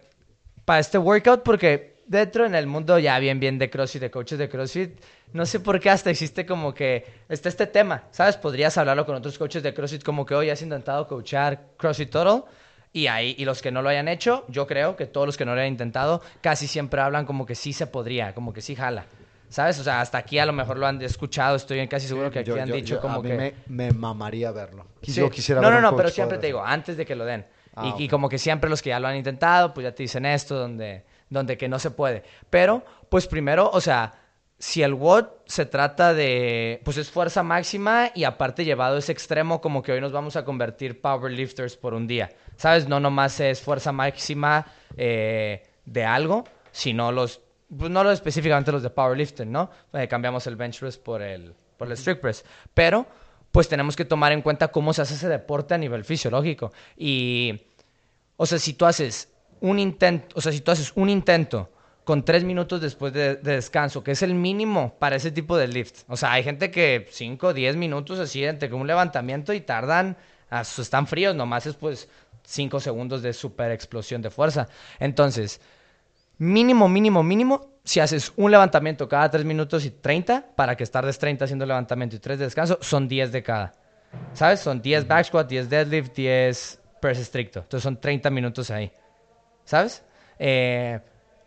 para 0.66 0.80
este 0.80 0.98
workout, 0.98 1.42
porque 1.42 1.97
dentro 2.08 2.44
en 2.46 2.54
el 2.54 2.66
mundo 2.66 2.98
ya 2.98 3.18
bien, 3.18 3.38
bien 3.38 3.58
de 3.58 3.70
CrossFit, 3.70 4.00
de 4.02 4.10
coaches 4.10 4.38
de 4.38 4.48
CrossFit, 4.48 4.98
no 5.32 5.46
sé 5.46 5.60
por 5.60 5.78
qué 5.78 5.90
hasta 5.90 6.10
existe 6.10 6.44
como 6.46 6.74
que 6.74 7.04
está 7.28 7.48
este 7.48 7.66
tema, 7.66 8.04
¿sabes? 8.10 8.36
Podrías 8.36 8.76
hablarlo 8.78 9.06
con 9.06 9.14
otros 9.14 9.38
coaches 9.38 9.62
de 9.62 9.72
CrossFit 9.74 10.02
como 10.02 10.24
que 10.26 10.34
hoy 10.34 10.50
has 10.50 10.62
intentado 10.62 11.06
coachar 11.06 11.60
CrossFit 11.76 12.10
Total 12.10 12.44
y 12.92 13.06
ahí, 13.06 13.34
y 13.38 13.44
los 13.44 13.60
que 13.62 13.70
no 13.70 13.82
lo 13.82 13.90
hayan 13.90 14.08
hecho, 14.08 14.44
yo 14.48 14.66
creo 14.66 14.96
que 14.96 15.06
todos 15.06 15.26
los 15.26 15.36
que 15.36 15.44
no 15.44 15.54
lo 15.54 15.60
hayan 15.60 15.72
intentado, 15.72 16.22
casi 16.40 16.66
siempre 16.66 17.00
hablan 17.00 17.26
como 17.26 17.44
que 17.46 17.54
sí 17.54 17.72
se 17.74 17.86
podría, 17.86 18.34
como 18.34 18.52
que 18.52 18.62
sí 18.62 18.74
jala. 18.74 19.04
¿Sabes? 19.50 19.78
O 19.78 19.84
sea, 19.84 20.02
hasta 20.02 20.18
aquí 20.18 20.38
a 20.38 20.44
lo 20.44 20.52
mejor 20.52 20.76
lo 20.78 20.86
han 20.86 21.00
escuchado, 21.00 21.56
estoy 21.56 21.86
casi 21.88 22.06
seguro 22.06 22.30
que 22.30 22.40
aquí 22.40 22.48
Yo- 22.50 22.60
han 22.60 22.68
yo- 22.68 22.74
dicho 22.74 22.94
yo- 22.96 23.00
como 23.00 23.20
a 23.20 23.22
mí 23.22 23.30
que... 23.30 23.36
me, 23.36 23.54
me 23.68 23.92
mamaría 23.92 24.50
verlo. 24.52 24.84
Sí. 25.02 25.12
Yo 25.14 25.30
quisiera 25.30 25.60
no, 25.62 25.70
no, 25.70 25.80
no, 25.80 25.96
pero 25.96 26.10
siempre 26.10 26.36
te 26.36 26.48
digo, 26.48 26.62
antes 26.62 26.96
de 26.98 27.06
que 27.06 27.14
lo 27.14 27.24
den. 27.24 27.46
Ah, 27.74 27.94
y, 27.98 28.02
y 28.02 28.06
ok. 28.06 28.10
como 28.10 28.28
que 28.28 28.36
siempre 28.36 28.68
los 28.68 28.82
que 28.82 28.90
ya 28.90 29.00
lo 29.00 29.08
han 29.08 29.16
intentado, 29.16 29.72
pues 29.72 29.84
ya 29.84 29.92
te 29.94 30.02
dicen 30.02 30.26
esto, 30.26 30.54
donde, 30.54 31.04
donde 31.30 31.56
que 31.56 31.68
no 31.68 31.78
se 31.78 31.90
puede. 31.90 32.22
Pero, 32.50 32.84
pues 33.08 33.26
primero, 33.26 33.70
o 33.72 33.80
sea, 33.80 34.12
si 34.58 34.82
el 34.82 34.94
WOD 34.94 35.26
se 35.46 35.66
trata 35.66 36.14
de, 36.14 36.80
pues 36.84 36.96
es 36.96 37.10
fuerza 37.10 37.42
máxima 37.42 38.10
y 38.14 38.24
aparte 38.24 38.64
llevado 38.64 38.96
a 38.96 38.98
ese 38.98 39.12
extremo, 39.12 39.60
como 39.60 39.82
que 39.82 39.92
hoy 39.92 40.00
nos 40.00 40.12
vamos 40.12 40.36
a 40.36 40.44
convertir 40.44 41.00
powerlifters 41.00 41.76
por 41.76 41.94
un 41.94 42.06
día. 42.06 42.30
¿Sabes? 42.56 42.88
No 42.88 42.98
nomás 42.98 43.38
es 43.38 43.60
fuerza 43.60 43.92
máxima 43.92 44.66
eh, 44.96 45.62
de 45.84 46.04
algo, 46.04 46.44
sino 46.72 47.12
los, 47.12 47.40
pues 47.76 47.90
no 47.90 48.02
lo 48.02 48.10
específicamente 48.10 48.72
los 48.72 48.82
de 48.82 48.90
powerlifting, 48.90 49.50
¿no? 49.50 49.70
Eh, 49.92 50.08
cambiamos 50.08 50.46
el 50.48 50.56
bench 50.56 50.80
press 50.80 50.98
por 50.98 51.22
el, 51.22 51.54
por 51.76 51.86
el 51.86 51.96
strict 51.96 52.20
press. 52.20 52.44
Pero, 52.74 53.06
pues 53.52 53.68
tenemos 53.68 53.94
que 53.94 54.04
tomar 54.04 54.32
en 54.32 54.42
cuenta 54.42 54.68
cómo 54.68 54.92
se 54.92 55.02
hace 55.02 55.14
ese 55.14 55.28
deporte 55.28 55.74
a 55.74 55.78
nivel 55.78 56.04
fisiológico. 56.04 56.72
Y, 56.96 57.62
o 58.36 58.44
sea, 58.44 58.58
si 58.58 58.74
tú 58.74 58.86
haces 58.86 59.32
un 59.60 59.78
intento, 59.78 60.36
o 60.36 60.40
sea, 60.40 60.52
si 60.52 60.60
tú 60.60 60.70
haces 60.70 60.92
un 60.94 61.08
intento 61.08 61.70
con 62.04 62.24
tres 62.24 62.44
minutos 62.44 62.80
después 62.80 63.12
de, 63.12 63.36
de 63.36 63.52
descanso, 63.52 64.02
que 64.02 64.12
es 64.12 64.22
el 64.22 64.34
mínimo 64.34 64.94
para 64.98 65.16
ese 65.16 65.30
tipo 65.30 65.58
de 65.58 65.68
lift. 65.68 66.04
O 66.08 66.16
sea, 66.16 66.32
hay 66.32 66.42
gente 66.42 66.70
que 66.70 67.06
cinco, 67.10 67.52
diez 67.52 67.76
minutos 67.76 68.18
así 68.18 68.44
entre 68.44 68.72
un 68.72 68.86
levantamiento 68.86 69.52
y 69.52 69.60
tardan 69.60 70.16
Ah, 70.50 70.62
están 70.62 71.06
fríos, 71.06 71.34
nomás 71.34 71.66
es 71.66 71.74
pues 71.74 72.08
5 72.44 72.80
segundos 72.80 73.22
de 73.22 73.32
super 73.32 73.70
explosión 73.70 74.22
de 74.22 74.30
fuerza. 74.30 74.68
Entonces, 74.98 75.60
mínimo, 76.38 76.88
mínimo, 76.88 77.22
mínimo, 77.22 77.68
si 77.84 78.00
haces 78.00 78.32
un 78.36 78.50
levantamiento 78.50 79.08
cada 79.08 79.30
3 79.30 79.44
minutos 79.44 79.84
y 79.84 79.90
30, 79.90 80.54
para 80.56 80.76
que 80.76 80.86
tardes 80.86 81.18
30 81.18 81.44
haciendo 81.44 81.66
levantamiento 81.66 82.16
y 82.16 82.18
3 82.18 82.38
de 82.38 82.44
descanso, 82.46 82.78
son 82.80 83.08
10 83.08 83.32
de 83.32 83.42
cada. 83.42 83.74
¿Sabes? 84.32 84.60
Son 84.60 84.80
10 84.80 85.06
back 85.06 85.26
squat, 85.26 85.48
10 85.48 85.68
deadlift, 85.68 86.14
10 86.14 86.80
press 87.00 87.18
estricto. 87.18 87.60
Entonces 87.60 87.82
son 87.82 88.00
30 88.00 88.30
minutos 88.30 88.70
ahí. 88.70 88.90
¿Sabes? 89.68 90.02
Eh, 90.38 90.98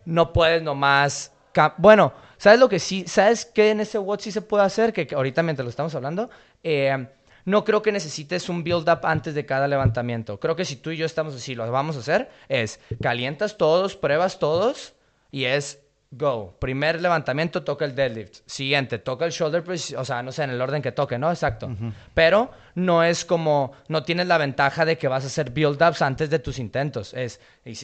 no 0.06 0.32
puedes 0.32 0.62
nomás... 0.62 1.32
Bueno, 1.78 2.14
¿sabes 2.38 2.60
lo 2.60 2.70
que 2.70 2.78
sí? 2.78 3.04
¿Sabes 3.08 3.46
qué 3.46 3.72
en 3.72 3.80
ese 3.80 3.98
WOD 3.98 4.20
sí 4.20 4.32
se 4.32 4.44
puede 4.44 4.64
hacer? 4.64 4.94
Que, 4.94 5.08
que 5.08 5.16
ahorita 5.16 5.42
mientras 5.42 5.64
lo 5.66 5.72
estamos 5.72 5.96
hablando, 5.96 6.30
eh, 6.64 7.08
no 7.46 7.66
creo 7.66 7.82
que 7.82 7.92
necesites 7.92 8.48
un 8.48 8.64
build-up 8.64 9.00
antes 9.06 9.34
de 9.34 9.48
cada 9.48 9.68
levantamiento. 9.68 10.40
Creo 10.40 10.56
que 10.56 10.66
si 10.66 10.76
tú 10.76 10.92
y 10.92 10.98
yo 10.98 11.08
estamos 11.08 11.34
así, 11.34 11.56
lo 11.56 11.70
vamos 11.72 11.96
a 11.96 12.02
hacer, 12.02 12.30
es 12.48 12.80
calientas 13.02 13.58
todos, 13.58 13.96
pruebas 13.96 14.38
todos 14.38 14.94
y 15.32 15.46
es 15.46 15.80
go. 16.12 16.54
Primer 16.60 17.02
levantamiento 17.02 17.64
toca 17.64 17.86
el 17.86 17.96
deadlift. 17.96 18.42
Siguiente, 18.46 19.00
toca 19.00 19.26
el 19.26 19.32
shoulder 19.32 19.64
press, 19.64 19.94
o 19.98 20.06
sea, 20.06 20.22
no 20.22 20.32
sé, 20.32 20.44
en 20.44 20.52
el 20.52 20.62
orden 20.62 20.82
que 20.82 20.92
toque, 20.92 21.18
¿no? 21.18 21.30
Exacto. 21.30 21.70
Pero 22.14 22.52
no 22.76 23.04
es 23.04 23.26
como, 23.26 23.72
no 23.88 24.04
tienes 24.04 24.28
la 24.28 24.38
ventaja 24.38 24.86
de 24.86 24.98
que 24.98 25.08
vas 25.08 25.24
a 25.24 25.28
hacer 25.28 25.52
build-ups 25.52 26.02
antes 26.02 26.30
de 26.30 26.40
tus 26.40 26.60
intentos. 26.60 27.14
Es 27.14 27.40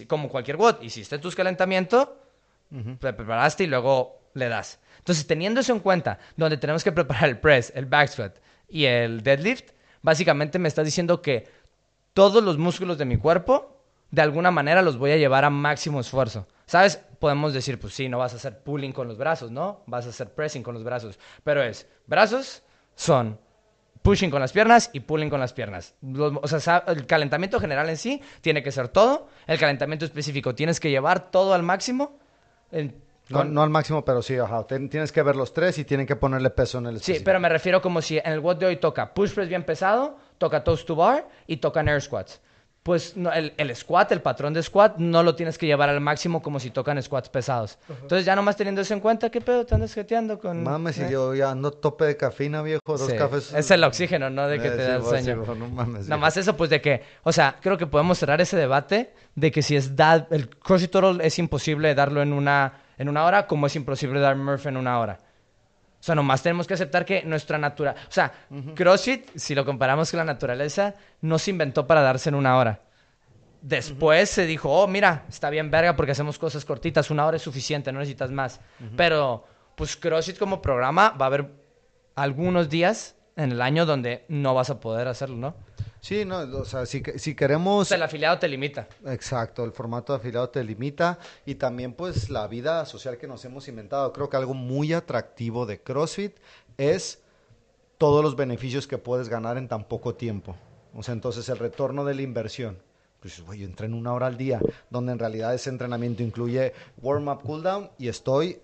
como 0.08 0.30
cualquier 0.30 0.58
WOD, 0.58 0.82
hiciste 0.82 1.18
tus 1.18 1.36
calentamientos, 1.36 2.10
te 3.00 3.14
preparaste 3.14 3.64
y 3.64 3.68
luego 3.68 4.20
le 4.34 4.50
das. 4.50 4.80
Entonces, 5.00 5.26
teniendo 5.26 5.62
eso 5.62 5.72
en 5.72 5.80
cuenta, 5.80 6.20
donde 6.36 6.58
tenemos 6.58 6.84
que 6.84 6.92
preparar 6.92 7.30
el 7.30 7.40
press, 7.40 7.72
el 7.76 7.86
back 7.86 8.10
squat 8.10 8.38
y 8.68 8.86
el 8.86 9.24
deadlift, 9.24 9.72
básicamente 10.02 10.60
me 10.60 10.68
estás 10.68 10.86
diciendo 10.86 11.22
que 11.22 11.48
todos 12.14 12.44
los 12.44 12.58
músculos 12.58 12.98
de 12.98 13.06
mi 13.06 13.16
cuerpo, 13.16 13.82
de 14.12 14.22
alguna 14.22 14.52
manera 14.52 14.82
los 14.82 14.98
voy 14.98 15.12
a 15.12 15.18
llevar 15.18 15.46
a 15.46 15.50
máximo 15.50 16.02
esfuerzo. 16.02 16.46
¿Sabes? 16.68 16.98
Podemos 17.20 17.54
decir, 17.54 17.80
pues 17.80 17.94
sí, 17.96 18.08
no 18.10 18.20
vas 18.20 18.34
a 18.34 18.36
hacer 18.36 18.60
pulling 18.62 18.92
con 18.92 19.08
los 19.08 19.18
brazos, 19.18 19.50
¿no? 19.50 19.82
Vas 19.88 20.06
a 20.06 20.10
hacer 20.10 20.30
pressing 20.36 20.62
con 20.62 20.76
los 20.76 20.84
brazos. 20.84 21.18
Pero 21.44 21.64
es, 21.64 21.88
brazos 22.06 22.62
son 22.94 23.40
pushing 24.04 24.30
con 24.30 24.40
las 24.40 24.52
piernas 24.52 24.90
y 24.94 25.00
pulling 25.00 25.30
con 25.30 25.40
las 25.40 25.54
piernas. 25.54 25.96
Los- 26.02 26.34
o 26.42 26.60
sea, 26.60 26.84
el 26.88 27.06
calentamiento 27.08 27.60
general 27.60 27.90
en 27.90 27.98
sí 27.98 28.22
tiene 28.42 28.62
que 28.62 28.72
ser 28.72 28.90
todo. 28.90 29.28
El 29.48 29.58
calentamiento 29.60 30.06
específico 30.06 30.54
tienes 30.54 30.80
que 30.80 30.90
llevar 30.92 31.32
todo 31.32 31.54
al 31.54 31.64
máximo. 31.64 32.20
No, 32.72 33.40
con- 33.40 33.54
no 33.54 33.62
al 33.64 33.70
máximo, 33.70 34.06
pero 34.06 34.22
sí, 34.22 34.38
ajá. 34.38 34.66
Ten- 34.68 34.90
tienes 34.90 35.12
que 35.12 35.22
ver 35.24 35.36
los 35.36 35.54
tres 35.54 35.78
y 35.80 35.84
tienen 35.86 36.06
que 36.06 36.16
ponerle 36.16 36.50
peso 36.50 36.78
en 36.78 36.86
el 36.86 36.94
Sí, 36.96 36.98
específico. 36.98 37.26
pero 37.26 37.40
me 37.40 37.50
refiero 37.50 37.82
como 37.82 38.02
si 38.02 38.18
en 38.18 38.32
el 38.32 38.40
WOD 38.40 38.56
de 38.58 38.66
hoy 38.68 38.78
toca 38.78 39.14
push 39.14 39.34
press 39.34 39.50
bien 39.50 39.64
pesado, 39.64 40.18
toca 40.38 40.64
toast 40.64 40.86
to 40.88 40.96
bar 40.96 41.28
y 41.48 41.58
tocan 41.58 41.88
air 41.90 42.02
squats. 42.02 42.40
Pues 42.88 43.18
no, 43.18 43.34
el, 43.34 43.52
el 43.58 43.76
squat, 43.76 44.14
el 44.14 44.22
patrón 44.22 44.54
de 44.54 44.64
squat, 44.64 44.96
no 44.98 45.22
lo 45.22 45.36
tienes 45.36 45.58
que 45.58 45.66
llevar 45.66 45.90
al 45.90 46.00
máximo 46.00 46.42
como 46.42 46.58
si 46.58 46.70
tocan 46.70 47.04
squats 47.04 47.28
pesados. 47.28 47.78
Entonces, 47.90 48.24
ya 48.26 48.34
nomás 48.34 48.56
teniendo 48.56 48.80
eso 48.80 48.94
en 48.94 49.02
cuenta, 49.02 49.30
¿qué 49.30 49.42
pedo 49.42 49.66
te 49.66 49.76
andas 49.76 49.94
jeteando 49.94 50.40
con...? 50.40 50.64
Mames, 50.64 50.98
eh? 51.00 51.08
y 51.10 51.12
yo 51.12 51.36
ya 51.36 51.52
ando 51.52 51.72
tope 51.72 52.06
de 52.06 52.16
cafeína, 52.16 52.62
viejo. 52.62 52.80
Dos 52.88 53.06
Sí, 53.06 53.18
cafés. 53.18 53.54
Es 53.54 53.70
el 53.72 53.84
oxígeno, 53.84 54.30
¿no? 54.30 54.48
De 54.48 54.58
que 54.62 54.70
Eh, 54.70 54.72
te 54.72 54.78
sí, 54.86 54.88
da 54.90 54.96
el 54.96 55.04
sí, 55.04 55.10
sueño. 55.10 55.44
vos, 55.46 55.58
no 55.58 55.68
mames, 55.68 55.94
Nada 56.04 56.06
viejo. 56.16 56.18
más 56.20 56.38
eso, 56.38 56.56
pues 56.56 56.70
de 56.70 56.80
que, 56.80 57.02
o 57.24 57.34
sea, 57.34 57.58
creo 57.62 57.78
que 57.78 57.88
podemos 57.88 58.18
cerrar 58.20 58.40
ese 58.40 58.56
debate 58.56 59.12
de 59.36 59.52
que 59.52 59.62
si 59.62 59.76
es 59.76 59.98
da, 59.98 60.26
el 60.32 60.50
CrossFit 60.50 60.90
Total 60.90 61.20
es 61.20 61.38
imposible 61.40 61.94
darlo 61.94 62.22
en 62.22 62.32
una, 62.32 62.72
en 62.98 63.10
una 63.10 63.26
hora, 63.26 63.48
como 63.48 63.68
es 63.68 63.76
imposible 63.76 64.22
dar 64.22 64.38
Murph 64.38 64.66
en 64.66 64.78
una 64.78 64.98
hora. 65.02 65.20
O 66.00 66.04
sea, 66.04 66.16
nomás 66.16 66.44
tenemos 66.44 66.68
que 66.68 66.76
aceptar 66.76 67.06
que 67.06 67.24
nuestra 67.24 67.58
naturaleza, 67.58 68.08
o 68.08 68.12
sea, 68.12 68.32
CrossFit, 68.76 69.30
si 69.36 69.56
lo 69.56 69.66
comparamos 69.66 70.12
con 70.12 70.20
la 70.20 70.24
naturaleza, 70.24 70.94
no 71.22 71.40
se 71.40 71.52
inventó 71.52 71.88
para 71.88 72.02
darse 72.02 72.30
en 72.30 72.36
una 72.36 72.58
hora. 72.58 72.82
Después 73.62 74.30
se 74.30 74.46
dijo, 74.46 74.72
oh, 74.72 74.88
mira, 74.88 75.26
está 75.28 75.50
bien 75.50 75.72
verga 75.72 75.96
porque 75.96 76.12
hacemos 76.12 76.38
cosas 76.38 76.64
cortitas, 76.64 77.10
una 77.10 77.26
hora 77.26 77.38
es 77.38 77.44
suficiente, 77.44 77.92
no 77.92 78.00
necesitas 78.00 78.32
más. 78.32 78.62
Pero, 78.96 79.46
pues 79.76 79.98
CrossFit 79.98 80.38
como 80.38 80.62
programa 80.62 81.10
va 81.10 81.26
a 81.26 81.28
haber 81.28 81.52
algunos 82.16 82.70
días 82.70 83.16
en 83.36 83.52
el 83.52 83.62
año 83.62 83.86
donde 83.86 84.26
no 84.28 84.54
vas 84.54 84.70
a 84.70 84.80
poder 84.80 85.08
hacerlo, 85.08 85.38
¿no? 85.38 85.56
Sí, 86.00 86.26
no, 86.26 86.40
o 86.40 86.66
sea, 86.66 86.86
si, 86.86 87.02
si 87.18 87.36
queremos... 87.36 87.92
el 87.92 88.04
afiliado 88.04 88.40
te 88.40 88.48
limita. 88.48 88.88
Exacto, 89.06 89.64
el 89.64 89.72
formato 89.72 90.14
de 90.14 90.20
afiliado 90.20 90.50
te 90.50 90.64
limita 90.64 91.20
y 91.46 91.56
también 91.56 91.94
pues 91.94 92.30
la 92.30 92.48
vida 92.48 92.86
social 92.86 93.18
que 93.18 93.28
nos 93.28 93.44
hemos 93.46 93.68
inventado. 93.68 94.14
Creo 94.14 94.30
que 94.30 94.38
algo 94.38 94.54
muy 94.54 94.94
atractivo 94.94 95.66
de 95.66 95.82
CrossFit 95.82 96.36
es 96.78 97.20
todos 97.98 98.24
los 98.24 98.36
beneficios 98.36 98.88
que 98.88 98.98
puedes 98.98 99.30
ganar 99.30 99.58
en 99.58 99.68
tan 99.68 99.86
poco 99.86 100.16
tiempo. 100.16 100.56
O 100.94 101.04
sea, 101.04 101.14
entonces 101.14 101.50
el 101.50 101.58
retorno 101.58 102.06
de 102.06 102.16
la 102.16 102.22
inversión. 102.22 102.78
Pues, 103.20 103.42
güey, 103.42 103.60
yo 103.60 103.66
entreno 103.66 103.98
una 103.98 104.14
hora 104.14 104.28
al 104.28 104.38
día, 104.38 104.60
donde 104.90 105.12
en 105.12 105.20
realidad 105.20 105.54
ese 105.54 105.70
entrenamiento 105.70 106.22
incluye 106.22 106.74
warm-up, 107.02 107.42
cool-down 107.42 107.90
y 107.98 108.08
estoy 108.08 108.62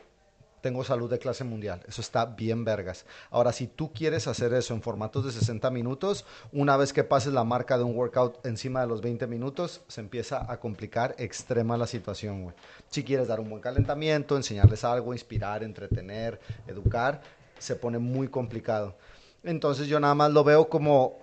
tengo 0.64 0.86
salud 0.86 1.10
de 1.10 1.20
clase 1.20 1.44
mundial. 1.44 1.82
Eso 1.90 2.00
está 2.00 2.26
bien 2.26 2.64
vergas. 2.64 3.06
Ahora, 3.30 3.52
si 3.52 3.68
tú 3.68 3.92
quieres 3.92 4.28
hacer 4.28 4.54
eso 4.54 4.74
en 4.74 4.82
formatos 4.82 5.26
de 5.26 5.34
60 5.34 5.70
minutos, 5.72 6.26
una 6.54 6.78
vez 6.78 6.94
que 6.94 7.04
pases 7.04 7.34
la 7.34 7.44
marca 7.44 7.78
de 7.78 7.84
un 7.84 7.98
workout 7.98 8.44
encima 8.46 8.80
de 8.80 8.88
los 8.88 9.02
20 9.02 9.28
minutos, 9.28 9.82
se 9.90 10.00
empieza 10.00 10.50
a 10.50 10.62
complicar 10.62 11.16
extrema 11.18 11.76
la 11.76 11.86
situación, 11.86 12.44
güey. 12.44 12.56
Si 12.90 13.04
quieres 13.04 13.28
dar 13.28 13.42
un 13.42 13.50
buen 13.50 13.62
calentamiento, 13.62 14.38
enseñarles 14.38 14.86
algo, 14.86 15.14
inspirar, 15.14 15.64
entretener, 15.64 16.40
educar, 16.66 17.20
se 17.60 17.76
pone 17.76 18.00
muy 18.00 18.30
complicado. 18.30 18.96
Entonces 19.44 19.88
yo 19.88 20.00
nada 20.00 20.16
más 20.16 20.32
lo 20.32 20.46
veo 20.46 20.70
como, 20.70 21.18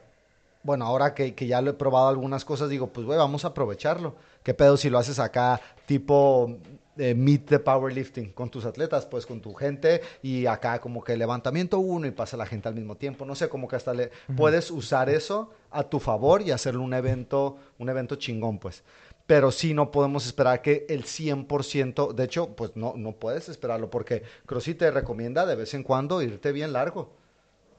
bueno, 0.63 0.85
ahora 0.85 1.15
que, 1.15 1.35
que 1.35 1.47
ya 1.47 1.63
lo 1.63 1.71
he 1.71 1.75
probado 1.75 2.09
algunas 2.09 2.45
cosas, 2.45 2.69
digo, 2.69 2.89
pues, 2.89 3.07
güey, 3.07 3.19
vamos 3.19 3.47
a 3.47 3.49
aprovecharlo. 3.49 4.17
¿Qué 4.43 4.53
pedo 4.53 4.77
si 4.77 4.91
lo 4.91 4.99
haces 4.99 5.19
acá, 5.19 5.63
tipo 5.87 6.59
eh, 7.01 7.15
meet 7.15 7.47
the 7.47 7.59
powerlifting 7.59 8.33
con 8.33 8.51
tus 8.51 8.67
atletas, 8.67 9.07
pues 9.07 9.25
con 9.25 9.41
tu 9.41 9.55
gente 9.55 10.03
y 10.23 10.45
acá 10.45 10.79
como 10.83 11.03
que 11.03 11.17
levantamiento 11.17 11.79
uno 11.79 12.07
y 12.07 12.11
pasa 12.11 12.37
la 12.37 12.45
gente 12.45 12.69
al 12.69 12.75
mismo 12.75 12.95
tiempo. 12.99 13.25
No 13.25 13.35
sé, 13.35 13.49
como 13.49 13.67
que 13.67 13.77
hasta 13.77 13.95
le 13.95 14.11
puedes 14.37 14.71
usar 14.71 15.09
eso 15.09 15.51
a 15.71 15.83
tu 15.83 15.99
favor 15.99 16.43
y 16.43 16.51
hacerlo 16.51 16.83
un 16.83 16.93
evento, 16.93 17.57
un 17.79 17.89
evento 17.89 18.17
chingón, 18.17 18.59
pues. 18.59 18.85
Pero 19.27 19.51
sí 19.51 19.73
no 19.73 19.91
podemos 19.91 20.27
esperar 20.27 20.61
que 20.61 20.85
el 20.91 21.05
100%, 21.05 22.13
de 22.13 22.25
hecho, 22.25 22.55
pues 22.55 22.77
no, 22.77 22.93
no 22.95 23.13
puedes 23.13 23.49
esperarlo 23.49 23.89
porque 23.89 24.23
CrossFit 24.45 24.81
te 24.81 24.91
recomienda 24.91 25.47
de 25.47 25.57
vez 25.57 25.73
en 25.73 25.83
cuando 25.83 26.21
irte 26.21 26.53
bien 26.53 26.75
largo, 26.75 27.15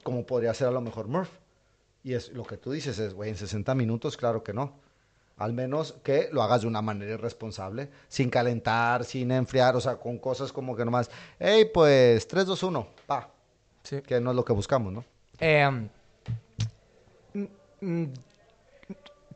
como 0.02 0.26
podría 0.26 0.52
ser 0.52 0.66
a 0.66 0.72
lo 0.72 0.80
mejor 0.80 1.06
Murph. 1.06 1.30
Y 2.02 2.14
es 2.14 2.32
lo 2.32 2.42
que 2.42 2.56
tú 2.56 2.72
dices 2.72 2.98
es, 2.98 3.14
güey, 3.14 3.30
en 3.30 3.36
60 3.36 3.72
minutos, 3.76 4.16
claro 4.16 4.42
que 4.42 4.52
no. 4.52 4.80
Al 5.38 5.52
menos 5.52 5.94
que 6.04 6.28
lo 6.32 6.42
hagas 6.42 6.62
de 6.62 6.68
una 6.68 6.82
manera 6.82 7.14
irresponsable, 7.14 7.88
sin 8.08 8.30
calentar, 8.30 9.04
sin 9.04 9.30
enfriar, 9.32 9.74
o 9.74 9.80
sea, 9.80 9.96
con 9.96 10.18
cosas 10.18 10.52
como 10.52 10.76
que 10.76 10.84
nomás, 10.84 11.10
hey, 11.38 11.70
pues 11.72 12.28
3, 12.28 12.46
2, 12.46 12.62
1, 12.62 12.88
pa. 13.06 13.30
Sí. 13.82 14.00
Que 14.02 14.20
no 14.20 14.30
es 14.30 14.36
lo 14.36 14.44
que 14.44 14.52
buscamos, 14.52 14.92
¿no? 14.92 15.04
Eh, 15.40 15.88
mm, 17.34 17.44
mm, 17.80 18.04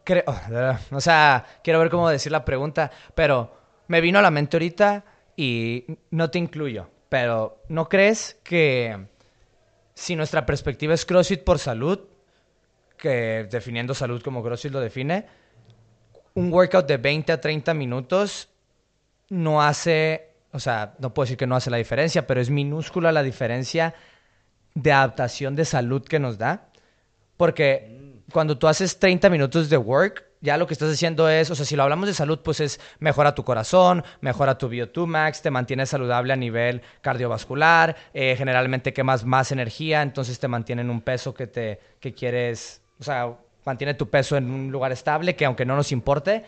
creo, 0.04 0.22
o 0.92 1.00
sea, 1.00 1.44
quiero 1.64 1.80
ver 1.80 1.90
cómo 1.90 2.08
decir 2.08 2.30
la 2.30 2.44
pregunta, 2.44 2.90
pero 3.14 3.52
me 3.88 4.00
vino 4.00 4.18
a 4.18 4.22
la 4.22 4.30
mente 4.30 4.56
ahorita 4.56 5.04
y 5.36 5.84
no 6.10 6.30
te 6.30 6.38
incluyo, 6.38 6.88
pero 7.08 7.62
¿no 7.68 7.88
crees 7.88 8.38
que 8.44 9.06
si 9.94 10.14
nuestra 10.14 10.46
perspectiva 10.46 10.94
es 10.94 11.04
CrossFit 11.04 11.42
por 11.42 11.58
salud, 11.58 12.00
que 12.96 13.48
definiendo 13.50 13.94
salud 13.94 14.22
como 14.22 14.42
CrossFit 14.42 14.72
lo 14.72 14.80
define, 14.80 15.26
un 16.36 16.52
workout 16.52 16.86
de 16.86 16.98
20 16.98 17.32
a 17.32 17.40
30 17.40 17.72
minutos 17.74 18.50
no 19.30 19.62
hace, 19.62 20.34
o 20.52 20.60
sea, 20.60 20.94
no 20.98 21.12
puedo 21.12 21.24
decir 21.24 21.38
que 21.38 21.46
no 21.46 21.56
hace 21.56 21.70
la 21.70 21.78
diferencia, 21.78 22.26
pero 22.26 22.40
es 22.40 22.50
minúscula 22.50 23.10
la 23.10 23.22
diferencia 23.22 23.94
de 24.74 24.92
adaptación 24.92 25.56
de 25.56 25.64
salud 25.64 26.04
que 26.04 26.18
nos 26.18 26.36
da. 26.36 26.68
Porque 27.38 28.20
cuando 28.30 28.58
tú 28.58 28.68
haces 28.68 28.98
30 28.98 29.30
minutos 29.30 29.70
de 29.70 29.78
work, 29.78 30.24
ya 30.42 30.58
lo 30.58 30.66
que 30.66 30.74
estás 30.74 30.92
haciendo 30.92 31.26
es, 31.30 31.50
o 31.50 31.54
sea, 31.54 31.64
si 31.64 31.74
lo 31.74 31.82
hablamos 31.82 32.06
de 32.06 32.14
salud, 32.14 32.40
pues 32.44 32.60
es 32.60 32.80
mejora 32.98 33.34
tu 33.34 33.42
corazón, 33.42 34.04
mejora 34.20 34.58
tu 34.58 34.68
VO2 34.68 35.06
max, 35.06 35.40
te 35.40 35.50
mantienes 35.50 35.88
saludable 35.88 36.34
a 36.34 36.36
nivel 36.36 36.82
cardiovascular, 37.00 37.96
eh, 38.12 38.34
generalmente 38.36 38.92
quemas 38.92 39.24
más 39.24 39.52
energía, 39.52 40.02
entonces 40.02 40.38
te 40.38 40.48
mantiene 40.48 40.82
en 40.82 40.90
un 40.90 41.00
peso 41.00 41.32
que, 41.32 41.46
te, 41.46 41.80
que 41.98 42.12
quieres, 42.12 42.82
o 43.00 43.04
sea, 43.04 43.32
mantiene 43.66 43.94
tu 43.94 44.08
peso 44.08 44.36
en 44.36 44.50
un 44.50 44.72
lugar 44.72 44.92
estable, 44.92 45.36
que 45.36 45.44
aunque 45.44 45.66
no 45.66 45.76
nos 45.76 45.92
importe, 45.92 46.44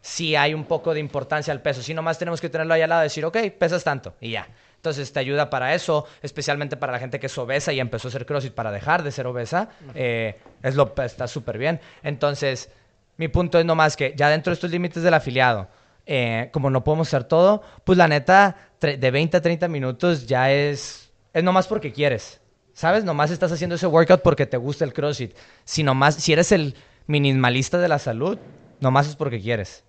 sí 0.00 0.36
hay 0.36 0.54
un 0.54 0.64
poco 0.64 0.94
de 0.94 1.00
importancia 1.00 1.52
al 1.52 1.60
peso. 1.60 1.82
Si 1.82 1.92
nomás 1.92 2.18
tenemos 2.18 2.40
que 2.40 2.48
tenerlo 2.48 2.72
ahí 2.72 2.82
al 2.82 2.88
lado 2.88 3.02
y 3.02 3.06
decir, 3.06 3.24
ok, 3.24 3.36
pesas 3.58 3.84
tanto 3.84 4.14
y 4.20 4.30
ya. 4.30 4.48
Entonces 4.76 5.12
te 5.12 5.20
ayuda 5.20 5.50
para 5.50 5.74
eso, 5.74 6.06
especialmente 6.22 6.78
para 6.78 6.92
la 6.92 6.98
gente 6.98 7.20
que 7.20 7.26
es 7.26 7.36
obesa 7.36 7.70
y 7.72 7.80
empezó 7.80 8.08
a 8.08 8.10
hacer 8.10 8.24
CrossFit 8.24 8.54
para 8.54 8.72
dejar 8.72 9.02
de 9.02 9.12
ser 9.12 9.26
obesa. 9.26 9.68
eh, 9.94 10.38
es 10.62 10.74
lo, 10.74 10.94
está 11.04 11.26
súper 11.28 11.58
bien. 11.58 11.80
Entonces, 12.02 12.70
mi 13.18 13.28
punto 13.28 13.58
es 13.58 13.66
nomás 13.66 13.96
que 13.96 14.14
ya 14.16 14.30
dentro 14.30 14.50
de 14.50 14.54
estos 14.54 14.70
límites 14.70 15.02
del 15.02 15.12
afiliado, 15.12 15.68
eh, 16.06 16.48
como 16.52 16.70
no 16.70 16.82
podemos 16.82 17.08
hacer 17.08 17.24
todo, 17.24 17.62
pues 17.84 17.98
la 17.98 18.08
neta, 18.08 18.56
de 18.80 19.10
20 19.10 19.36
a 19.36 19.42
30 19.42 19.68
minutos 19.68 20.26
ya 20.26 20.50
es, 20.50 21.12
es 21.34 21.44
nomás 21.44 21.66
porque 21.66 21.92
quieres. 21.92 22.39
¿Sabes? 22.80 23.04
Nomás 23.04 23.30
estás 23.30 23.52
haciendo 23.52 23.76
ese 23.76 23.86
workout 23.86 24.22
porque 24.22 24.46
te 24.46 24.56
gusta 24.56 24.86
el 24.86 24.94
CrossFit. 24.94 25.36
Si 25.66 25.82
nomás, 25.82 26.14
si 26.14 26.32
eres 26.32 26.50
el 26.50 26.74
minimalista 27.06 27.76
de 27.76 27.88
la 27.88 27.98
salud, 27.98 28.38
nomás 28.80 29.06
es 29.06 29.16
porque 29.16 29.38
quieres. 29.38 29.84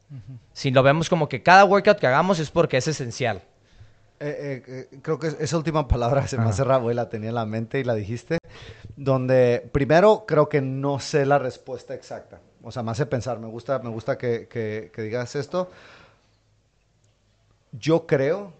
Si 0.51 0.71
lo 0.71 0.83
vemos 0.83 1.07
como 1.07 1.29
que 1.29 1.41
cada 1.41 1.63
workout 1.63 1.99
que 1.99 2.07
hagamos 2.07 2.39
es 2.39 2.51
porque 2.51 2.75
es 2.75 2.89
esencial. 2.89 3.43
Eh, 4.19 4.35
eh, 4.67 4.87
eh, 4.91 4.99
creo 5.01 5.17
que 5.17 5.27
esa 5.39 5.55
última 5.55 5.87
palabra 5.87 6.27
se 6.27 6.37
me 6.37 6.43
hace 6.43 6.65
raro, 6.65 6.91
la 6.91 7.07
tenía 7.07 7.29
en 7.29 7.35
la 7.35 7.45
mente 7.45 7.79
y 7.79 7.85
la 7.85 7.95
dijiste, 7.95 8.39
donde 8.97 9.69
primero 9.71 10.25
creo 10.27 10.49
que 10.49 10.59
no 10.59 10.99
sé 10.99 11.25
la 11.25 11.39
respuesta 11.39 11.93
exacta. 11.95 12.41
O 12.61 12.73
sea, 12.73 12.83
me 12.83 12.91
hace 12.91 13.05
pensar, 13.05 13.39
me 13.39 13.47
gusta, 13.47 13.79
me 13.79 13.89
gusta 13.89 14.17
que, 14.17 14.49
que, 14.49 14.91
que 14.93 15.01
digas 15.01 15.37
esto. 15.37 15.71
Yo 17.71 18.05
creo 18.05 18.51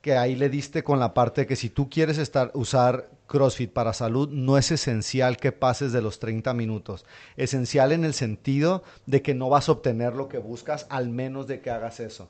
que 0.00 0.16
ahí 0.16 0.36
le 0.36 0.48
diste 0.48 0.84
con 0.84 0.98
la 0.98 1.14
parte 1.14 1.42
de 1.42 1.46
que 1.46 1.56
si 1.56 1.70
tú 1.70 1.90
quieres 1.90 2.18
estar, 2.18 2.50
usar 2.54 3.10
CrossFit 3.26 3.72
para 3.72 3.92
salud, 3.92 4.28
no 4.30 4.56
es 4.56 4.70
esencial 4.70 5.36
que 5.36 5.52
pases 5.52 5.92
de 5.92 6.02
los 6.02 6.18
30 6.18 6.54
minutos. 6.54 7.04
Esencial 7.36 7.92
en 7.92 8.04
el 8.04 8.14
sentido 8.14 8.82
de 9.06 9.22
que 9.22 9.34
no 9.34 9.48
vas 9.48 9.68
a 9.68 9.72
obtener 9.72 10.14
lo 10.14 10.28
que 10.28 10.38
buscas, 10.38 10.86
al 10.88 11.08
menos 11.08 11.46
de 11.46 11.60
que 11.60 11.70
hagas 11.70 12.00
eso. 12.00 12.28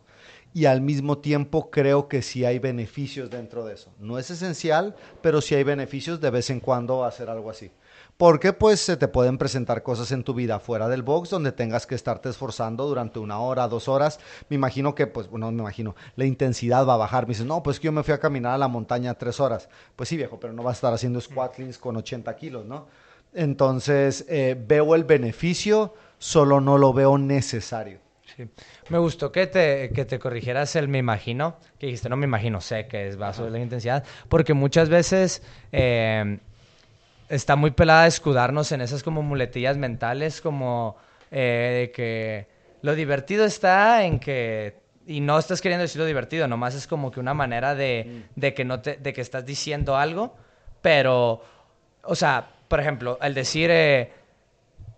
Y 0.55 0.65
al 0.65 0.81
mismo 0.81 1.19
tiempo 1.19 1.71
creo 1.71 2.09
que 2.09 2.23
sí 2.23 2.45
hay 2.45 2.59
beneficios 2.59 3.29
dentro 3.31 3.65
de 3.67 3.75
eso. 3.75 3.93
No 3.99 4.19
es 4.19 4.31
esencial, 4.31 4.97
pero 5.21 5.41
sí 5.41 5.55
hay 5.55 5.63
beneficios 5.63 6.21
de 6.21 6.31
vez 6.31 6.49
en 6.51 6.61
cuando 6.61 7.05
hacer 7.05 7.29
algo 7.29 7.51
así 7.51 7.71
porque 8.19 8.53
pues 8.53 8.81
se 8.81 8.97
te 8.97 9.07
pueden 9.07 9.39
presentar 9.39 9.85
cosas 9.85 10.11
en 10.11 10.25
tu 10.25 10.35
vida 10.35 10.59
fuera 10.59 10.89
del 10.89 11.03
box 11.03 11.31
donde 11.31 11.53
tengas 11.53 11.87
que 11.87 11.95
estarte 11.95 12.29
esforzando 12.29 12.87
durante 12.89 13.21
una 13.21 13.39
hora, 13.39 13.69
dos 13.69 13.87
horas. 13.87 14.19
Me 14.49 14.57
imagino 14.57 14.97
que, 14.97 15.07
pues, 15.07 15.29
bueno, 15.29 15.53
me 15.53 15.63
imagino, 15.63 15.95
la 16.17 16.25
intensidad 16.25 16.85
va 16.85 16.95
a 16.95 16.99
bajar. 16.99 17.27
Me 17.27 17.35
dices, 17.35 17.47
no, 17.47 17.63
pues 17.63 17.79
que 17.79 17.87
yo 17.87 17.93
me 17.93 18.03
fui 18.03 18.13
a 18.13 18.19
caminar 18.19 18.55
a 18.55 18.59
la 18.59 18.67
montaña 18.67 19.15
tres 19.15 19.39
horas. 19.39 19.69
Pues 19.95 20.09
sí, 20.09 20.17
viejo, 20.17 20.41
pero 20.41 20.53
no 20.53 20.65
vas 20.65 20.73
a 20.73 20.79
estar 20.79 20.93
haciendo 20.93 21.21
squatlings 21.21 21.79
con 21.79 21.97
80 21.97 22.35
kilos, 22.35 22.67
¿no? 22.67 22.89
Entonces, 23.35 24.27
eh, 24.29 24.61
veo 24.67 24.97
el 24.97 25.05
beneficio, 25.05 25.95
solo 26.19 26.61
no 26.61 26.77
lo 26.77 26.93
veo 26.93 27.19
necesario. 27.19 28.01
Sí. 28.37 28.49
Me 28.89 28.99
gustó 28.99 29.31
que 29.31 29.47
te, 29.47 29.91
que 29.95 30.05
te 30.05 30.19
corrigieras 30.19 30.75
el 30.75 30.89
me 30.89 30.99
imagino, 30.99 31.57
que 31.79 31.87
dijiste 31.87 32.09
no 32.09 32.17
me 32.17 32.27
imagino, 32.27 32.61
sé 32.61 32.87
que 32.89 33.09
es 33.09 33.21
va 33.21 33.29
a 33.29 33.33
subir 33.33 33.53
la 33.53 33.59
intensidad, 33.59 34.05
porque 34.29 34.55
muchas 34.55 34.89
veces 34.89 35.43
eh, 35.73 36.41
está 37.29 37.57
muy 37.57 37.71
pelada 37.71 38.07
escudarnos 38.07 38.73
en 38.73 38.81
esas 38.81 39.03
como 39.03 39.23
muletillas 39.23 39.77
mentales, 39.77 40.41
como 40.41 40.97
eh, 41.31 41.81
de 41.81 41.91
que 41.93 42.49
lo 42.83 42.95
divertido 42.95 43.45
está 43.45 44.05
en 44.05 44.19
que 44.19 44.77
y 45.07 45.21
no 45.21 45.39
estás 45.39 45.63
queriendo 45.63 45.83
decir 45.83 46.01
lo 46.01 46.07
divertido, 46.07 46.47
nomás 46.47 46.75
es 46.75 46.87
como 46.87 47.11
que 47.11 47.19
una 47.19 47.33
manera 47.33 47.75
de, 47.75 48.27
mm. 48.37 48.41
de, 48.41 48.53
que 48.53 48.65
no 48.67 48.81
te, 48.81 48.97
de 48.97 49.15
que 49.15 49.23
estás 49.23 49.47
diciendo 49.47 49.97
algo, 49.97 50.37
pero, 50.83 51.43
o 52.03 52.15
sea, 52.15 52.47
por 52.69 52.79
ejemplo, 52.79 53.17
al 53.19 53.33
decir 53.33 53.71
eh, 53.73 54.13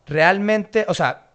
realmente, 0.07 0.85
o 0.89 0.95
sea, 0.95 1.29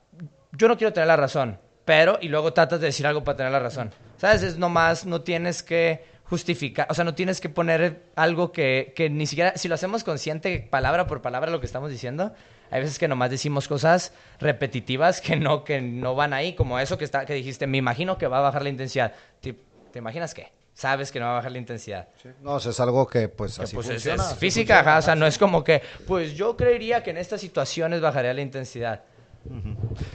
yo 0.52 0.68
no 0.68 0.78
quiero 0.78 0.92
tener 0.92 1.08
la 1.08 1.16
razón, 1.16 1.58
pero, 1.86 2.18
y 2.20 2.28
luego 2.28 2.52
tratas 2.52 2.82
de 2.82 2.88
decir 2.88 3.08
algo 3.08 3.24
para 3.24 3.38
tener 3.38 3.54
la 3.54 3.60
razón. 3.60 3.92
¿Sabes? 4.18 4.44
Es 4.44 4.58
nomás, 4.58 5.06
no 5.06 5.22
tienes 5.22 5.64
que 5.64 6.04
justificar, 6.26 6.88
o 6.90 6.94
sea, 6.94 7.04
no 7.04 7.14
tienes 7.14 7.40
que 7.40 7.50
poner 7.50 8.04
algo 8.16 8.52
que, 8.52 8.94
que, 8.96 9.10
ni 9.10 9.28
siquiera, 9.28 9.56
si 9.58 9.68
lo 9.68 9.76
hacemos 9.76 10.04
consciente 10.04 10.60
palabra 10.60 11.08
por 11.08 11.22
palabra 11.22 11.52
lo 11.52 11.60
que 11.60 11.68
estamos 11.68 11.92
diciendo, 11.92 12.34
hay 12.72 12.82
veces 12.82 12.98
que 12.98 13.08
nomás 13.08 13.30
decimos 13.30 13.68
cosas 13.68 14.12
repetitivas 14.40 15.22
que 15.22 15.36
no, 15.36 15.64
que 15.64 15.82
no 15.82 16.16
van 16.16 16.34
ahí, 16.34 16.54
como 16.56 16.80
eso 16.80 16.98
que, 16.98 17.06
está, 17.06 17.26
que 17.26 17.34
dijiste, 17.34 17.68
me 17.68 17.78
imagino 17.78 18.18
que 18.18 18.28
va 18.28 18.40
a 18.40 18.42
bajar 18.42 18.64
la 18.64 18.70
intensidad. 18.70 19.14
¿Te, 19.40 19.56
imaginas 19.98 20.34
qué? 20.34 20.52
Sabes 20.74 21.10
que 21.12 21.22
no 21.22 21.26
va 21.26 21.32
a 21.32 21.36
bajar 21.36 21.54
la 21.54 21.58
intensidad. 21.58 22.10
No, 22.42 22.58
eso 22.58 22.72
es 22.72 22.80
algo 22.82 23.08
que 23.08 23.30
pues 23.30 23.58
así 23.60 23.76
pues, 23.76 23.88
funciona, 23.88 24.32
es, 24.32 24.38
física, 24.38 24.98
o 24.98 25.02
sea, 25.02 25.16
no 25.16 25.26
es 25.26 25.38
como 25.38 25.64
que, 25.64 25.82
pues 26.06 26.34
yo 26.34 26.58
creería 26.58 27.02
que 27.02 27.12
en 27.12 27.18
estas 27.18 27.40
situaciones 27.40 28.02
bajaría 28.02 28.34
la 28.34 28.42
intensidad. 28.42 29.04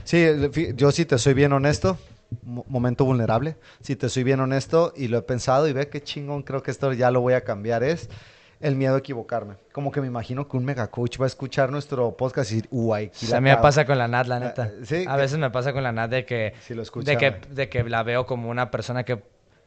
Sí, 0.04 0.26
yo 0.74 0.90
sí 0.90 1.06
te 1.06 1.16
soy 1.16 1.34
bien 1.34 1.52
honesto, 1.52 1.96
momento 2.42 3.04
vulnerable. 3.04 3.56
Si 3.80 3.96
te 3.96 4.08
soy 4.08 4.24
bien 4.24 4.40
honesto 4.40 4.92
y 4.96 5.08
lo 5.08 5.18
he 5.18 5.22
pensado 5.22 5.68
y 5.68 5.72
ve 5.72 5.88
qué 5.88 6.02
chingón, 6.02 6.42
creo 6.42 6.62
que 6.62 6.70
esto 6.70 6.92
ya 6.92 7.10
lo 7.10 7.20
voy 7.20 7.34
a 7.34 7.42
cambiar, 7.42 7.82
es 7.82 8.08
el 8.60 8.76
miedo 8.76 8.94
a 8.94 8.98
equivocarme. 8.98 9.54
Como 9.72 9.90
que 9.90 10.00
me 10.00 10.06
imagino 10.06 10.46
que 10.46 10.56
un 10.56 10.64
mega 10.64 10.90
coach 10.90 11.20
va 11.20 11.24
a 11.24 11.28
escuchar 11.28 11.70
nuestro 11.70 12.16
podcast 12.16 12.52
y 12.52 12.56
decir, 12.56 12.68
uy, 12.70 13.04
aquí 13.06 13.26
la 13.26 13.40
me 13.40 13.56
pasa 13.56 13.86
con 13.86 13.98
la 13.98 14.06
Nat, 14.06 14.26
la 14.26 14.38
neta. 14.38 14.70
Ah, 14.70 14.84
¿Sí? 14.84 15.04
A 15.08 15.16
veces 15.16 15.38
me 15.38 15.50
pasa 15.50 15.72
con 15.72 15.82
la 15.82 15.92
Nat 15.92 16.10
de 16.10 16.24
que, 16.24 16.54
de 16.68 17.16
que, 17.16 17.40
de 17.50 17.68
que 17.68 17.84
la 17.84 18.02
veo 18.02 18.26
como 18.26 18.50
una 18.50 18.70
persona 18.70 19.04
que 19.04 19.22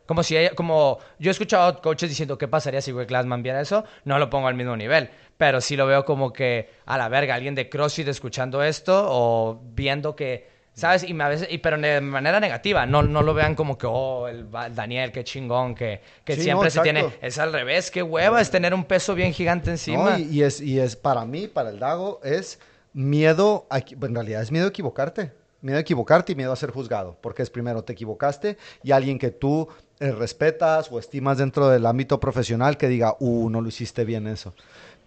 como 0.06 0.22
si 0.22 0.36
ella, 0.36 0.54
como 0.54 1.00
yo 1.18 1.30
he 1.30 1.32
escuchado 1.32 1.82
coaches 1.82 2.10
diciendo 2.10 2.38
qué 2.38 2.48
pasaría 2.48 2.82
si 2.82 2.92
Greg 2.92 3.08
Glassman 3.08 3.42
viera 3.42 3.62
eso, 3.62 3.86
no 4.04 4.20
lo 4.20 4.30
pongo 4.30 4.48
al 4.48 4.56
mismo 4.56 4.76
nivel, 4.76 5.10
pero 5.38 5.62
sí 5.62 5.78
lo 5.78 5.88
veo 5.88 6.04
como 6.04 6.34
que 6.34 6.70
a 6.86 6.98
la 6.98 7.08
verga, 7.08 7.36
alguien 7.36 7.56
de 7.56 7.70
CrossFit 7.70 8.10
escuchando 8.10 8.62
esto 8.64 9.06
o 9.08 9.62
viendo 9.74 10.16
que 10.16 10.53
¿Sabes? 10.74 11.04
Y 11.04 11.20
a 11.22 11.28
veces, 11.28 11.48
y, 11.52 11.60
pero 11.60 11.78
de 11.78 12.02
manera 12.02 12.40
negativa, 12.40 12.86
no, 12.86 13.04
no 13.04 13.22
lo 13.22 13.34
vean 13.34 13.54
como 13.54 13.78
que, 13.78 13.86
oh, 13.88 14.28
el, 14.28 14.50
Daniel, 14.74 15.12
qué 15.12 15.24
chingón, 15.24 15.76
que, 15.76 16.02
que 16.26 16.36
siempre 16.36 16.72
se 16.72 16.82
tiene. 16.82 17.06
Es 17.22 17.38
al 17.38 17.54
revés, 17.54 17.92
qué 17.92 18.02
hueva 18.02 18.42
es 18.42 18.50
tener 18.50 18.74
un 18.74 18.84
peso 18.84 19.14
bien 19.14 19.34
gigante 19.34 19.70
encima. 19.70 20.18
y, 20.20 20.42
es, 20.42 20.60
y 20.62 20.80
es 20.80 20.96
para 20.96 21.26
mí, 21.26 21.48
para 21.48 21.70
el 21.70 21.80
Dago, 21.80 22.20
es 22.24 22.60
miedo, 22.94 23.68
a, 23.70 23.80
en 23.80 24.16
realidad 24.16 24.42
es 24.42 24.52
miedo 24.52 24.66
a 24.66 24.70
equivocarte. 24.70 25.32
Miedo 25.62 25.78
a 25.78 25.82
equivocarte 25.82 26.34
y 26.34 26.36
miedo 26.36 26.52
a 26.52 26.58
ser 26.58 26.72
juzgado. 26.72 27.18
Porque 27.22 27.42
es 27.42 27.50
primero, 27.50 27.84
te 27.84 27.94
equivocaste 27.94 28.58
y 28.84 28.92
alguien 28.92 29.18
que 29.18 29.32
tú 29.32 29.70
eh, 30.00 30.12
respetas 30.12 30.92
o 30.92 31.00
estimas 31.00 31.38
dentro 31.38 31.70
del 31.70 31.86
ámbito 31.86 32.20
profesional 32.20 32.76
que 32.76 32.90
diga, 32.90 33.16
uh, 33.20 33.50
no 33.50 33.62
lo 33.62 33.70
hiciste 33.70 34.04
bien 34.04 34.28
eso. 34.28 34.54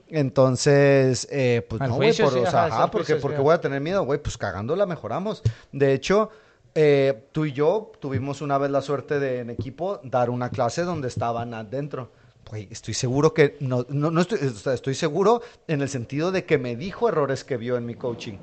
Entonces, 0.09 1.27
eh, 1.31 1.67
pues 1.69 1.81
no, 1.81 1.97
güey, 1.97 2.17
por, 2.17 2.37
o 2.37 2.51
sea, 2.51 2.89
porque, 2.91 3.17
porque 3.17 3.39
voy 3.39 3.55
a 3.55 3.61
tener 3.61 3.81
miedo, 3.81 4.05
güey, 4.05 4.21
pues 4.23 4.39
cagándola 4.39 4.87
mejoramos. 4.87 5.43
De 5.73 5.93
hecho, 5.93 6.31
eh, 6.75 7.29
tú 7.33 7.45
y 7.45 7.53
yo 7.53 7.91
tuvimos 8.01 8.41
una 8.41 8.59
vez 8.59 8.71
la 8.71 8.83
suerte 8.83 9.19
de 9.19 9.41
en 9.41 9.51
equipo 9.51 10.01
dar 10.05 10.31
una 10.31 10.51
clase 10.51 10.83
donde 10.83 11.09
estaban 11.09 11.55
adentro. 11.55 12.13
Güey, 12.49 12.69
estoy 12.71 12.95
seguro 12.95 13.35
que, 13.35 13.57
no, 13.59 13.85
no, 13.89 14.13
no 14.13 14.21
estoy, 14.21 14.39
estoy 14.73 14.95
seguro 14.95 15.43
en 15.67 15.83
el 15.83 15.89
sentido 15.89 16.31
de 16.31 16.45
que 16.45 16.59
me 16.59 16.77
dijo 16.77 17.09
errores 17.09 17.43
que 17.43 17.57
vio 17.57 17.77
en 17.77 17.87
mi 17.87 17.95
coaching 17.95 18.37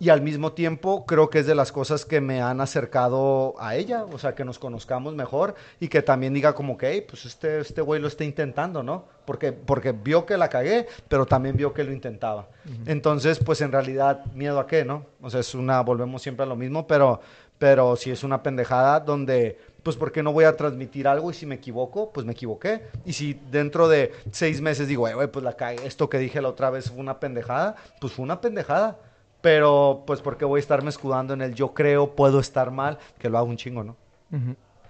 y 0.00 0.08
al 0.08 0.22
mismo 0.22 0.52
tiempo 0.52 1.04
creo 1.04 1.28
que 1.28 1.40
es 1.40 1.46
de 1.46 1.54
las 1.54 1.72
cosas 1.72 2.06
que 2.06 2.22
me 2.22 2.40
han 2.40 2.62
acercado 2.62 3.54
a 3.58 3.76
ella, 3.76 4.04
o 4.04 4.18
sea, 4.18 4.34
que 4.34 4.46
nos 4.46 4.58
conozcamos 4.58 5.14
mejor 5.14 5.54
y 5.78 5.88
que 5.88 6.00
también 6.00 6.32
diga 6.32 6.54
como 6.54 6.78
que, 6.78 6.90
hey, 6.90 7.04
pues 7.06 7.26
este, 7.26 7.60
este 7.60 7.82
güey 7.82 8.00
lo 8.00 8.08
está 8.08 8.24
intentando, 8.24 8.82
¿no? 8.82 9.04
Porque, 9.26 9.52
porque 9.52 9.92
vio 9.92 10.24
que 10.24 10.38
la 10.38 10.48
cagué, 10.48 10.86
pero 11.06 11.26
también 11.26 11.54
vio 11.54 11.74
que 11.74 11.84
lo 11.84 11.92
intentaba. 11.92 12.48
Entonces, 12.86 13.38
pues 13.44 13.60
en 13.60 13.72
realidad, 13.72 14.24
miedo 14.32 14.58
a 14.58 14.66
qué, 14.66 14.86
¿no? 14.86 15.04
O 15.20 15.28
sea, 15.28 15.40
es 15.40 15.54
una, 15.54 15.82
volvemos 15.82 16.22
siempre 16.22 16.44
a 16.44 16.48
lo 16.48 16.56
mismo, 16.56 16.86
pero, 16.86 17.20
pero 17.58 17.94
si 17.94 18.10
es 18.10 18.24
una 18.24 18.42
pendejada 18.42 19.00
donde, 19.00 19.58
pues, 19.82 19.98
¿por 19.98 20.12
qué 20.12 20.22
no 20.22 20.32
voy 20.32 20.44
a 20.44 20.56
transmitir 20.56 21.08
algo 21.08 21.30
y 21.30 21.34
si 21.34 21.44
me 21.44 21.56
equivoco, 21.56 22.10
pues 22.10 22.24
me 22.24 22.32
equivoqué? 22.32 22.86
Y 23.04 23.12
si 23.12 23.38
dentro 23.50 23.86
de 23.86 24.12
seis 24.30 24.62
meses 24.62 24.88
digo, 24.88 25.06
güey, 25.12 25.26
pues 25.30 25.44
la 25.44 25.52
cagué, 25.52 25.86
esto 25.86 26.08
que 26.08 26.16
dije 26.16 26.40
la 26.40 26.48
otra 26.48 26.70
vez 26.70 26.88
fue 26.88 26.98
una 26.98 27.20
pendejada, 27.20 27.76
pues 28.00 28.14
fue 28.14 28.22
una 28.22 28.40
pendejada 28.40 28.98
pero, 29.40 30.04
pues, 30.06 30.20
porque 30.20 30.44
voy 30.44 30.58
a 30.58 30.62
estarme 30.62 30.90
escudando 30.90 31.34
en 31.34 31.42
el 31.42 31.54
yo 31.54 31.72
creo, 31.74 32.14
puedo 32.14 32.40
estar 32.40 32.70
mal, 32.70 32.98
que 33.18 33.28
lo 33.28 33.38
hago 33.38 33.48
un 33.48 33.56
chingo, 33.56 33.84
¿no? 33.84 33.96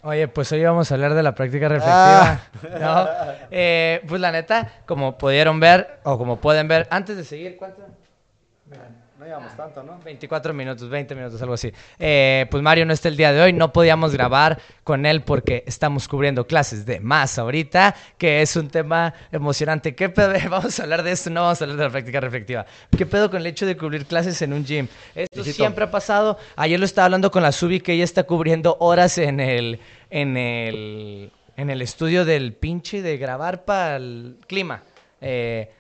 Oye, 0.02 0.28
pues 0.28 0.50
hoy 0.52 0.64
vamos 0.64 0.90
a 0.90 0.94
hablar 0.94 1.14
de 1.14 1.22
la 1.22 1.34
práctica 1.34 1.68
reflexiva. 1.68 2.40
Ah. 2.82 3.34
Eh, 3.50 4.02
pues 4.08 4.20
la 4.20 4.32
neta, 4.32 4.82
como 4.86 5.18
pudieron 5.18 5.60
ver, 5.60 6.00
o 6.04 6.16
como 6.16 6.40
pueden 6.40 6.68
ver, 6.68 6.86
antes 6.90 7.16
de 7.16 7.24
seguir, 7.24 7.56
¿cuánto? 7.56 7.82
No 9.20 9.26
llevamos 9.26 9.54
tanto, 9.54 9.83
¿no? 9.83 9.98
24 10.02 10.54
minutos, 10.54 10.88
20 10.88 11.14
minutos, 11.14 11.42
algo 11.42 11.52
así. 11.52 11.70
Eh, 11.98 12.46
pues 12.50 12.62
Mario 12.62 12.87
no 12.87 12.94
está 12.94 13.09
el 13.09 13.18
día 13.18 13.35
de 13.35 13.42
hoy, 13.42 13.52
no 13.52 13.70
podíamos 13.70 14.14
grabar 14.14 14.59
con 14.83 15.04
él 15.04 15.20
porque 15.20 15.62
estamos 15.66 16.09
cubriendo 16.09 16.46
clases 16.46 16.87
de 16.87 17.00
más 17.00 17.38
ahorita, 17.38 17.94
que 18.16 18.40
es 18.40 18.56
un 18.56 18.68
tema 18.68 19.12
emocionante. 19.30 19.94
¿Qué 19.94 20.09
pedo? 20.09 20.33
Vamos 20.48 20.80
a 20.80 20.85
hablar 20.85 21.02
de 21.02 21.12
esto, 21.12 21.28
no 21.28 21.42
vamos 21.42 21.61
a 21.61 21.64
hablar 21.64 21.76
de 21.76 21.85
la 21.85 21.90
práctica 21.90 22.18
reflectiva. 22.18 22.64
¿Qué 22.96 23.04
pedo 23.04 23.30
con 23.30 23.40
el 23.42 23.46
hecho 23.46 23.66
de 23.66 23.76
cubrir 23.76 24.06
clases 24.06 24.40
en 24.40 24.54
un 24.54 24.64
gym? 24.64 24.88
Esto 25.14 25.44
siempre 25.44 25.85
ha 25.85 25.90
pasado. 25.90 26.38
Ayer 26.56 26.80
lo 26.80 26.87
estaba 26.87 27.04
hablando 27.04 27.30
con 27.30 27.42
la 27.42 27.52
Subi, 27.52 27.80
que 27.80 27.92
ella 27.92 28.04
está 28.04 28.22
cubriendo 28.22 28.78
horas 28.80 29.18
en 29.18 29.38
el, 29.38 29.80
en 30.09 30.38
el, 30.38 31.30
en 31.59 31.68
el 31.68 31.83
estudio 31.83 32.24
del 32.24 32.54
pinche 32.54 33.02
de 33.02 33.18
grabar 33.18 33.66
para 33.66 33.96
el 33.96 34.38
clima. 34.46 34.83
Eh, 35.20 35.70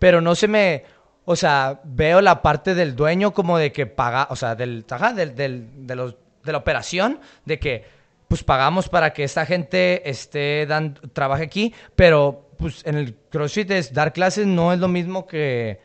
pero 0.00 0.20
no 0.20 0.34
se 0.34 0.48
me 0.48 0.84
o 1.30 1.36
sea, 1.36 1.82
veo 1.84 2.22
la 2.22 2.40
parte 2.40 2.74
del 2.74 2.96
dueño 2.96 3.34
como 3.34 3.58
de 3.58 3.70
que 3.70 3.84
paga, 3.84 4.28
o 4.30 4.34
sea, 4.34 4.54
del, 4.54 4.86
del, 5.14 5.34
del, 5.34 5.86
de, 5.86 5.94
los, 5.94 6.16
de 6.42 6.52
la 6.52 6.56
operación, 6.56 7.20
de 7.44 7.58
que 7.58 7.84
pues 8.28 8.42
pagamos 8.42 8.88
para 8.88 9.12
que 9.12 9.24
esta 9.24 9.44
gente 9.44 10.08
esté 10.08 10.64
dando, 10.64 11.02
trabaje 11.12 11.44
aquí, 11.44 11.74
pero 11.94 12.48
pues 12.56 12.80
en 12.86 12.94
el 12.94 13.14
CrossFit 13.14 13.70
es 13.72 13.92
dar 13.92 14.14
clases 14.14 14.46
no 14.46 14.72
es 14.72 14.78
lo 14.78 14.88
mismo 14.88 15.26
que... 15.26 15.82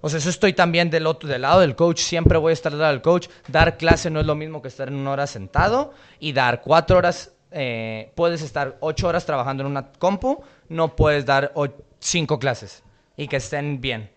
O 0.00 0.08
sea, 0.08 0.20
eso 0.20 0.30
estoy 0.30 0.52
también 0.52 0.90
del 0.90 1.08
otro 1.08 1.28
del 1.28 1.42
lado 1.42 1.58
del 1.58 1.74
coach, 1.74 1.98
siempre 1.98 2.38
voy 2.38 2.50
a 2.50 2.52
estar 2.52 2.70
del 2.70 2.82
lado 2.82 2.92
del 2.92 3.02
coach. 3.02 3.26
Dar 3.48 3.76
clase 3.76 4.10
no 4.10 4.20
es 4.20 4.26
lo 4.26 4.36
mismo 4.36 4.62
que 4.62 4.68
estar 4.68 4.86
en 4.86 4.94
una 4.94 5.10
hora 5.10 5.26
sentado 5.26 5.92
y 6.20 6.32
dar 6.34 6.62
cuatro 6.62 6.98
horas, 6.98 7.32
eh, 7.50 8.12
puedes 8.14 8.42
estar 8.42 8.76
ocho 8.78 9.08
horas 9.08 9.26
trabajando 9.26 9.64
en 9.64 9.70
una 9.70 9.90
compu, 9.90 10.44
no 10.68 10.94
puedes 10.94 11.26
dar 11.26 11.52
cinco 11.98 12.38
clases 12.38 12.84
y 13.16 13.26
que 13.26 13.38
estén 13.38 13.80
bien. 13.80 14.13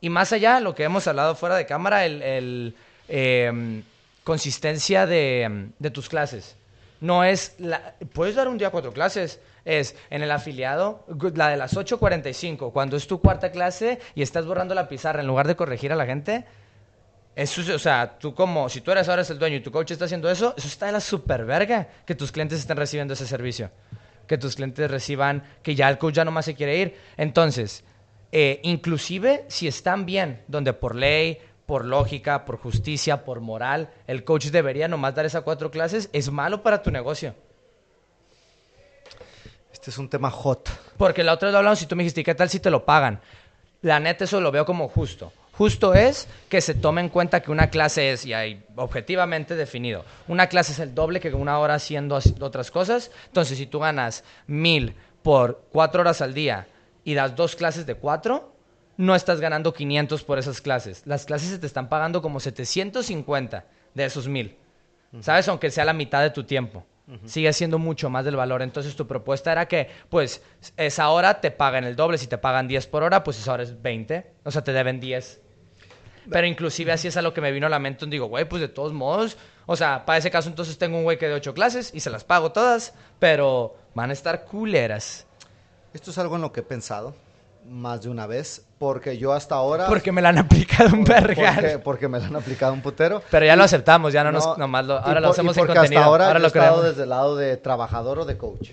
Y 0.00 0.10
más 0.10 0.32
allá, 0.32 0.60
lo 0.60 0.74
que 0.74 0.84
hemos 0.84 1.06
hablado 1.06 1.34
fuera 1.34 1.56
de 1.56 1.66
cámara, 1.66 2.04
el, 2.06 2.74
eh, 3.08 3.82
consistencia 4.24 5.06
de, 5.06 5.70
de 5.78 5.90
tus 5.90 6.08
clases. 6.08 6.56
No 7.00 7.24
es, 7.24 7.54
la, 7.58 7.94
puedes 8.12 8.34
dar 8.34 8.48
un 8.48 8.58
día 8.58 8.70
cuatro 8.70 8.92
clases, 8.92 9.40
es 9.64 9.96
en 10.10 10.22
el 10.22 10.30
afiliado, 10.30 11.04
la 11.34 11.48
de 11.48 11.56
las 11.56 11.76
8.45, 11.76 12.72
cuando 12.72 12.96
es 12.96 13.06
tu 13.06 13.20
cuarta 13.20 13.50
clase 13.52 13.98
y 14.14 14.22
estás 14.22 14.46
borrando 14.46 14.74
la 14.74 14.88
pizarra 14.88 15.20
en 15.20 15.26
lugar 15.26 15.46
de 15.46 15.56
corregir 15.56 15.92
a 15.92 15.96
la 15.96 16.06
gente, 16.06 16.44
eso, 17.36 17.60
es- 17.60 17.68
o 17.70 17.78
sea, 17.78 18.18
tú 18.18 18.34
como, 18.34 18.68
si 18.68 18.80
tú 18.80 18.90
eres 18.90 19.08
ahora 19.08 19.22
el 19.22 19.38
dueño 19.38 19.56
y 19.56 19.60
tu 19.60 19.70
coach 19.70 19.92
está 19.92 20.06
haciendo 20.06 20.28
eso, 20.30 20.54
eso 20.56 20.66
está 20.66 20.86
de 20.86 20.92
la 20.92 21.00
super 21.00 21.44
verga, 21.44 21.86
que 22.04 22.14
tus 22.16 22.32
clientes 22.32 22.58
estén 22.58 22.76
recibiendo 22.76 23.14
ese 23.14 23.26
servicio. 23.26 23.70
Que 24.26 24.36
tus 24.36 24.56
clientes 24.56 24.90
reciban, 24.90 25.42
que 25.62 25.74
ya 25.74 25.88
el 25.88 25.96
coach 25.98 26.14
ya 26.16 26.24
nomás 26.24 26.44
se 26.44 26.54
quiere 26.54 26.76
ir. 26.76 26.96
Entonces, 27.16 27.84
eh, 28.32 28.60
inclusive 28.62 29.44
si 29.48 29.68
están 29.68 30.04
bien, 30.06 30.42
donde 30.48 30.72
por 30.72 30.94
ley, 30.94 31.38
por 31.66 31.84
lógica, 31.84 32.44
por 32.44 32.56
justicia, 32.58 33.24
por 33.24 33.40
moral, 33.40 33.90
el 34.06 34.24
coach 34.24 34.46
debería 34.46 34.88
nomás 34.88 35.14
dar 35.14 35.26
esas 35.26 35.42
cuatro 35.42 35.70
clases, 35.70 36.08
es 36.12 36.30
malo 36.30 36.62
para 36.62 36.82
tu 36.82 36.90
negocio. 36.90 37.34
Este 39.72 39.90
es 39.90 39.98
un 39.98 40.08
tema 40.08 40.30
hot. 40.30 40.68
Porque 40.96 41.22
la 41.22 41.34
otra 41.34 41.46
vez 41.46 41.52
lo 41.52 41.58
hablamos 41.58 41.80
y 41.82 41.86
tú 41.86 41.94
me 41.94 42.02
dijiste, 42.02 42.22
¿y 42.22 42.24
qué 42.24 42.34
tal 42.34 42.48
si 42.48 42.58
te 42.60 42.70
lo 42.70 42.84
pagan? 42.84 43.20
La 43.82 44.00
neta 44.00 44.24
eso 44.24 44.40
lo 44.40 44.50
veo 44.50 44.64
como 44.64 44.88
justo. 44.88 45.32
Justo 45.52 45.92
es 45.94 46.28
que 46.48 46.60
se 46.60 46.74
tome 46.74 47.00
en 47.00 47.08
cuenta 47.08 47.40
que 47.40 47.50
una 47.50 47.68
clase 47.68 48.12
es, 48.12 48.24
y 48.24 48.32
hay 48.32 48.62
objetivamente 48.76 49.56
definido, 49.56 50.04
una 50.28 50.46
clase 50.46 50.70
es 50.72 50.78
el 50.78 50.94
doble 50.94 51.18
que 51.18 51.34
una 51.34 51.58
hora 51.58 51.74
haciendo 51.74 52.14
as- 52.16 52.32
otras 52.40 52.70
cosas. 52.70 53.10
Entonces, 53.26 53.58
si 53.58 53.66
tú 53.66 53.80
ganas 53.80 54.22
mil 54.46 54.94
por 55.22 55.62
cuatro 55.72 56.00
horas 56.00 56.22
al 56.22 56.32
día 56.32 56.68
y 57.08 57.14
das 57.14 57.34
dos 57.34 57.56
clases 57.56 57.86
de 57.86 57.94
cuatro, 57.94 58.52
no 58.98 59.14
estás 59.14 59.40
ganando 59.40 59.72
500 59.72 60.24
por 60.24 60.38
esas 60.38 60.60
clases. 60.60 61.00
Las 61.06 61.24
clases 61.24 61.48
se 61.48 61.58
te 61.58 61.66
están 61.66 61.88
pagando 61.88 62.20
como 62.20 62.38
750 62.38 63.64
de 63.94 64.04
esos 64.04 64.28
mil. 64.28 64.58
¿Sabes? 65.20 65.48
Aunque 65.48 65.70
sea 65.70 65.86
la 65.86 65.94
mitad 65.94 66.20
de 66.20 66.28
tu 66.28 66.44
tiempo. 66.44 66.84
Sigue 67.24 67.50
siendo 67.54 67.78
mucho 67.78 68.10
más 68.10 68.26
del 68.26 68.36
valor. 68.36 68.60
Entonces 68.60 68.94
tu 68.94 69.06
propuesta 69.06 69.50
era 69.50 69.66
que, 69.68 69.88
pues, 70.10 70.42
esa 70.76 71.08
hora 71.08 71.40
te 71.40 71.50
pagan 71.50 71.84
el 71.84 71.96
doble. 71.96 72.18
Si 72.18 72.26
te 72.26 72.36
pagan 72.36 72.68
10 72.68 72.86
por 72.88 73.02
hora, 73.02 73.24
pues 73.24 73.38
esa 73.38 73.54
hora 73.54 73.62
es 73.62 73.80
20. 73.80 74.30
O 74.44 74.50
sea, 74.50 74.62
te 74.62 74.74
deben 74.74 75.00
10. 75.00 75.40
Pero 76.30 76.46
inclusive 76.46 76.92
así 76.92 77.08
es 77.08 77.16
a 77.16 77.22
lo 77.22 77.32
que 77.32 77.40
me 77.40 77.52
vino 77.52 77.68
a 77.68 77.70
la 77.70 77.78
mente. 77.78 78.04
Digo, 78.04 78.26
güey, 78.26 78.46
pues 78.46 78.60
de 78.60 78.68
todos 78.68 78.92
modos. 78.92 79.38
O 79.64 79.76
sea, 79.76 80.04
para 80.04 80.18
ese 80.18 80.30
caso 80.30 80.50
entonces 80.50 80.76
tengo 80.76 80.98
un 80.98 81.04
güey 81.04 81.16
que 81.16 81.26
de 81.26 81.32
8 81.32 81.54
clases 81.54 81.90
y 81.94 82.00
se 82.00 82.10
las 82.10 82.24
pago 82.24 82.52
todas. 82.52 82.92
Pero 83.18 83.78
van 83.94 84.10
a 84.10 84.12
estar 84.12 84.44
culeras. 84.44 85.26
Esto 85.92 86.10
es 86.10 86.18
algo 86.18 86.36
en 86.36 86.42
lo 86.42 86.52
que 86.52 86.60
he 86.60 86.62
pensado 86.64 87.14
más 87.66 88.00
de 88.02 88.08
una 88.08 88.26
vez, 88.26 88.64
porque 88.78 89.18
yo 89.18 89.32
hasta 89.34 89.54
ahora... 89.56 89.88
Porque 89.88 90.10
me 90.10 90.22
la 90.22 90.30
han 90.30 90.38
aplicado 90.38 90.94
un 90.94 91.04
porque, 91.04 91.12
vergal. 91.34 91.80
porque 91.84 92.08
me 92.08 92.18
lo 92.18 92.24
han 92.24 92.36
aplicado 92.36 92.72
un 92.72 92.80
putero. 92.80 93.22
Pero 93.30 93.44
ya 93.44 93.56
lo 93.56 93.64
aceptamos, 93.64 94.12
ya 94.12 94.24
no, 94.24 94.32
No, 94.32 94.38
nos... 94.38 94.58
Nomás 94.58 94.86
lo, 94.86 94.94
y 94.94 94.98
ahora 95.02 95.20
lo 95.20 95.28
por- 95.28 95.32
hacemos 95.34 95.56
y 95.56 95.60
en 95.60 95.66
porque 95.66 95.78
contenido. 95.78 96.00
hasta 96.00 96.08
ahora, 96.10 96.26
ahora 96.28 96.38
yo 96.38 96.42
lo 96.42 96.46
he 96.46 96.48
estado 96.48 96.82
desde 96.82 97.02
el 97.02 97.08
lado 97.10 97.36
de 97.36 97.56
trabajador 97.58 98.20
o 98.20 98.24
de 98.24 98.38
coach. 98.38 98.70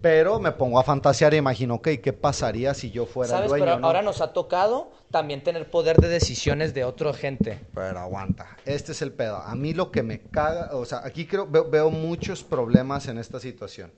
Pero 0.00 0.38
me 0.40 0.52
pongo 0.52 0.78
a 0.78 0.84
fantasear 0.84 1.32
e 1.34 1.36
imagino, 1.36 1.76
ok, 1.76 1.88
¿qué 2.02 2.12
pasaría 2.12 2.74
si 2.74 2.90
yo 2.90 3.06
fuera 3.06 3.30
el 3.32 3.36
¿Sabes? 3.36 3.48
dueño? 3.50 3.64
Pero 3.64 3.78
no? 3.78 3.86
ahora 3.86 4.02
nos 4.02 4.20
ha 4.20 4.32
tocado 4.32 4.90
también 5.10 5.42
tener 5.42 5.70
poder 5.70 5.96
de 5.96 6.08
decisiones 6.08 6.74
de 6.74 6.84
otra 6.84 7.12
gente. 7.14 7.60
Pero 7.74 7.98
aguanta, 8.00 8.46
este 8.66 8.92
es 8.92 9.02
el 9.02 9.12
pedo. 9.12 9.36
A 9.36 9.54
mí 9.54 9.74
lo 9.74 9.90
que 9.90 10.02
me 10.02 10.20
caga, 10.20 10.70
o 10.72 10.84
sea, 10.84 11.02
aquí 11.04 11.26
creo, 11.26 11.46
veo, 11.46 11.68
veo 11.70 11.90
muchos 11.90 12.42
problemas 12.44 13.06
en 13.08 13.18
esta 13.18 13.38
situación. 13.40 13.90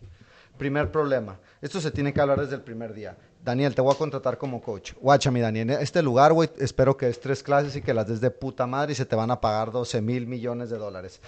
Primer 0.59 0.91
problema, 0.93 1.39
esto 1.61 1.81
se 1.81 1.91
tiene 1.91 2.13
que 2.13 2.21
hablar 2.21 2.41
desde 2.41 2.55
el 2.55 2.61
primer 2.63 2.95
día. 2.95 3.17
Daniel, 3.43 3.75
te 3.75 3.81
voy 3.83 3.93
a 3.95 3.99
contratar 3.99 4.39
como 4.39 4.63
coach. 4.63 4.93
Guacha, 5.01 5.31
mi 5.31 5.41
Daniel, 5.41 5.71
en 5.71 5.81
este 5.81 6.01
lugar, 6.03 6.33
güey, 6.33 6.49
espero 6.59 6.97
que 6.97 7.07
des 7.07 7.21
tres 7.21 7.43
clases 7.43 7.75
y 7.77 7.83
que 7.83 7.93
las 7.93 8.07
des 8.07 8.21
de 8.21 8.31
puta 8.31 8.67
madre 8.67 8.93
y 8.93 8.95
se 8.95 9.05
te 9.05 9.17
van 9.17 9.31
a 9.31 9.41
pagar 9.41 9.71
12 9.73 10.01
mil 10.01 10.27
millones 10.27 10.71
de 10.71 10.79
dólares. 10.79 11.21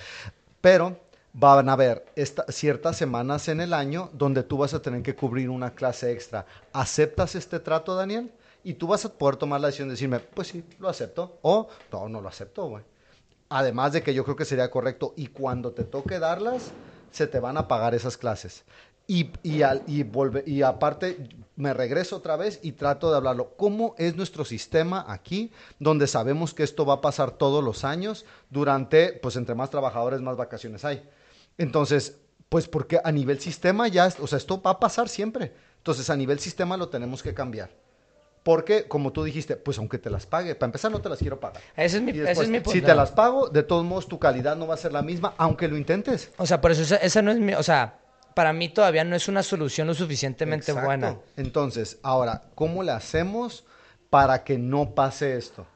Pero 0.60 0.96
van 1.32 1.68
a 1.68 1.72
haber 1.74 2.06
esta- 2.16 2.44
ciertas 2.48 2.96
semanas 2.96 3.48
en 3.48 3.60
el 3.60 3.74
año 3.74 4.08
donde 4.14 4.42
tú 4.44 4.56
vas 4.58 4.72
a 4.74 4.80
tener 4.80 5.02
que 5.02 5.14
cubrir 5.14 5.50
una 5.50 5.72
clase 5.74 6.12
extra. 6.12 6.46
¿Aceptas 6.72 7.34
este 7.34 7.60
trato, 7.60 7.94
Daniel? 7.94 8.30
Y 8.64 8.74
tú 8.74 8.86
vas 8.86 9.04
a 9.04 9.12
poder 9.12 9.36
tomar 9.36 9.60
la 9.60 9.66
decisión 9.68 9.88
de 9.88 9.92
decirme, 9.94 10.20
pues 10.20 10.48
sí, 10.48 10.64
lo 10.78 10.88
acepto. 10.88 11.38
O, 11.42 11.68
no, 11.92 12.08
no 12.08 12.20
lo 12.20 12.28
acepto, 12.28 12.66
güey. 12.68 12.84
Además 13.50 13.92
de 13.92 14.02
que 14.02 14.14
yo 14.14 14.24
creo 14.24 14.34
que 14.36 14.44
sería 14.46 14.70
correcto. 14.70 15.12
Y 15.16 15.26
cuando 15.28 15.72
te 15.72 15.84
toque 15.84 16.18
darlas, 16.18 16.70
se 17.12 17.26
te 17.26 17.38
van 17.40 17.58
a 17.58 17.68
pagar 17.68 17.94
esas 17.94 18.16
clases. 18.16 18.64
Y, 19.08 19.30
y, 19.42 19.62
al- 19.62 19.82
y, 19.86 20.02
volve- 20.02 20.42
y 20.46 20.62
aparte, 20.62 21.28
me 21.54 21.72
regreso 21.72 22.16
otra 22.16 22.36
vez 22.36 22.58
y 22.62 22.72
trato 22.72 23.10
de 23.10 23.16
hablarlo. 23.16 23.52
¿Cómo 23.56 23.94
es 23.98 24.16
nuestro 24.16 24.44
sistema 24.44 25.04
aquí, 25.08 25.52
donde 25.78 26.06
sabemos 26.08 26.52
que 26.54 26.64
esto 26.64 26.84
va 26.84 26.94
a 26.94 27.00
pasar 27.00 27.30
todos 27.30 27.62
los 27.62 27.84
años? 27.84 28.24
Durante, 28.50 29.12
pues 29.12 29.36
entre 29.36 29.54
más 29.54 29.70
trabajadores, 29.70 30.20
más 30.20 30.36
vacaciones 30.36 30.84
hay. 30.84 31.08
Entonces, 31.56 32.18
pues 32.48 32.66
porque 32.68 33.00
a 33.02 33.12
nivel 33.12 33.40
sistema 33.40 33.86
ya, 33.88 34.12
o 34.20 34.26
sea, 34.26 34.38
esto 34.38 34.60
va 34.60 34.72
a 34.72 34.80
pasar 34.80 35.08
siempre. 35.08 35.52
Entonces, 35.78 36.10
a 36.10 36.16
nivel 36.16 36.40
sistema 36.40 36.76
lo 36.76 36.88
tenemos 36.88 37.22
que 37.22 37.32
cambiar. 37.32 37.70
Porque, 38.42 38.86
como 38.86 39.12
tú 39.12 39.24
dijiste, 39.24 39.56
pues 39.56 39.78
aunque 39.78 39.98
te 39.98 40.10
las 40.10 40.26
pague, 40.26 40.54
para 40.54 40.66
empezar 40.68 40.90
no 40.92 41.00
te 41.00 41.08
las 41.08 41.18
quiero 41.18 41.38
pagar. 41.40 41.60
Ese 41.76 41.96
es 41.98 42.02
mi, 42.02 42.10
ese 42.12 42.20
después, 42.22 42.46
es 42.46 42.50
mi 42.50 42.58
si 42.58 42.64
punto. 42.64 42.86
te 42.86 42.94
las 42.94 43.10
pago, 43.12 43.48
de 43.48 43.62
todos 43.62 43.84
modos 43.84 44.06
tu 44.08 44.18
calidad 44.20 44.56
no 44.56 44.66
va 44.68 44.74
a 44.74 44.76
ser 44.76 44.92
la 44.92 45.02
misma, 45.02 45.34
aunque 45.36 45.66
lo 45.68 45.76
intentes. 45.76 46.30
O 46.38 46.46
sea, 46.46 46.60
por 46.60 46.70
eso 46.72 46.82
esa, 46.82 46.96
esa 46.96 47.22
no 47.22 47.30
es 47.32 47.38
mi... 47.38 47.54
O 47.54 47.62
sea, 47.64 47.98
para 48.36 48.52
mí 48.52 48.68
todavía 48.68 49.02
no 49.02 49.16
es 49.16 49.28
una 49.28 49.42
solución 49.42 49.86
lo 49.86 49.94
suficientemente 49.94 50.70
Exacto. 50.70 50.86
buena. 50.86 51.16
Entonces, 51.38 51.96
ahora, 52.02 52.42
¿cómo 52.54 52.82
le 52.82 52.92
hacemos 52.92 53.64
para 54.10 54.44
que 54.44 54.58
no 54.58 54.90
pase 54.94 55.38
esto? 55.38 55.66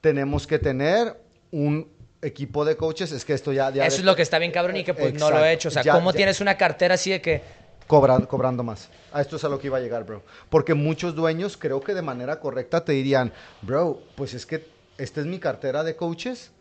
Tenemos 0.00 0.46
que 0.46 0.60
tener 0.60 1.20
un 1.50 1.90
equipo 2.22 2.64
de 2.64 2.76
coaches, 2.76 3.10
es 3.10 3.24
que 3.24 3.32
esto 3.32 3.52
ya... 3.52 3.70
ya 3.70 3.84
Eso 3.84 3.96
de- 3.96 4.00
es 4.02 4.04
lo 4.04 4.14
que 4.14 4.22
está 4.22 4.38
bien 4.38 4.52
cabrón 4.52 4.76
y 4.76 4.84
que 4.84 4.94
pues 4.94 5.12
no 5.14 5.28
lo 5.28 5.44
he 5.44 5.52
hecho. 5.52 5.70
O 5.70 5.72
sea, 5.72 5.82
Ya- 5.82 5.92
¿cómo 5.94 6.12
ya- 6.12 6.18
tienes 6.18 6.40
una 6.40 6.56
cartera 6.56 6.94
así 6.94 7.10
de 7.10 7.20
que... 7.20 7.42
Cobra- 7.88 8.20
cobrando 8.28 8.62
más. 8.62 8.88
A 9.12 9.20
esto 9.20 9.34
es 9.34 9.42
a 9.42 9.48
lo 9.48 9.58
que 9.58 9.66
iba 9.66 9.78
a 9.78 9.80
llegar, 9.80 10.04
bro. 10.04 10.22
Porque 10.50 10.74
muchos 10.74 11.16
dueños 11.16 11.56
creo 11.56 11.80
que 11.80 11.94
de 11.94 12.02
manera 12.02 12.38
correcta 12.38 12.84
te 12.84 12.92
dirían, 12.92 13.32
bro, 13.62 14.00
pues 14.14 14.34
es 14.34 14.46
que 14.46 14.64
esta 14.98 15.18
es 15.18 15.26
mi 15.26 15.40
cartera 15.40 15.82
de 15.82 15.96
coaches 15.96 16.52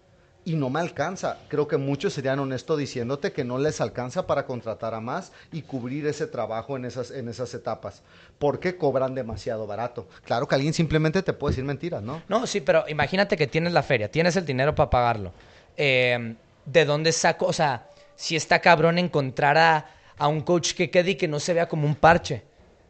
y 0.47 0.55
no 0.55 0.69
me 0.69 0.79
alcanza. 0.79 1.39
Creo 1.49 1.67
que 1.67 1.75
muchos 1.75 2.13
serían 2.13 2.39
honestos 2.39 2.79
diciéndote 2.79 3.33
que 3.33 3.43
no 3.43 3.57
les 3.57 3.81
alcanza 3.81 4.25
para 4.25 4.45
contratar 4.45 4.93
a 4.93 5.01
más 5.01 5.33
y 5.51 5.61
cubrir 5.61 6.07
ese 6.07 6.25
trabajo 6.25 6.77
en 6.77 6.85
esas, 6.85 7.11
en 7.11 7.27
esas 7.27 7.53
etapas. 7.53 8.01
Porque 8.39 8.77
cobran 8.77 9.13
demasiado 9.13 9.67
barato. 9.67 10.07
Claro 10.23 10.47
que 10.47 10.55
alguien 10.55 10.73
simplemente 10.73 11.21
te 11.21 11.33
puede 11.33 11.51
decir 11.51 11.65
mentiras, 11.65 12.01
¿no? 12.01 12.23
No, 12.29 12.47
sí, 12.47 12.61
pero 12.61 12.85
imagínate 12.87 13.35
que 13.35 13.47
tienes 13.47 13.73
la 13.73 13.83
feria, 13.83 14.09
tienes 14.09 14.37
el 14.37 14.45
dinero 14.45 14.73
para 14.73 14.89
pagarlo. 14.89 15.33
Eh, 15.75 16.35
¿De 16.63 16.85
dónde 16.85 17.11
saco? 17.11 17.47
O 17.47 17.53
sea, 17.53 17.89
si 18.15 18.37
está 18.37 18.61
cabrón 18.61 18.99
encontrar 18.99 19.57
a, 19.57 19.87
a 20.17 20.29
un 20.29 20.39
coach 20.39 20.75
que 20.75 20.89
quede 20.89 21.11
y 21.11 21.15
que 21.15 21.27
no 21.27 21.41
se 21.41 21.53
vea 21.53 21.67
como 21.67 21.85
un 21.85 21.95
parche. 21.95 22.43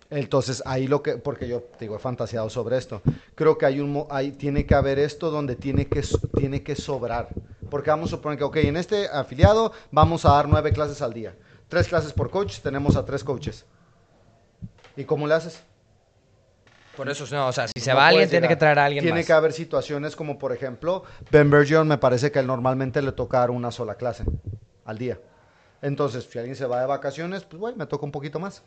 Entonces, 0.10 0.64
ahí 0.66 0.88
lo 0.88 1.04
que, 1.04 1.18
porque 1.18 1.48
yo 1.48 1.62
te 1.62 1.80
digo, 1.86 1.96
he 1.96 2.00
fantaseado 2.00 2.50
sobre 2.50 2.78
esto. 2.78 3.02
Creo 3.36 3.58
que 3.58 3.66
hay 3.66 3.80
un, 3.82 3.92
mo- 3.92 4.08
hay, 4.10 4.32
tiene 4.32 4.66
que 4.66 4.74
haber 4.74 5.00
esto 5.00 5.32
donde 5.32 5.56
tiene 5.56 5.88
que, 5.88 6.02
tiene 6.36 6.64
que 6.64 6.76
sobrar. 6.76 7.30
Porque 7.70 7.90
vamos 7.90 8.14
a 8.14 8.16
suponer 8.16 8.38
que, 8.38 8.46
ok, 8.46 8.56
en 8.58 8.78
este 8.78 9.08
afiliado 9.10 9.74
vamos 9.92 10.24
a 10.26 10.32
dar 10.32 10.48
nueve 10.48 10.72
clases 10.72 11.02
al 11.02 11.14
día. 11.14 11.36
Tres 11.68 11.90
clases 11.90 12.14
por 12.14 12.30
coach, 12.30 12.60
tenemos 12.62 12.96
a 12.96 13.04
tres 13.06 13.24
coaches. 13.24 13.66
¿Y 14.96 15.04
cómo 15.04 15.28
le 15.28 15.34
haces? 15.34 15.62
Por 16.96 17.10
eso, 17.10 17.26
no, 17.30 17.48
o 17.48 17.52
sea, 17.52 17.68
si 17.68 17.80
se 17.82 17.92
No 17.92 17.98
va 17.98 18.08
alguien, 18.08 18.30
tiene 18.30 18.48
que 18.48 18.56
traer 18.56 18.80
a 18.80 18.86
alguien 18.86 19.04
Tiene 19.04 19.20
más. 19.20 19.28
que 19.28 19.34
haber 19.34 19.52
situaciones 19.54 20.16
como, 20.16 20.40
por 20.40 20.54
ejemplo, 20.54 21.04
Ben 21.30 21.50
Bergeron 21.50 21.88
me 21.88 21.98
parece 21.98 22.32
que 22.32 22.40
él 22.40 22.48
normalmente 22.48 23.02
le 23.02 23.12
toca 23.12 23.40
dar 23.40 23.52
una 23.52 23.72
sola 23.72 23.96
clase 23.96 24.24
al 24.86 24.98
día. 24.98 25.20
Entonces, 25.82 26.24
si 26.32 26.40
alguien 26.40 26.56
se 26.56 26.66
va 26.66 26.80
de 26.80 26.88
vacaciones, 26.88 27.44
pues, 27.44 27.60
bueno, 27.60 27.78
me 27.78 27.86
toca 27.86 28.06
un 28.06 28.12
poquito 28.12 28.40
más. 28.40 28.64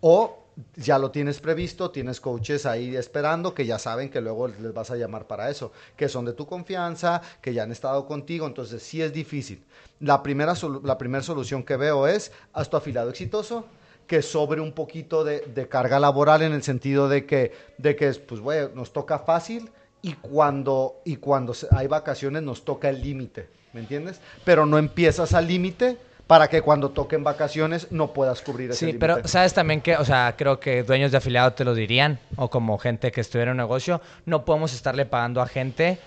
O 0.00 0.40
ya 0.76 0.98
lo 0.98 1.10
tienes 1.10 1.40
previsto, 1.40 1.90
tienes 1.90 2.20
coaches 2.20 2.66
ahí 2.66 2.94
esperando 2.96 3.54
que 3.54 3.64
ya 3.64 3.78
saben 3.78 4.10
que 4.10 4.20
luego 4.20 4.48
les 4.48 4.74
vas 4.74 4.90
a 4.90 4.96
llamar 4.96 5.26
para 5.26 5.48
eso, 5.48 5.72
que 5.96 6.08
son 6.08 6.24
de 6.24 6.32
tu 6.32 6.46
confianza, 6.46 7.22
que 7.40 7.54
ya 7.54 7.62
han 7.62 7.72
estado 7.72 8.06
contigo, 8.06 8.46
entonces 8.46 8.82
sí 8.82 9.00
es 9.00 9.12
difícil. 9.12 9.62
La 10.00 10.22
primera, 10.22 10.54
la 10.82 10.98
primera 10.98 11.22
solución 11.22 11.62
que 11.62 11.76
veo 11.76 12.06
es, 12.06 12.32
haz 12.52 12.68
tu 12.68 12.76
afilado 12.76 13.10
exitoso, 13.10 13.64
que 14.06 14.22
sobre 14.22 14.60
un 14.60 14.72
poquito 14.72 15.24
de, 15.24 15.68
carga 15.68 16.00
laboral 16.00 16.42
en 16.42 16.52
el 16.52 16.62
sentido 16.62 17.08
de 17.08 17.26
que, 17.26 17.52
de 17.78 17.94
que 17.94 18.12
pues, 18.12 18.40
güey, 18.40 18.68
nos 18.74 18.92
toca 18.92 19.20
fácil 19.20 19.70
y 20.02 20.14
cuando, 20.14 20.96
y 21.04 21.16
cuando 21.16 21.54
hay 21.70 21.86
vacaciones 21.86 22.42
nos 22.42 22.64
toca 22.64 22.88
el 22.88 23.00
límite, 23.00 23.48
¿me 23.72 23.80
entiendes? 23.80 24.20
Pero 24.44 24.66
no 24.66 24.78
empiezas 24.78 25.32
al 25.32 25.46
límite 25.46 25.96
para 26.30 26.46
que 26.48 26.62
cuando 26.62 26.90
toquen 26.90 27.24
vacaciones 27.24 27.88
no 27.90 28.12
puedas 28.12 28.40
cubrir 28.40 28.70
ese 28.70 28.86
Sí, 28.86 28.92
pero 28.92 29.26
sabes 29.26 29.52
también 29.52 29.80
que, 29.80 29.96
o 29.96 30.04
sea, 30.04 30.36
creo 30.38 30.60
que 30.60 30.84
dueños 30.84 31.10
de 31.10 31.16
afiliado 31.16 31.54
te 31.54 31.64
lo 31.64 31.74
dirían, 31.74 32.20
o 32.36 32.48
como 32.48 32.78
gente 32.78 33.10
que 33.10 33.20
estuviera 33.20 33.50
en 33.50 33.56
un 33.56 33.64
negocio, 33.64 34.00
no 34.26 34.44
podemos 34.44 34.72
estarle 34.72 35.06
pagando 35.06 35.42
a 35.42 35.48
gente 35.48 35.98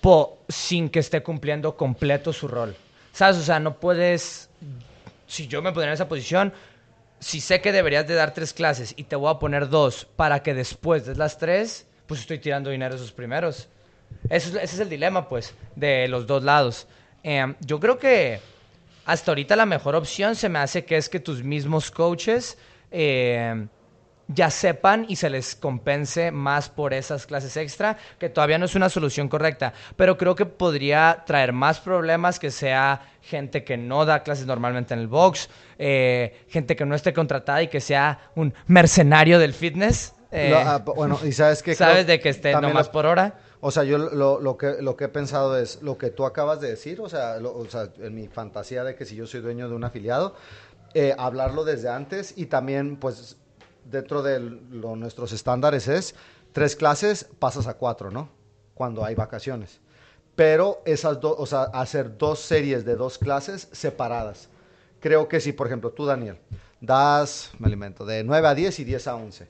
po- 0.00 0.38
sin 0.48 0.88
que 0.90 1.00
esté 1.00 1.24
cumpliendo 1.24 1.76
completo 1.76 2.32
su 2.32 2.46
rol. 2.46 2.76
¿Sabes? 3.12 3.36
O 3.38 3.42
sea, 3.42 3.58
no 3.58 3.74
puedes, 3.80 4.48
si 5.26 5.48
yo 5.48 5.60
me 5.60 5.70
pondría 5.72 5.88
en 5.88 5.94
esa 5.94 6.06
posición, 6.06 6.52
si 7.18 7.40
sé 7.40 7.60
que 7.60 7.72
deberías 7.72 8.06
de 8.06 8.14
dar 8.14 8.32
tres 8.34 8.52
clases 8.52 8.94
y 8.96 9.02
te 9.02 9.16
voy 9.16 9.28
a 9.28 9.40
poner 9.40 9.68
dos 9.68 10.04
para 10.14 10.44
que 10.44 10.54
después 10.54 11.04
des 11.04 11.18
las 11.18 11.38
tres, 11.38 11.84
pues 12.06 12.20
estoy 12.20 12.38
tirando 12.38 12.70
dinero 12.70 12.94
esos 12.94 13.10
primeros. 13.10 13.66
Ese 14.30 14.50
es, 14.50 14.54
ese 14.54 14.74
es 14.76 14.78
el 14.78 14.88
dilema, 14.88 15.28
pues, 15.28 15.52
de 15.74 16.06
los 16.06 16.28
dos 16.28 16.44
lados. 16.44 16.86
Em, 17.24 17.56
yo 17.58 17.80
creo 17.80 17.98
que 17.98 18.38
hasta 19.04 19.30
ahorita 19.30 19.56
la 19.56 19.66
mejor 19.66 19.94
opción 19.94 20.36
se 20.36 20.48
me 20.48 20.58
hace 20.58 20.84
que 20.84 20.96
es 20.96 21.08
que 21.08 21.20
tus 21.20 21.42
mismos 21.42 21.90
coaches 21.90 22.56
em, 22.90 23.68
ya 24.28 24.48
sepan 24.50 25.04
y 25.08 25.16
se 25.16 25.28
les 25.28 25.54
compense 25.56 26.30
más 26.30 26.68
por 26.68 26.94
esas 26.94 27.26
clases 27.26 27.56
extra, 27.56 27.98
que 28.18 28.28
todavía 28.30 28.56
no 28.58 28.64
es 28.66 28.74
una 28.74 28.88
solución 28.88 29.28
correcta, 29.28 29.74
pero 29.96 30.16
creo 30.16 30.34
que 30.34 30.46
podría 30.46 31.24
traer 31.26 31.52
más 31.52 31.80
problemas 31.80 32.38
que 32.38 32.50
sea 32.50 33.02
gente 33.20 33.64
que 33.64 33.76
no 33.76 34.04
da 34.06 34.22
clases 34.22 34.46
normalmente 34.46 34.94
en 34.94 35.00
el 35.00 35.08
box, 35.08 35.50
eh, 35.78 36.44
gente 36.48 36.76
que 36.76 36.86
no 36.86 36.94
esté 36.94 37.12
contratada 37.12 37.62
y 37.62 37.68
que 37.68 37.80
sea 37.80 38.30
un 38.36 38.54
mercenario 38.68 39.38
del 39.38 39.52
fitness. 39.52 40.14
eh, 40.30 40.48
Lo- 40.50 40.58
ah, 40.58 40.78
bueno, 40.78 41.18
y 41.26 41.32
sabes 41.32 41.62
que 41.62 41.74
sabes 41.74 42.06
de 42.06 42.20
que 42.20 42.30
esté 42.30 42.52
nomás 42.68 42.88
por 42.88 43.04
hora. 43.06 43.34
O 43.64 43.70
sea, 43.70 43.84
yo 43.84 43.96
lo, 43.96 44.40
lo 44.40 44.56
que, 44.56 44.82
lo 44.82 44.96
que 44.96 45.04
he 45.04 45.08
pensado 45.08 45.56
es 45.56 45.80
lo 45.82 45.96
que 45.96 46.10
tú 46.10 46.24
acabas 46.26 46.60
de 46.60 46.68
decir, 46.70 47.00
o 47.00 47.08
sea, 47.08 47.38
lo- 47.38 47.56
o 47.56 47.64
sea, 47.70 47.88
en 47.98 48.12
mi 48.12 48.26
fantasía 48.26 48.82
de 48.82 48.96
que 48.96 49.04
si 49.04 49.14
yo 49.14 49.24
soy 49.24 49.40
dueño 49.40 49.68
de 49.68 49.76
un 49.76 49.84
afiliado, 49.84 50.34
eh, 50.94 51.14
hablarlo 51.16 51.64
desde 51.64 51.88
antes 51.88 52.34
y 52.36 52.46
también, 52.46 52.96
pues, 52.96 53.36
dentro 53.88 54.20
de 54.22 54.40
lo- 54.40 54.96
nuestros 54.96 55.30
estándares 55.32 55.86
es 55.86 56.16
tres 56.52 56.74
clases, 56.74 57.28
pasas 57.38 57.68
a 57.68 57.74
cuatro, 57.74 58.10
¿no? 58.10 58.28
Cuando 58.74 59.04
hay 59.04 59.14
vacaciones. 59.14 59.78
Pero 60.34 60.82
esas 60.84 61.20
dos, 61.20 61.36
o 61.38 61.46
sea, 61.46 61.62
hacer 61.72 62.18
dos 62.18 62.40
series 62.40 62.84
de 62.84 62.96
dos 62.96 63.16
clases 63.16 63.68
separadas. 63.70 64.48
Creo 64.98 65.28
que 65.28 65.40
si, 65.40 65.52
por 65.52 65.68
ejemplo, 65.68 65.90
tú, 65.90 66.04
Daniel, 66.04 66.36
das, 66.80 67.52
me 67.60 67.68
alimento, 67.68 68.04
de 68.04 68.24
9 68.24 68.48
a 68.48 68.54
10 68.56 68.80
y 68.80 68.84
10 68.84 69.06
a 69.06 69.14
11. 69.14 69.46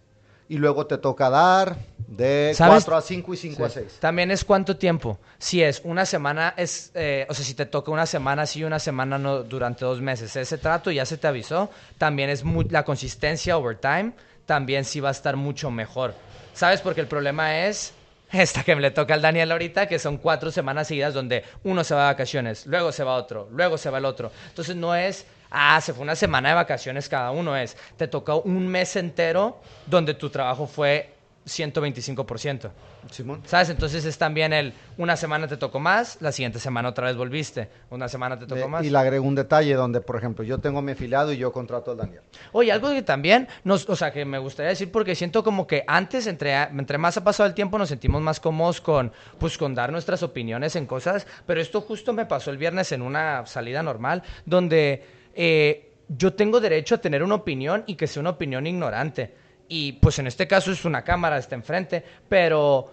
Y 0.52 0.58
luego 0.58 0.86
te 0.86 0.98
toca 0.98 1.30
dar 1.30 1.76
de 1.96 2.52
¿Sabes? 2.54 2.84
4 2.84 2.96
a 2.96 3.00
5 3.00 3.32
y 3.32 3.36
5 3.38 3.64
a 3.64 3.70
6. 3.70 3.96
También 4.00 4.30
es 4.30 4.44
cuánto 4.44 4.76
tiempo. 4.76 5.18
Si 5.38 5.62
es 5.62 5.80
una 5.82 6.04
semana, 6.04 6.52
es, 6.58 6.90
eh, 6.92 7.24
o 7.30 7.32
sea, 7.32 7.42
si 7.42 7.54
te 7.54 7.64
toca 7.64 7.90
una 7.90 8.04
semana 8.04 8.44
sí 8.44 8.60
y 8.60 8.64
una 8.64 8.78
semana 8.78 9.16
no 9.16 9.44
durante 9.44 9.86
dos 9.86 10.02
meses, 10.02 10.36
ese 10.36 10.58
trato 10.58 10.90
ya 10.90 11.06
se 11.06 11.16
te 11.16 11.26
avisó. 11.26 11.70
También 11.96 12.28
es 12.28 12.44
la 12.68 12.84
consistencia 12.84 13.56
over 13.56 13.78
time, 13.78 14.12
también 14.44 14.84
sí 14.84 15.00
va 15.00 15.08
a 15.08 15.12
estar 15.12 15.36
mucho 15.36 15.70
mejor. 15.70 16.14
¿Sabes? 16.52 16.82
Porque 16.82 17.00
el 17.00 17.06
problema 17.06 17.64
es 17.66 17.94
esta 18.30 18.62
que 18.62 18.74
me 18.74 18.82
le 18.82 18.90
toca 18.90 19.14
al 19.14 19.22
Daniel 19.22 19.52
ahorita, 19.52 19.86
que 19.86 19.98
son 19.98 20.18
cuatro 20.18 20.50
semanas 20.50 20.88
seguidas 20.88 21.14
donde 21.14 21.44
uno 21.64 21.82
se 21.82 21.94
va 21.94 22.02
de 22.02 22.12
vacaciones, 22.12 22.66
luego 22.66 22.92
se 22.92 23.04
va 23.04 23.14
otro, 23.14 23.48
luego 23.52 23.78
se 23.78 23.88
va 23.88 23.96
el 23.96 24.04
otro. 24.04 24.30
Entonces 24.48 24.76
no 24.76 24.94
es, 24.94 25.24
ah, 25.52 25.80
se 25.80 25.92
fue 25.92 26.02
una 26.02 26.16
semana 26.16 26.48
de 26.48 26.54
vacaciones 26.54 27.08
cada 27.08 27.30
uno, 27.30 27.56
es, 27.56 27.76
te 27.96 28.08
tocó 28.08 28.40
un 28.42 28.66
mes 28.66 28.96
entero 28.96 29.60
donde 29.86 30.14
tu 30.14 30.30
trabajo 30.30 30.66
fue 30.66 31.12
125%. 31.46 32.70
Simón. 33.10 33.42
¿Sabes? 33.44 33.68
Entonces 33.68 34.04
es 34.04 34.16
también 34.16 34.52
el, 34.52 34.72
una 34.96 35.16
semana 35.16 35.48
te 35.48 35.56
tocó 35.56 35.80
más, 35.80 36.18
la 36.20 36.30
siguiente 36.30 36.60
semana 36.60 36.90
otra 36.90 37.08
vez 37.08 37.16
volviste, 37.16 37.68
una 37.90 38.08
semana 38.08 38.38
te 38.38 38.46
tocó 38.46 38.68
más. 38.68 38.84
y 38.84 38.90
le 38.90 38.98
agrego 38.98 39.26
un 39.26 39.34
detalle 39.34 39.74
donde, 39.74 40.00
por 40.00 40.16
ejemplo, 40.16 40.44
yo 40.44 40.58
tengo 40.58 40.80
mi 40.82 40.92
afiliado 40.92 41.32
y 41.32 41.36
yo 41.36 41.52
contrato 41.52 41.90
al 41.90 41.96
Daniel. 41.96 42.22
Oye, 42.52 42.70
algo 42.70 42.90
que 42.90 43.02
también, 43.02 43.48
nos, 43.64 43.88
o 43.88 43.96
sea, 43.96 44.12
que 44.12 44.24
me 44.24 44.38
gustaría 44.38 44.70
decir 44.70 44.92
porque 44.92 45.16
siento 45.16 45.42
como 45.42 45.66
que 45.66 45.82
antes, 45.88 46.28
entre, 46.28 46.54
entre 46.54 46.96
más 46.96 47.16
ha 47.16 47.24
pasado 47.24 47.48
el 47.48 47.54
tiempo, 47.54 47.76
nos 47.76 47.88
sentimos 47.88 48.22
más 48.22 48.38
cómodos 48.38 48.80
con, 48.80 49.12
pues, 49.38 49.58
con 49.58 49.74
dar 49.74 49.90
nuestras 49.90 50.22
opiniones 50.22 50.76
en 50.76 50.86
cosas, 50.86 51.26
pero 51.44 51.60
esto 51.60 51.80
justo 51.80 52.12
me 52.12 52.26
pasó 52.26 52.52
el 52.52 52.56
viernes 52.56 52.92
en 52.92 53.02
una 53.02 53.44
salida 53.46 53.82
normal, 53.82 54.22
donde 54.46 55.21
eh, 55.34 55.92
yo 56.08 56.34
tengo 56.34 56.60
derecho 56.60 56.96
a 56.96 56.98
tener 56.98 57.22
una 57.22 57.36
opinión 57.36 57.84
y 57.86 57.94
que 57.94 58.06
sea 58.06 58.20
una 58.20 58.30
opinión 58.30 58.66
ignorante. 58.66 59.34
Y 59.68 59.92
pues 59.92 60.18
en 60.18 60.26
este 60.26 60.46
caso 60.46 60.72
es 60.72 60.84
una 60.84 61.02
cámara, 61.02 61.38
está 61.38 61.54
enfrente, 61.54 62.04
pero 62.28 62.92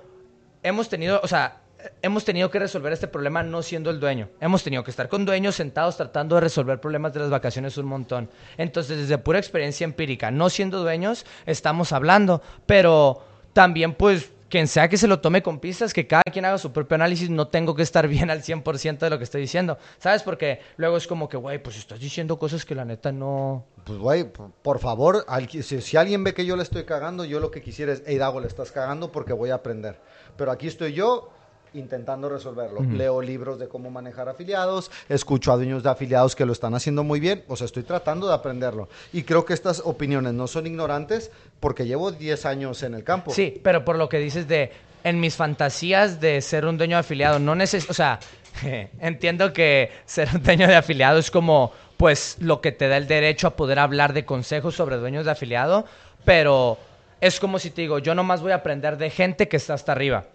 hemos 0.63 0.87
tenido, 0.87 1.19
o 1.21 1.27
sea, 1.27 1.61
hemos 2.01 2.25
tenido 2.25 2.49
que 2.49 2.59
resolver 2.59 2.93
este 2.93 3.07
problema 3.07 3.43
no 3.43 3.61
siendo 3.61 3.89
el 3.89 3.99
dueño. 3.99 4.29
Hemos 4.39 4.63
tenido 4.63 4.83
que 4.83 4.91
estar 4.91 5.09
con 5.09 5.25
dueños 5.25 5.55
sentados 5.55 5.97
tratando 5.97 6.35
de 6.35 6.41
resolver 6.41 6.79
problemas 6.79 7.13
de 7.13 7.21
las 7.21 7.29
vacaciones 7.29 7.77
un 7.77 7.87
montón. 7.87 8.29
Entonces, 8.57 8.97
desde 8.97 9.17
pura 9.17 9.39
experiencia 9.39 9.85
empírica, 9.85 10.31
no 10.31 10.49
siendo 10.49 10.81
dueños, 10.81 11.25
estamos 11.45 11.91
hablando, 11.91 12.41
pero 12.65 13.23
también 13.53 13.93
pues 13.93 14.31
quien 14.49 14.67
sea 14.67 14.89
que 14.89 14.97
se 14.97 15.07
lo 15.07 15.19
tome 15.19 15.41
con 15.41 15.59
pistas, 15.59 15.93
que 15.93 16.07
cada 16.07 16.23
quien 16.23 16.45
haga 16.45 16.57
su 16.57 16.71
propio 16.71 16.95
análisis, 16.95 17.29
no 17.29 17.47
tengo 17.47 17.75
que 17.75 17.83
estar 17.83 18.07
bien 18.07 18.29
al 18.29 18.41
100% 18.43 18.97
de 18.99 19.09
lo 19.09 19.17
que 19.17 19.23
estoy 19.23 19.41
diciendo. 19.41 19.77
¿Sabes? 19.99 20.23
Porque 20.23 20.59
luego 20.77 20.97
es 20.97 21.07
como 21.07 21.29
que, 21.29 21.37
güey, 21.37 21.61
pues 21.61 21.77
estás 21.77 21.99
diciendo 21.99 22.37
cosas 22.37 22.65
que 22.65 22.75
la 22.75 22.85
neta 22.85 23.11
no... 23.11 23.65
Pues, 23.85 23.97
güey, 23.97 24.25
por, 24.61 24.79
favor, 24.79 25.25
si, 25.49 25.81
si 25.81 25.97
alguien 25.97 26.23
ve 26.23 26.33
que 26.33 26.45
yo 26.45 26.55
le 26.55 26.63
estoy 26.63 26.83
cagando, 26.83 27.25
yo 27.25 27.39
lo 27.39 27.51
que 27.51 27.61
quisiera 27.61 27.93
es, 27.93 28.03
hey, 28.05 28.17
Dago, 28.17 28.39
le 28.41 28.47
estás 28.47 28.71
cagando 28.71 29.11
porque 29.11 29.33
voy 29.33 29.51
a 29.51 29.55
aprender. 29.55 29.99
Pero 30.35 30.51
aquí 30.51 30.67
estoy 30.67 30.93
yo 30.93 31.31
intentando 31.73 32.29
resolverlo. 32.29 32.81
Leo 32.81 33.21
libros 33.21 33.59
de 33.59 33.67
cómo 33.67 33.89
manejar 33.89 34.29
afiliados, 34.29 34.91
escucho 35.07 35.51
a 35.51 35.55
dueños 35.55 35.83
de 35.83 35.89
afiliados 35.89 36.35
que 36.35 36.45
lo 36.45 36.53
están 36.53 36.73
haciendo 36.75 37.03
muy 37.03 37.19
bien, 37.19 37.43
o 37.47 37.55
sea, 37.55 37.65
estoy 37.65 37.83
tratando 37.83 38.27
de 38.27 38.33
aprenderlo. 38.33 38.89
Y 39.13 39.23
creo 39.23 39.45
que 39.45 39.53
estas 39.53 39.81
opiniones 39.83 40.33
no 40.33 40.47
son 40.47 40.67
ignorantes 40.67 41.31
porque 41.59 41.85
llevo 41.85 42.11
10 42.11 42.45
años 42.45 42.83
en 42.83 42.93
el 42.93 43.03
campo. 43.03 43.31
Sí, 43.31 43.59
pero 43.63 43.85
por 43.85 43.97
lo 43.97 44.09
que 44.09 44.19
dices 44.19 44.47
de 44.47 44.71
en 45.03 45.19
mis 45.19 45.35
fantasías 45.35 46.19
de 46.19 46.41
ser 46.41 46.65
un 46.65 46.77
dueño 46.77 46.97
de 46.97 47.01
afiliado, 47.01 47.39
no 47.39 47.55
necesito, 47.55 47.91
o 47.91 47.95
sea, 47.95 48.19
entiendo 48.99 49.53
que 49.53 49.91
ser 50.05 50.29
un 50.33 50.43
dueño 50.43 50.67
de 50.67 50.75
afiliado 50.75 51.19
es 51.19 51.31
como 51.31 51.71
pues 51.97 52.37
lo 52.39 52.61
que 52.61 52.71
te 52.71 52.87
da 52.87 52.97
el 52.97 53.07
derecho 53.07 53.47
a 53.47 53.55
poder 53.55 53.77
hablar 53.77 54.13
de 54.13 54.23
consejos 54.23 54.75
sobre 54.75 54.97
dueños 54.97 55.25
de 55.25 55.31
afiliado, 55.31 55.85
pero 56.23 56.77
es 57.19 57.39
como 57.39 57.59
si 57.59 57.71
te 57.71 57.81
digo, 57.81 57.99
yo 57.99 58.15
nomás 58.15 58.41
voy 58.41 58.53
a 58.53 58.55
aprender 58.55 58.97
de 58.97 59.09
gente 59.09 59.49
que 59.49 59.57
está 59.57 59.73
hasta 59.73 59.91
arriba. 59.91 60.25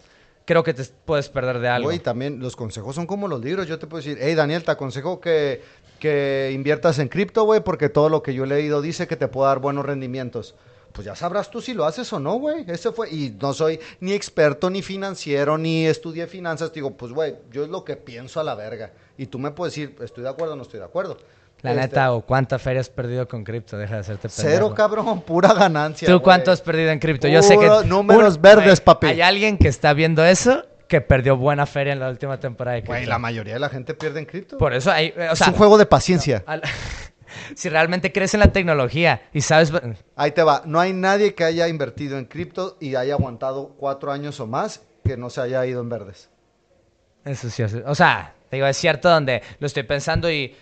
Creo 0.45 0.63
que 0.63 0.75
te 0.75 0.85
puedes 1.05 1.29
perder 1.29 1.59
de 1.59 1.69
algo. 1.69 1.89
Güey, 1.89 2.01
también 2.01 2.41
los 2.41 2.55
consejos 2.55 2.95
son 2.95 3.07
como 3.07 3.29
los 3.29 3.43
libros. 3.43 3.67
Yo 3.67 3.79
te 3.79 3.87
puedo 3.87 4.03
decir, 4.03 4.19
hey 4.21 4.35
Daniel, 4.35 4.63
te 4.63 4.73
aconsejo 4.73 5.21
que, 5.21 5.63
que 5.99 6.53
inviertas 6.55 6.99
en 6.99 7.09
cripto, 7.09 7.45
güey, 7.45 7.61
porque 7.63 7.89
todo 7.89 8.11
lo 8.11 8.23
que 8.23 8.35
yo 8.35 8.45
he 8.45 8.47
leído 8.47 8.83
dice 8.83 9.07
que 9.07 9.17
te 9.17 9.29
puede 9.29 9.49
dar 9.49 9.61
buenos 9.61 9.87
rendimientos. 9.87 10.55
Pues 10.93 11.07
ya 11.07 11.17
sabrás 11.17 11.51
tú 11.51 11.61
si 11.61 11.75
lo 11.75 11.87
haces 11.87 12.13
o 12.13 12.21
no, 12.21 12.35
güey. 12.35 12.65
Ese 12.69 12.93
fue, 12.93 13.11
y 13.11 13.37
no 13.41 13.53
soy 13.53 13.81
ni 13.99 14.13
experto, 14.13 14.71
ni 14.71 14.81
financiero, 14.81 15.59
ni 15.59 15.87
estudié 15.87 16.29
finanzas. 16.29 16.71
Te 16.71 16.77
digo, 16.77 16.93
pues, 16.93 17.13
güey, 17.13 17.35
yo 17.51 17.65
es 17.65 17.69
lo 17.69 17.85
que 17.85 17.97
pienso 17.97 18.39
a 18.39 18.45
la 18.45 18.55
verga. 18.55 18.93
Y 19.19 19.27
tú 19.27 19.41
me 19.41 19.51
puedes 19.51 19.75
decir, 19.75 19.97
estoy 20.03 20.23
de 20.23 20.31
acuerdo 20.31 20.53
o 20.53 20.57
no 20.57 20.63
estoy 20.63 20.79
de 20.79 20.87
acuerdo. 20.87 21.17
La 21.65 21.71
Este, 21.71 21.81
neta, 21.83 22.13
o 22.13 22.21
cuánta 22.21 22.59
feria 22.59 22.83
has 22.83 22.91
perdido 22.91 23.27
con 23.27 23.43
cripto, 23.43 23.79
deja 23.79 23.95
de 23.95 24.01
hacerte 24.01 24.29
pendejo. 24.29 24.49
Cero, 24.51 24.75
cabrón, 24.75 25.23
pura 25.23 25.55
ganancia. 25.55 26.07
¿Tú 26.07 26.21
cuánto 26.21 26.53
has 26.53 26.61
perdido 26.61 26.91
en 26.91 26.99
cripto? 26.99 27.27
Yo 27.27 27.43
sé 27.43 27.57
que... 27.57 27.67
Números 27.87 28.37
un- 28.37 28.43
verdes, 28.43 28.67
güey, 28.67 28.85
papi. 28.85 29.07
Hay 29.07 29.23
alguien 29.23 29.57
que 29.57 29.69
está 29.69 29.95
viendo 29.95 30.23
eso 30.27 30.67
que 30.89 31.01
perdió 31.01 31.39
buena 31.39 31.65
feria 31.65 31.95
en 31.95 32.01
la 32.01 32.11
última 32.11 32.39
temporada 32.39 32.75
de 32.75 32.83
cripto. 32.83 32.93
Güey, 32.93 33.07
la 33.07 33.19
mayoría 33.19 33.55
de 33.55 33.61
la 33.61 33.71
gente 33.71 33.95
pierde 33.95 34.21
en 34.21 34.27
cripto. 34.27 34.59
Por 34.59 34.75
eso 34.75 34.93
hay... 34.93 35.15
O 35.31 35.35
sea, 35.37 35.47
es 35.47 35.49
un 35.49 35.55
juego 35.55 35.79
de 35.79 35.87
paciencia. 35.87 36.45
si 37.57 37.71
realmente 37.71 38.13
crees 38.13 38.35
en 38.35 38.41
la 38.41 38.53
tecnología 38.53 39.23
y 39.33 39.41
sabes... 39.41 39.73
Ahí 40.17 40.33
te 40.33 40.43
va. 40.43 40.65
No 40.67 40.81
hay 40.81 40.93
nadie 40.93 41.35
que 41.35 41.45
haya 41.45 41.67
invertido 41.67 42.19
en 42.19 42.27
cripto 42.27 42.77
y 42.79 42.95
haya 42.95 43.15
aguantado 43.15 43.69
cuatro 43.79 44.13
años 44.13 44.39
o 44.39 44.47
más 44.47 44.83
que 45.03 45.17
no 45.17 45.31
se 45.31 45.41
haya 45.41 45.65
ido 45.65 45.81
en 45.81 45.89
verdes. 45.89 46.29
Eso 47.25 47.49
sí, 47.49 47.63
o 47.63 47.95
sea, 47.95 48.35
te 48.51 48.57
digo, 48.57 48.67
es 48.69 48.77
cierto 48.77 49.09
donde 49.09 49.43
lo 49.59 49.67
estoy 49.67 49.85
pensando 49.85 50.31
y 50.31 50.55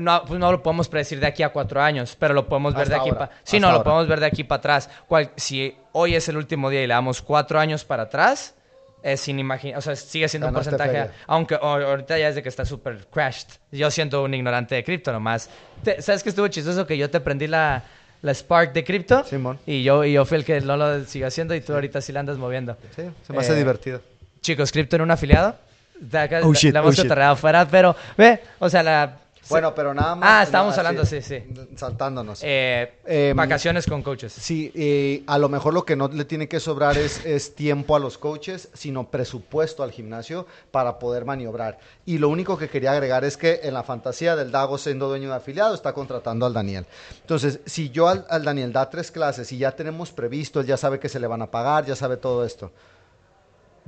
no, 0.00 0.22
pues 0.24 0.38
no 0.40 0.50
lo 0.52 0.62
podemos 0.62 0.88
predecir 0.88 1.20
de 1.20 1.26
aquí 1.26 1.42
a 1.42 1.48
cuatro 1.50 1.80
años, 1.82 2.16
pero 2.18 2.34
lo 2.34 2.48
podemos 2.48 2.74
ver 2.74 2.84
Hasta 2.84 2.94
de 2.94 3.00
aquí 3.00 3.10
para... 3.12 3.26
Sí, 3.44 3.56
hasta 3.56 3.66
no, 3.66 3.72
lo 3.72 3.82
podemos 3.84 4.08
ver 4.08 4.20
de 4.20 4.26
aquí 4.26 4.44
para 4.44 4.58
atrás. 4.58 4.90
Cual- 5.06 5.30
si 5.36 5.74
hoy 5.92 6.14
es 6.14 6.28
el 6.28 6.36
último 6.36 6.70
día 6.70 6.82
y 6.82 6.86
le 6.86 6.94
damos 6.94 7.22
cuatro 7.22 7.58
años 7.60 7.84
para 7.84 8.04
atrás, 8.04 8.54
es 9.02 9.20
sin 9.20 9.38
imaginar, 9.38 9.78
o 9.78 9.80
sea, 9.80 9.94
sigue 9.96 10.28
siendo 10.28 10.46
Ganaste 10.48 10.70
un 10.70 10.76
porcentaje, 10.76 11.04
feria. 11.08 11.24
aunque 11.26 11.54
o- 11.54 11.58
ahorita 11.60 12.18
ya 12.18 12.28
es 12.28 12.34
de 12.34 12.42
que 12.42 12.48
está 12.48 12.64
súper 12.64 13.06
crashed. 13.12 13.48
Yo 13.72 13.90
siento 13.90 14.22
un 14.24 14.34
ignorante 14.34 14.74
de 14.74 14.82
cripto 14.84 15.12
nomás. 15.12 15.48
Te- 15.84 16.02
¿Sabes 16.02 16.22
qué 16.22 16.30
estuvo 16.30 16.48
chistoso? 16.48 16.86
Que 16.86 16.98
yo 16.98 17.08
te 17.08 17.20
prendí 17.20 17.46
la, 17.46 17.84
la 18.22 18.34
Spark 18.34 18.72
de 18.72 18.82
cripto 18.84 19.24
Simón. 19.24 19.58
y 19.66 19.82
yo, 19.84 20.04
y 20.04 20.12
yo 20.14 20.24
fui 20.24 20.38
el 20.38 20.44
que 20.44 20.60
no 20.60 20.76
lo 20.76 21.04
siguió 21.04 21.28
haciendo 21.28 21.54
y 21.54 21.60
tú 21.60 21.72
ahorita 21.74 22.00
sí 22.00 22.12
la 22.12 22.20
andas 22.20 22.38
moviendo. 22.38 22.76
Sí, 22.96 23.02
se 23.26 23.32
me 23.32 23.38
hace 23.38 23.52
Eh, 23.52 23.56
divertido. 23.56 24.00
Chicos, 24.40 24.72
cripto 24.72 24.96
en 24.96 25.02
un 25.02 25.10
afiliado. 25.12 25.54
De 26.00 26.18
acá- 26.18 26.40
Oh, 26.44 26.52
la- 26.52 26.58
shit, 26.58 26.72
la 26.72 26.80
hemos 26.80 26.96
oh, 26.98 27.12
afuera, 27.22 27.66
pero 27.68 27.94
ve, 28.16 28.40
o 28.60 28.68
sea, 28.68 28.82
la. 28.84 29.16
Bueno, 29.48 29.74
pero 29.74 29.94
nada 29.94 30.14
más. 30.14 30.28
Ah, 30.30 30.42
estábamos 30.42 30.76
hablando, 30.78 31.04
sí, 31.06 31.22
sí. 31.22 31.42
Saltándonos. 31.76 32.40
eh, 32.42 32.92
Em, 33.04 33.36
vacaciones 33.36 33.86
con 33.86 34.02
coaches. 34.02 34.32
Sí, 34.32 34.70
eh, 34.74 35.22
a 35.26 35.38
lo 35.38 35.48
mejor 35.48 35.74
lo 35.74 35.84
que 35.84 35.96
no 35.96 36.08
le 36.08 36.24
tiene 36.24 36.48
que 36.48 36.60
sobrar 36.60 36.96
es, 36.98 37.24
es 37.24 37.54
tiempo 37.54 37.96
a 37.96 37.98
los 37.98 38.18
coaches, 38.18 38.68
sino 38.74 39.10
presupuesto 39.10 39.82
al 39.82 39.90
gimnasio 39.92 40.46
para 40.70 40.98
poder 40.98 41.24
maniobrar. 41.24 41.78
Y 42.04 42.18
lo 42.18 42.28
único 42.28 42.58
que 42.58 42.68
quería 42.68 42.92
agregar 42.92 43.24
es 43.24 43.36
que 43.36 43.60
en 43.62 43.74
la 43.74 43.82
fantasía 43.82 44.36
del 44.36 44.50
Dago 44.50 44.78
siendo 44.78 45.08
dueño 45.08 45.30
de 45.30 45.36
afiliado 45.36 45.74
está 45.74 45.92
contratando 45.92 46.44
al 46.46 46.52
Daniel. 46.52 46.86
Entonces, 47.20 47.60
si 47.66 47.90
yo 47.90 48.08
al, 48.08 48.26
al 48.28 48.44
Daniel 48.44 48.72
da 48.72 48.90
tres 48.90 49.10
clases 49.10 49.50
y 49.52 49.58
ya 49.58 49.72
tenemos 49.72 50.10
previsto, 50.10 50.60
él 50.60 50.66
ya 50.66 50.76
sabe 50.76 50.98
que 50.98 51.08
se 51.08 51.20
le 51.20 51.26
van 51.26 51.42
a 51.42 51.50
pagar, 51.50 51.86
ya 51.86 51.96
sabe 51.96 52.16
todo 52.16 52.44
esto. 52.44 52.70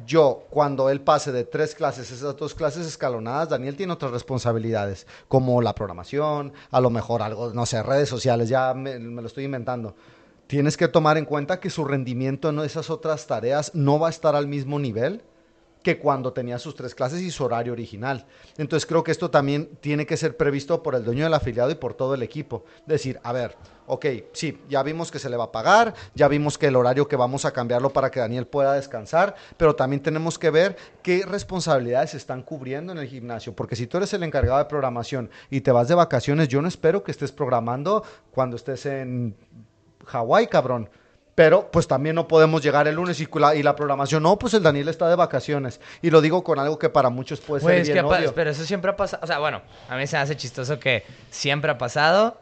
Yo, 0.06 0.46
cuando 0.50 0.88
él 0.90 1.00
pase 1.00 1.32
de 1.32 1.44
tres 1.44 1.74
clases, 1.74 2.10
esas 2.10 2.36
dos 2.36 2.54
clases 2.54 2.86
escalonadas, 2.86 3.48
Daniel 3.48 3.76
tiene 3.76 3.92
otras 3.92 4.12
responsabilidades, 4.12 5.06
como 5.28 5.60
la 5.62 5.74
programación, 5.74 6.52
a 6.70 6.80
lo 6.80 6.90
mejor 6.90 7.22
algo, 7.22 7.52
no 7.52 7.66
sé, 7.66 7.82
redes 7.82 8.08
sociales, 8.08 8.48
ya 8.48 8.74
me, 8.74 8.98
me 8.98 9.22
lo 9.22 9.28
estoy 9.28 9.44
inventando. 9.44 9.94
Tienes 10.46 10.76
que 10.76 10.88
tomar 10.88 11.16
en 11.16 11.24
cuenta 11.24 11.60
que 11.60 11.70
su 11.70 11.84
rendimiento 11.84 12.48
en 12.48 12.58
esas 12.60 12.90
otras 12.90 13.26
tareas 13.26 13.72
no 13.74 13.98
va 13.98 14.08
a 14.08 14.10
estar 14.10 14.34
al 14.34 14.48
mismo 14.48 14.78
nivel 14.78 15.22
que 15.82 15.98
cuando 15.98 16.32
tenía 16.32 16.58
sus 16.58 16.74
tres 16.74 16.94
clases 16.94 17.20
y 17.20 17.30
su 17.30 17.44
horario 17.44 17.72
original. 17.72 18.26
Entonces 18.58 18.86
creo 18.86 19.02
que 19.02 19.12
esto 19.12 19.30
también 19.30 19.70
tiene 19.80 20.06
que 20.06 20.16
ser 20.16 20.36
previsto 20.36 20.82
por 20.82 20.94
el 20.94 21.04
dueño 21.04 21.24
del 21.24 21.34
afiliado 21.34 21.70
y 21.70 21.74
por 21.74 21.94
todo 21.94 22.14
el 22.14 22.22
equipo. 22.22 22.64
Decir, 22.86 23.18
a 23.22 23.32
ver, 23.32 23.56
ok, 23.86 24.06
sí, 24.32 24.60
ya 24.68 24.82
vimos 24.82 25.10
que 25.10 25.18
se 25.18 25.30
le 25.30 25.36
va 25.36 25.44
a 25.44 25.52
pagar, 25.52 25.94
ya 26.14 26.28
vimos 26.28 26.58
que 26.58 26.66
el 26.66 26.76
horario 26.76 27.08
que 27.08 27.16
vamos 27.16 27.44
a 27.44 27.52
cambiarlo 27.52 27.90
para 27.90 28.10
que 28.10 28.20
Daniel 28.20 28.46
pueda 28.46 28.74
descansar, 28.74 29.34
pero 29.56 29.74
también 29.74 30.02
tenemos 30.02 30.38
que 30.38 30.50
ver 30.50 30.76
qué 31.02 31.24
responsabilidades 31.26 32.10
se 32.10 32.16
están 32.18 32.42
cubriendo 32.42 32.92
en 32.92 32.98
el 32.98 33.08
gimnasio, 33.08 33.54
porque 33.54 33.76
si 33.76 33.86
tú 33.86 33.96
eres 33.96 34.12
el 34.12 34.22
encargado 34.22 34.58
de 34.58 34.66
programación 34.66 35.30
y 35.50 35.62
te 35.62 35.72
vas 35.72 35.88
de 35.88 35.94
vacaciones, 35.94 36.48
yo 36.48 36.62
no 36.62 36.68
espero 36.68 37.02
que 37.02 37.10
estés 37.10 37.32
programando 37.32 38.04
cuando 38.30 38.56
estés 38.56 38.86
en 38.86 39.34
Hawái, 40.06 40.46
cabrón. 40.46 40.88
Pero 41.40 41.70
pues 41.70 41.88
también 41.88 42.14
no 42.16 42.28
podemos 42.28 42.62
llegar 42.62 42.86
el 42.86 42.96
lunes 42.96 43.18
y 43.18 43.26
la, 43.38 43.54
y 43.54 43.62
la 43.62 43.74
programación, 43.74 44.22
no, 44.22 44.38
pues 44.38 44.52
el 44.52 44.62
Daniel 44.62 44.90
está 44.90 45.08
de 45.08 45.16
vacaciones. 45.16 45.80
Y 46.02 46.10
lo 46.10 46.20
digo 46.20 46.44
con 46.44 46.58
algo 46.58 46.78
que 46.78 46.90
para 46.90 47.08
muchos 47.08 47.40
puede 47.40 47.62
ser 47.62 47.80
es 47.80 47.88
bien 47.88 47.96
que 47.96 48.02
pero 48.34 48.50
eso 48.50 48.62
siempre 48.66 48.90
ha 48.90 48.96
pasado. 48.96 49.22
O 49.24 49.26
sea, 49.26 49.38
bueno, 49.38 49.62
a 49.88 49.96
mí 49.96 50.06
se 50.06 50.16
me 50.16 50.22
hace 50.22 50.36
chistoso 50.36 50.78
que 50.78 51.02
siempre 51.30 51.70
ha 51.70 51.78
pasado. 51.78 52.38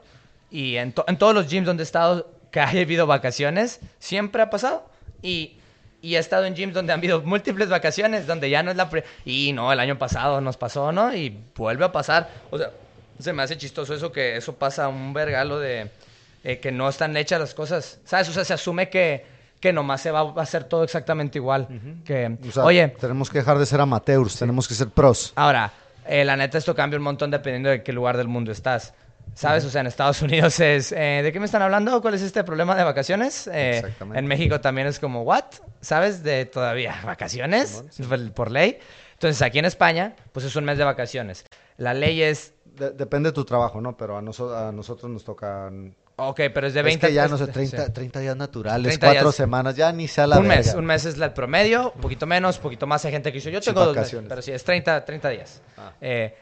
Y 0.50 0.78
en, 0.78 0.92
to- 0.92 1.04
en 1.06 1.16
todos 1.16 1.32
los 1.32 1.46
gyms 1.46 1.64
donde 1.64 1.82
he 1.82 1.86
estado, 1.86 2.26
que 2.50 2.58
haya 2.60 2.80
habido 2.80 3.06
vacaciones, 3.06 3.78
siempre 4.00 4.42
ha 4.42 4.50
pasado. 4.50 4.84
Y, 5.22 5.58
y 6.02 6.16
he 6.16 6.18
estado 6.18 6.44
en 6.46 6.56
gyms 6.56 6.74
donde 6.74 6.92
han 6.92 6.98
habido 6.98 7.20
múltiples 7.22 7.68
vacaciones, 7.68 8.26
donde 8.26 8.50
ya 8.50 8.64
no 8.64 8.72
es 8.72 8.76
la... 8.76 8.90
y 9.24 9.52
no, 9.52 9.72
el 9.72 9.78
año 9.78 9.96
pasado 9.96 10.40
nos 10.40 10.56
pasó, 10.56 10.90
¿no? 10.90 11.14
Y 11.14 11.38
vuelve 11.54 11.84
a 11.84 11.92
pasar. 11.92 12.30
O 12.50 12.58
sea, 12.58 12.72
se 13.20 13.32
me 13.32 13.44
hace 13.44 13.56
chistoso 13.56 13.94
eso 13.94 14.10
que 14.10 14.36
eso 14.36 14.56
pasa 14.56 14.88
un 14.88 15.12
vergalo 15.12 15.60
de... 15.60 15.88
eh, 16.44 16.58
que 16.58 16.72
no 16.72 16.88
están 16.88 17.16
hechas 17.16 17.40
las 17.40 17.54
cosas. 17.54 18.00
¿Sabes? 18.04 18.28
O 18.28 18.32
sea, 18.32 18.44
se 18.44 18.54
asume 18.54 18.88
que, 18.88 19.24
que 19.60 19.72
nomás 19.72 20.00
se 20.00 20.10
va 20.10 20.20
a 20.20 20.40
hacer 20.42 20.64
todo 20.64 20.84
exactamente 20.84 21.38
igual. 21.38 21.68
Que, 22.04 22.36
O 22.48 22.52
sea, 22.52 22.64
oye, 22.64 22.88
tenemos 22.88 23.30
que 23.30 23.38
dejar 23.38 23.58
de 23.58 23.66
ser 23.66 23.80
amateurs, 23.80 24.36
tenemos 24.38 24.66
que 24.68 24.74
ser 24.74 24.88
pros. 24.88 25.32
Ahora, 25.36 25.72
eh, 26.06 26.24
la 26.24 26.36
neta, 26.36 26.58
esto 26.58 26.74
cambia 26.74 26.96
un 26.98 27.04
montón 27.04 27.30
dependiendo 27.30 27.68
de 27.70 27.82
qué 27.82 27.92
lugar 27.92 28.16
del 28.16 28.28
mundo 28.28 28.52
estás. 28.52 28.94
¿Sabes? 29.34 29.64
O 29.66 29.70
sea, 29.70 29.82
en 29.82 29.86
Estados 29.86 30.22
Unidos 30.22 30.58
es... 30.60 30.90
eh, 30.90 31.20
¿De 31.22 31.32
qué 31.32 31.38
me 31.38 31.44
están 31.46 31.60
hablando? 31.62 32.00
¿Cuál 32.00 32.14
es 32.14 32.22
este 32.22 32.42
problema 32.44 32.74
de 32.74 32.82
vacaciones? 32.82 33.46
Eh, 33.46 33.76
Exactamente. 33.78 34.18
En 34.18 34.26
México 34.26 34.60
también 34.60 34.86
es 34.88 34.98
como, 34.98 35.22
¿what? 35.22 35.44
¿Sabes? 35.80 36.22
De 36.24 36.46
todavía 36.46 36.96
vacaciones, 37.04 37.84
por, 38.08 38.32
por 38.32 38.50
ley. 38.50 38.78
Entonces, 39.12 39.42
aquí 39.42 39.58
en 39.58 39.66
España, 39.66 40.16
pues 40.32 40.46
es 40.46 40.56
un 40.56 40.64
mes 40.64 40.78
de 40.78 40.84
vacaciones. 40.84 41.44
La 41.76 41.92
ley 41.94 42.22
es... 42.22 42.54
De- 42.64 42.90
depende 42.90 43.28
de 43.28 43.32
tu 43.34 43.44
trabajo, 43.44 43.80
¿no? 43.80 43.96
Pero 43.96 44.16
a, 44.16 44.22
noso- 44.22 44.54
a 44.56 44.72
nosotros 44.72 45.10
nos 45.10 45.24
tocan... 45.24 45.94
Ok, 46.20 46.40
pero 46.52 46.66
es 46.66 46.74
de 46.74 46.82
20... 46.82 47.06
es 47.06 47.10
que 47.10 47.14
ya 47.14 47.28
no 47.28 47.38
sé, 47.38 47.46
30, 47.46 47.86
sí. 47.86 47.92
30 47.92 48.20
días 48.20 48.36
naturales, 48.36 48.98
30 48.98 49.06
cuatro 49.06 49.22
días. 49.28 49.34
semanas, 49.36 49.76
ya 49.76 49.92
ni 49.92 50.08
sea 50.08 50.26
la 50.26 50.40
un 50.40 50.48
mes, 50.48 50.66
verga. 50.66 50.78
un 50.80 50.84
mes 50.86 51.04
es 51.04 51.16
el 51.18 51.32
promedio, 51.32 51.92
un 51.94 52.00
poquito 52.00 52.26
menos, 52.26 52.56
un 52.56 52.62
poquito 52.62 52.88
más. 52.88 53.04
Hay 53.04 53.12
gente 53.12 53.30
que 53.30 53.36
dice, 53.38 53.52
yo 53.52 53.60
tengo 53.60 53.84
dos 53.84 53.96
meses, 53.96 54.20
pero 54.28 54.42
sí, 54.42 54.50
es 54.50 54.64
30, 54.64 55.04
30 55.04 55.28
días. 55.28 55.62
Ah. 55.76 55.92
Eh, 56.00 56.34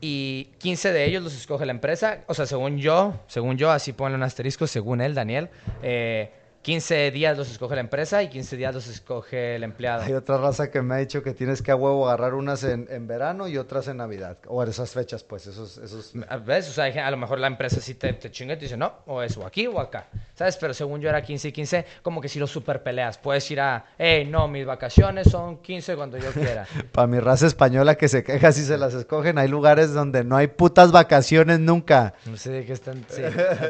y 0.00 0.44
15 0.58 0.92
de 0.92 1.04
ellos 1.04 1.22
los 1.22 1.34
escoge 1.34 1.66
la 1.66 1.72
empresa. 1.72 2.20
O 2.26 2.32
sea, 2.34 2.46
según 2.46 2.78
yo, 2.78 3.20
según 3.26 3.58
yo, 3.58 3.70
así 3.70 3.92
ponle 3.92 4.16
un 4.16 4.22
asterisco, 4.22 4.66
según 4.66 5.02
él, 5.02 5.14
Daniel. 5.14 5.50
eh, 5.82 6.32
15 6.62 7.10
días 7.10 7.38
los 7.38 7.50
escoge 7.50 7.74
la 7.74 7.80
empresa 7.80 8.22
y 8.22 8.28
15 8.28 8.56
días 8.58 8.74
los 8.74 8.86
escoge 8.86 9.56
el 9.56 9.62
empleado. 9.62 10.02
Hay 10.02 10.12
otra 10.12 10.36
raza 10.36 10.70
que 10.70 10.82
me 10.82 10.94
ha 10.94 10.98
dicho 10.98 11.22
que 11.22 11.32
tienes 11.32 11.62
que 11.62 11.70
a 11.70 11.76
huevo 11.76 12.06
agarrar 12.06 12.34
unas 12.34 12.64
en, 12.64 12.86
en 12.90 13.06
verano 13.06 13.48
y 13.48 13.56
otras 13.56 13.88
en 13.88 13.96
Navidad. 13.96 14.36
O 14.46 14.62
en 14.62 14.68
esas 14.68 14.90
fechas, 14.90 15.24
pues, 15.24 15.46
esos... 15.46 15.78
esos... 15.78 16.12
¿Ves? 16.44 16.68
O 16.68 16.72
sea, 16.72 17.06
a 17.06 17.10
lo 17.10 17.16
mejor 17.16 17.38
la 17.38 17.46
empresa 17.46 17.80
sí 17.80 17.94
te, 17.94 18.12
te 18.12 18.30
chinga 18.30 18.54
y 18.54 18.56
te 18.56 18.66
dice, 18.66 18.76
no, 18.76 18.92
o 19.06 19.22
es 19.22 19.38
o 19.38 19.46
aquí 19.46 19.66
o 19.66 19.80
acá. 19.80 20.08
¿Sabes? 20.34 20.58
Pero 20.58 20.74
según 20.74 21.00
yo 21.00 21.08
era 21.08 21.22
15 21.22 21.48
y 21.48 21.52
15, 21.52 21.86
como 22.02 22.20
que 22.20 22.28
si 22.28 22.38
lo 22.38 22.46
super 22.46 22.82
peleas. 22.82 23.16
Puedes 23.16 23.50
ir 23.50 23.60
a, 23.60 23.86
hey, 23.96 24.26
no, 24.30 24.46
mis 24.46 24.66
vacaciones 24.66 25.30
son 25.30 25.62
15 25.62 25.96
cuando 25.96 26.18
yo 26.18 26.30
quiera. 26.32 26.66
Para 26.92 27.06
mi 27.06 27.20
raza 27.20 27.46
española 27.46 27.94
que 27.94 28.08
se 28.08 28.22
queja 28.22 28.52
si 28.52 28.64
se 28.64 28.76
las 28.76 28.92
escogen, 28.92 29.38
hay 29.38 29.48
lugares 29.48 29.94
donde 29.94 30.24
no 30.24 30.36
hay 30.36 30.48
putas 30.48 30.92
vacaciones 30.92 31.58
nunca. 31.58 32.12
No 32.26 32.36
sé 32.36 32.50
de 32.50 32.66
qué 32.66 32.74
están. 32.74 33.04
Sí, 33.08 33.22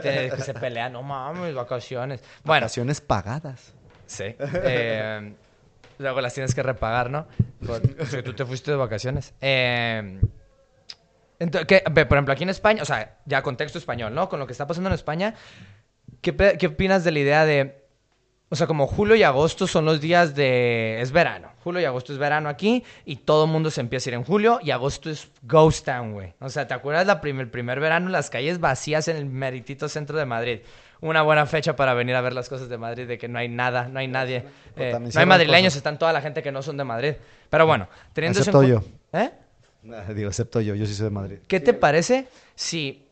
que 0.03 0.33
se 0.39 0.55
pelean. 0.55 0.93
No 0.93 1.03
mames, 1.05 1.55
vacaciones. 1.55 2.21
Bueno, 2.43 2.63
Vacaciones 2.63 2.80
pagadas. 3.01 3.73
sí. 4.07 4.35
eh, 4.39 5.33
luego 5.99 6.21
las 6.21 6.33
tienes 6.35 6.55
que 6.55 6.63
repagar, 6.63 7.11
¿no? 7.11 7.27
Por, 7.67 7.81
porque 7.97 8.23
tú 8.23 8.33
te 8.33 8.45
fuiste 8.47 8.71
de 8.71 8.77
vacaciones. 8.77 9.35
Eh, 9.41 10.19
ento- 11.39 11.67
¿qué- 11.67 11.83
por 11.83 12.17
ejemplo, 12.17 12.33
aquí 12.33 12.43
en 12.45 12.51
España, 12.51 12.83
o 12.83 12.87
sea, 12.87 13.19
ya 13.27 13.43
contexto 13.43 13.79
español, 13.79 14.15
¿no? 14.15 14.29
Con 14.29 14.41
lo 14.41 14.47
que 14.47 14.53
está 14.53 14.67
pasando 14.67 14.89
en 14.89 14.95
España, 14.95 15.35
¿qué, 16.23 16.35
qué 16.59 16.67
opinas 16.67 17.05
de 17.05 17.13
la 17.13 17.19
idea 17.19 17.45
de. 17.45 17.81
O 18.53 18.57
sea, 18.57 18.67
como 18.67 18.89
julio 18.89 19.15
y 19.15 19.23
agosto 19.23 19.69
son 19.69 19.85
los 19.85 20.01
días 20.01 20.35
de... 20.35 21.01
Es 21.01 21.13
verano. 21.13 21.53
Julio 21.63 21.81
y 21.81 21.85
agosto 21.85 22.13
es 22.13 22.19
verano 22.19 22.49
aquí 22.49 22.83
y 23.05 23.15
todo 23.15 23.45
el 23.45 23.51
mundo 23.53 23.71
se 23.71 23.81
empieza 23.81 24.09
a 24.09 24.11
ir 24.11 24.15
en 24.15 24.25
julio 24.25 24.59
y 24.61 24.73
agosto 24.73 25.09
es 25.09 25.31
Ghost 25.43 25.85
Town, 25.85 26.15
güey. 26.15 26.35
O 26.41 26.49
sea, 26.49 26.67
¿te 26.67 26.75
acuerdas 26.75 27.07
la 27.07 27.21
prim- 27.21 27.39
el 27.39 27.49
primer 27.49 27.79
verano 27.79 28.09
las 28.09 28.29
calles 28.29 28.59
vacías 28.59 29.07
en 29.07 29.19
el 29.19 29.27
meritito 29.27 29.89
centro 29.89 30.19
de 30.19 30.27
Madrid? 30.27 30.61
Una 31.03 31.23
buena 31.23 31.47
fecha 31.47 31.75
para 31.77 31.95
venir 31.95 32.15
a 32.15 32.21
ver 32.21 32.35
las 32.35 32.49
cosas 32.49 32.69
de 32.69 32.77
Madrid, 32.77 33.07
de 33.09 33.17
que 33.17 33.27
no 33.29 33.39
hay 33.39 33.49
nada, 33.49 33.89
no 33.89 33.99
hay 34.01 34.09
nadie. 34.09 34.45
Eh, 34.77 34.93
no 34.99 35.21
hay 35.21 35.27
madrileños, 35.27 35.69
cosas. 35.73 35.77
están 35.79 35.99
toda 35.99 36.13
la 36.13 36.21
gente 36.21 36.43
que 36.43 36.53
no 36.53 36.63
son 36.63 36.77
de 36.77 36.85
Madrid. 36.85 37.15
Pero 37.49 37.67
bueno, 37.67 37.89
teniendo 38.13 38.39
Excepto 38.41 38.61
cu- 38.61 38.85
¿Eh? 39.13 39.31
Digo, 40.15 40.29
excepto 40.29 40.61
yo, 40.61 40.75
yo 40.75 40.85
sí 40.85 40.95
soy 40.95 41.05
de 41.05 41.11
Madrid. 41.11 41.39
¿Qué 41.49 41.59
te 41.61 41.73
parece 41.73 42.29
si, 42.55 43.07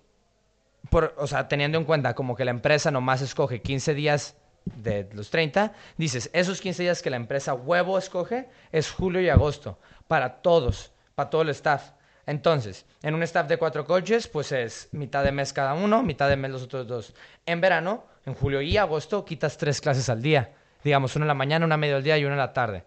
por, 0.91 1.15
o 1.17 1.27
sea, 1.27 1.49
teniendo 1.49 1.79
en 1.79 1.85
cuenta 1.85 2.15
como 2.15 2.37
que 2.37 2.45
la 2.45 2.51
empresa 2.51 2.91
nomás 2.91 3.23
escoge 3.23 3.63
15 3.63 3.95
días 3.95 4.37
de 4.67 5.09
los 5.15 5.31
30, 5.31 5.73
dices, 5.97 6.29
esos 6.35 6.61
15 6.61 6.83
días 6.83 7.01
que 7.01 7.09
la 7.09 7.17
empresa 7.17 7.55
huevo 7.55 7.97
escoge 7.97 8.49
es 8.71 8.91
julio 8.91 9.23
y 9.23 9.31
agosto, 9.31 9.79
para 10.09 10.43
todos, 10.43 10.93
para 11.15 11.31
todo 11.31 11.41
el 11.41 11.49
staff. 11.51 11.93
Entonces, 12.29 12.85
en 13.03 13.15
un 13.15 13.23
staff 13.23 13.49
de 13.49 13.57
cuatro 13.57 13.87
coaches, 13.87 14.29
pues 14.29 14.53
es 14.53 14.91
mitad 14.93 15.25
de 15.25 15.33
mes 15.33 15.55
cada 15.55 15.73
uno, 15.73 16.03
mitad 16.03 16.29
de 16.29 16.37
mes 16.37 16.51
los 16.51 16.63
otros 16.63 16.87
dos. 16.87 17.15
En 17.47 17.63
verano, 17.63 18.05
en 18.27 18.35
julio 18.35 18.61
y 18.61 18.77
agosto, 18.77 19.25
quitas 19.25 19.57
tres 19.57 19.81
clases 19.81 20.11
al 20.11 20.21
día. 20.21 20.53
Digamos, 20.85 21.17
una 21.17 21.25
en 21.25 21.29
la 21.29 21.35
mañana, 21.35 21.65
una 21.65 21.77
a 21.77 22.01
día 22.03 22.19
y 22.19 22.27
una 22.27 22.35
en 22.35 22.39
la 22.39 22.53
tarde. 22.53 22.85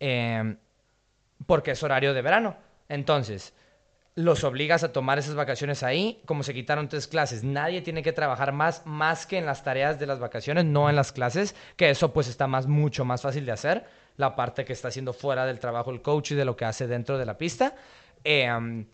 Em, 0.00 0.56
porque 1.44 1.72
es 1.72 1.82
horario 1.82 2.14
de 2.14 2.22
verano. 2.22 2.56
Entonces, 2.88 3.52
los 4.14 4.42
obligas 4.42 4.82
a 4.84 4.90
tomar 4.90 5.18
esas 5.18 5.34
vacaciones 5.34 5.82
ahí, 5.82 6.22
como 6.24 6.42
se 6.42 6.54
quitaron 6.54 6.88
tres 6.88 7.06
clases. 7.06 7.44
Nadie 7.44 7.82
tiene 7.82 8.02
que 8.02 8.14
trabajar 8.14 8.52
más, 8.52 8.86
más 8.86 9.26
que 9.26 9.36
en 9.36 9.44
las 9.44 9.62
tareas 9.62 10.00
de 10.00 10.06
las 10.06 10.18
vacaciones, 10.18 10.64
no 10.64 10.88
en 10.88 10.96
las 10.96 11.12
clases, 11.12 11.54
que 11.76 11.90
eso 11.90 12.14
pues 12.14 12.26
está 12.26 12.46
más, 12.46 12.66
mucho 12.66 13.04
más 13.04 13.20
fácil 13.20 13.44
de 13.44 13.52
hacer. 13.52 13.84
La 14.16 14.34
parte 14.34 14.64
que 14.64 14.72
está 14.72 14.88
haciendo 14.88 15.12
fuera 15.12 15.44
del 15.44 15.60
trabajo 15.60 15.90
el 15.90 16.00
coach 16.00 16.30
y 16.30 16.36
de 16.36 16.46
lo 16.46 16.56
que 16.56 16.64
hace 16.64 16.86
dentro 16.86 17.18
de 17.18 17.26
la 17.26 17.36
pista. 17.36 17.74
Em, 18.24 18.86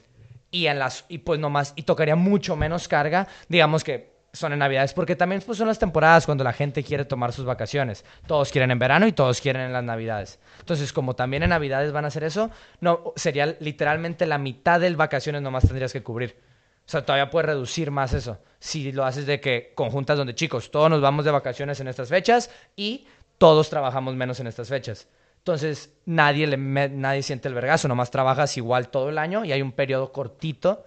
y 0.51 0.67
en 0.67 0.79
las, 0.79 1.05
y 1.09 1.19
pues 1.19 1.41
nomás, 1.41 1.73
y 1.77 1.83
tocaría 1.83 2.17
mucho 2.17 2.55
menos 2.55 2.87
carga, 2.87 3.27
digamos 3.49 3.83
que 3.83 4.15
son 4.35 4.53
en 4.53 4.59
Navidades, 4.59 4.93
porque 4.93 5.17
también 5.17 5.43
pues, 5.47 5.59
son 5.59 5.69
las 5.69 5.79
temporadas 5.79 6.27
cuando 6.27 6.45
la 6.45 6.53
gente 6.53 6.83
quiere 6.83 7.05
tomar 7.05 7.33
sus 7.33 7.45
vacaciones. 7.45 8.05
Todos 8.27 8.51
quieren 8.51 8.71
en 8.71 8.79
verano 8.79 9.07
y 9.07 9.13
todos 9.13 9.41
quieren 9.41 9.63
en 9.63 9.73
las 9.73 9.85
Navidades. 9.85 10.41
Entonces, 10.59 10.93
como 10.93 11.15
también 11.15 11.45
en 11.45 11.51
Navidades 11.51 11.93
van 11.93 12.05
a 12.05 12.09
hacer 12.09 12.25
eso, 12.25 12.51
no, 12.81 13.13
sería 13.17 13.57
literalmente 13.61 14.27
la 14.27 14.39
mitad 14.39 14.81
del 14.81 14.97
vacaciones 14.97 15.41
nomás 15.41 15.67
tendrías 15.67 15.93
que 15.93 16.03
cubrir. 16.03 16.37
O 16.87 16.91
sea, 16.91 17.05
todavía 17.05 17.31
puedes 17.31 17.47
reducir 17.47 17.91
más 17.91 18.13
eso. 18.13 18.39
Si 18.59 18.93
lo 18.93 19.05
haces 19.05 19.27
de 19.27 19.41
que 19.41 19.73
conjuntas 19.75 20.19
donde, 20.19 20.35
chicos, 20.35 20.71
todos 20.71 20.91
nos 20.91 21.01
vamos 21.01 21.25
de 21.25 21.31
vacaciones 21.31 21.81
en 21.81 21.89
estas 21.89 22.09
fechas 22.09 22.51
y 22.77 23.07
todos 23.39 23.71
trabajamos 23.71 24.15
menos 24.17 24.41
en 24.41 24.49
estas 24.49 24.69
fechas. 24.69 25.09
Entonces, 25.45 25.93
nadie, 26.07 26.47
le 26.47 26.57
nadie 26.57 27.23
siente 27.23 27.49
el 27.49 27.55
vergazo, 27.55 27.87
nomás 27.87 28.11
trabajas 28.11 28.57
igual 28.57 28.89
todo 28.89 29.11
el 29.11 29.19
año 29.19 29.45
y 29.45 29.53
hay 29.53 29.61
un 29.61 29.73
periodo 29.73 30.11
cortito. 30.11 30.87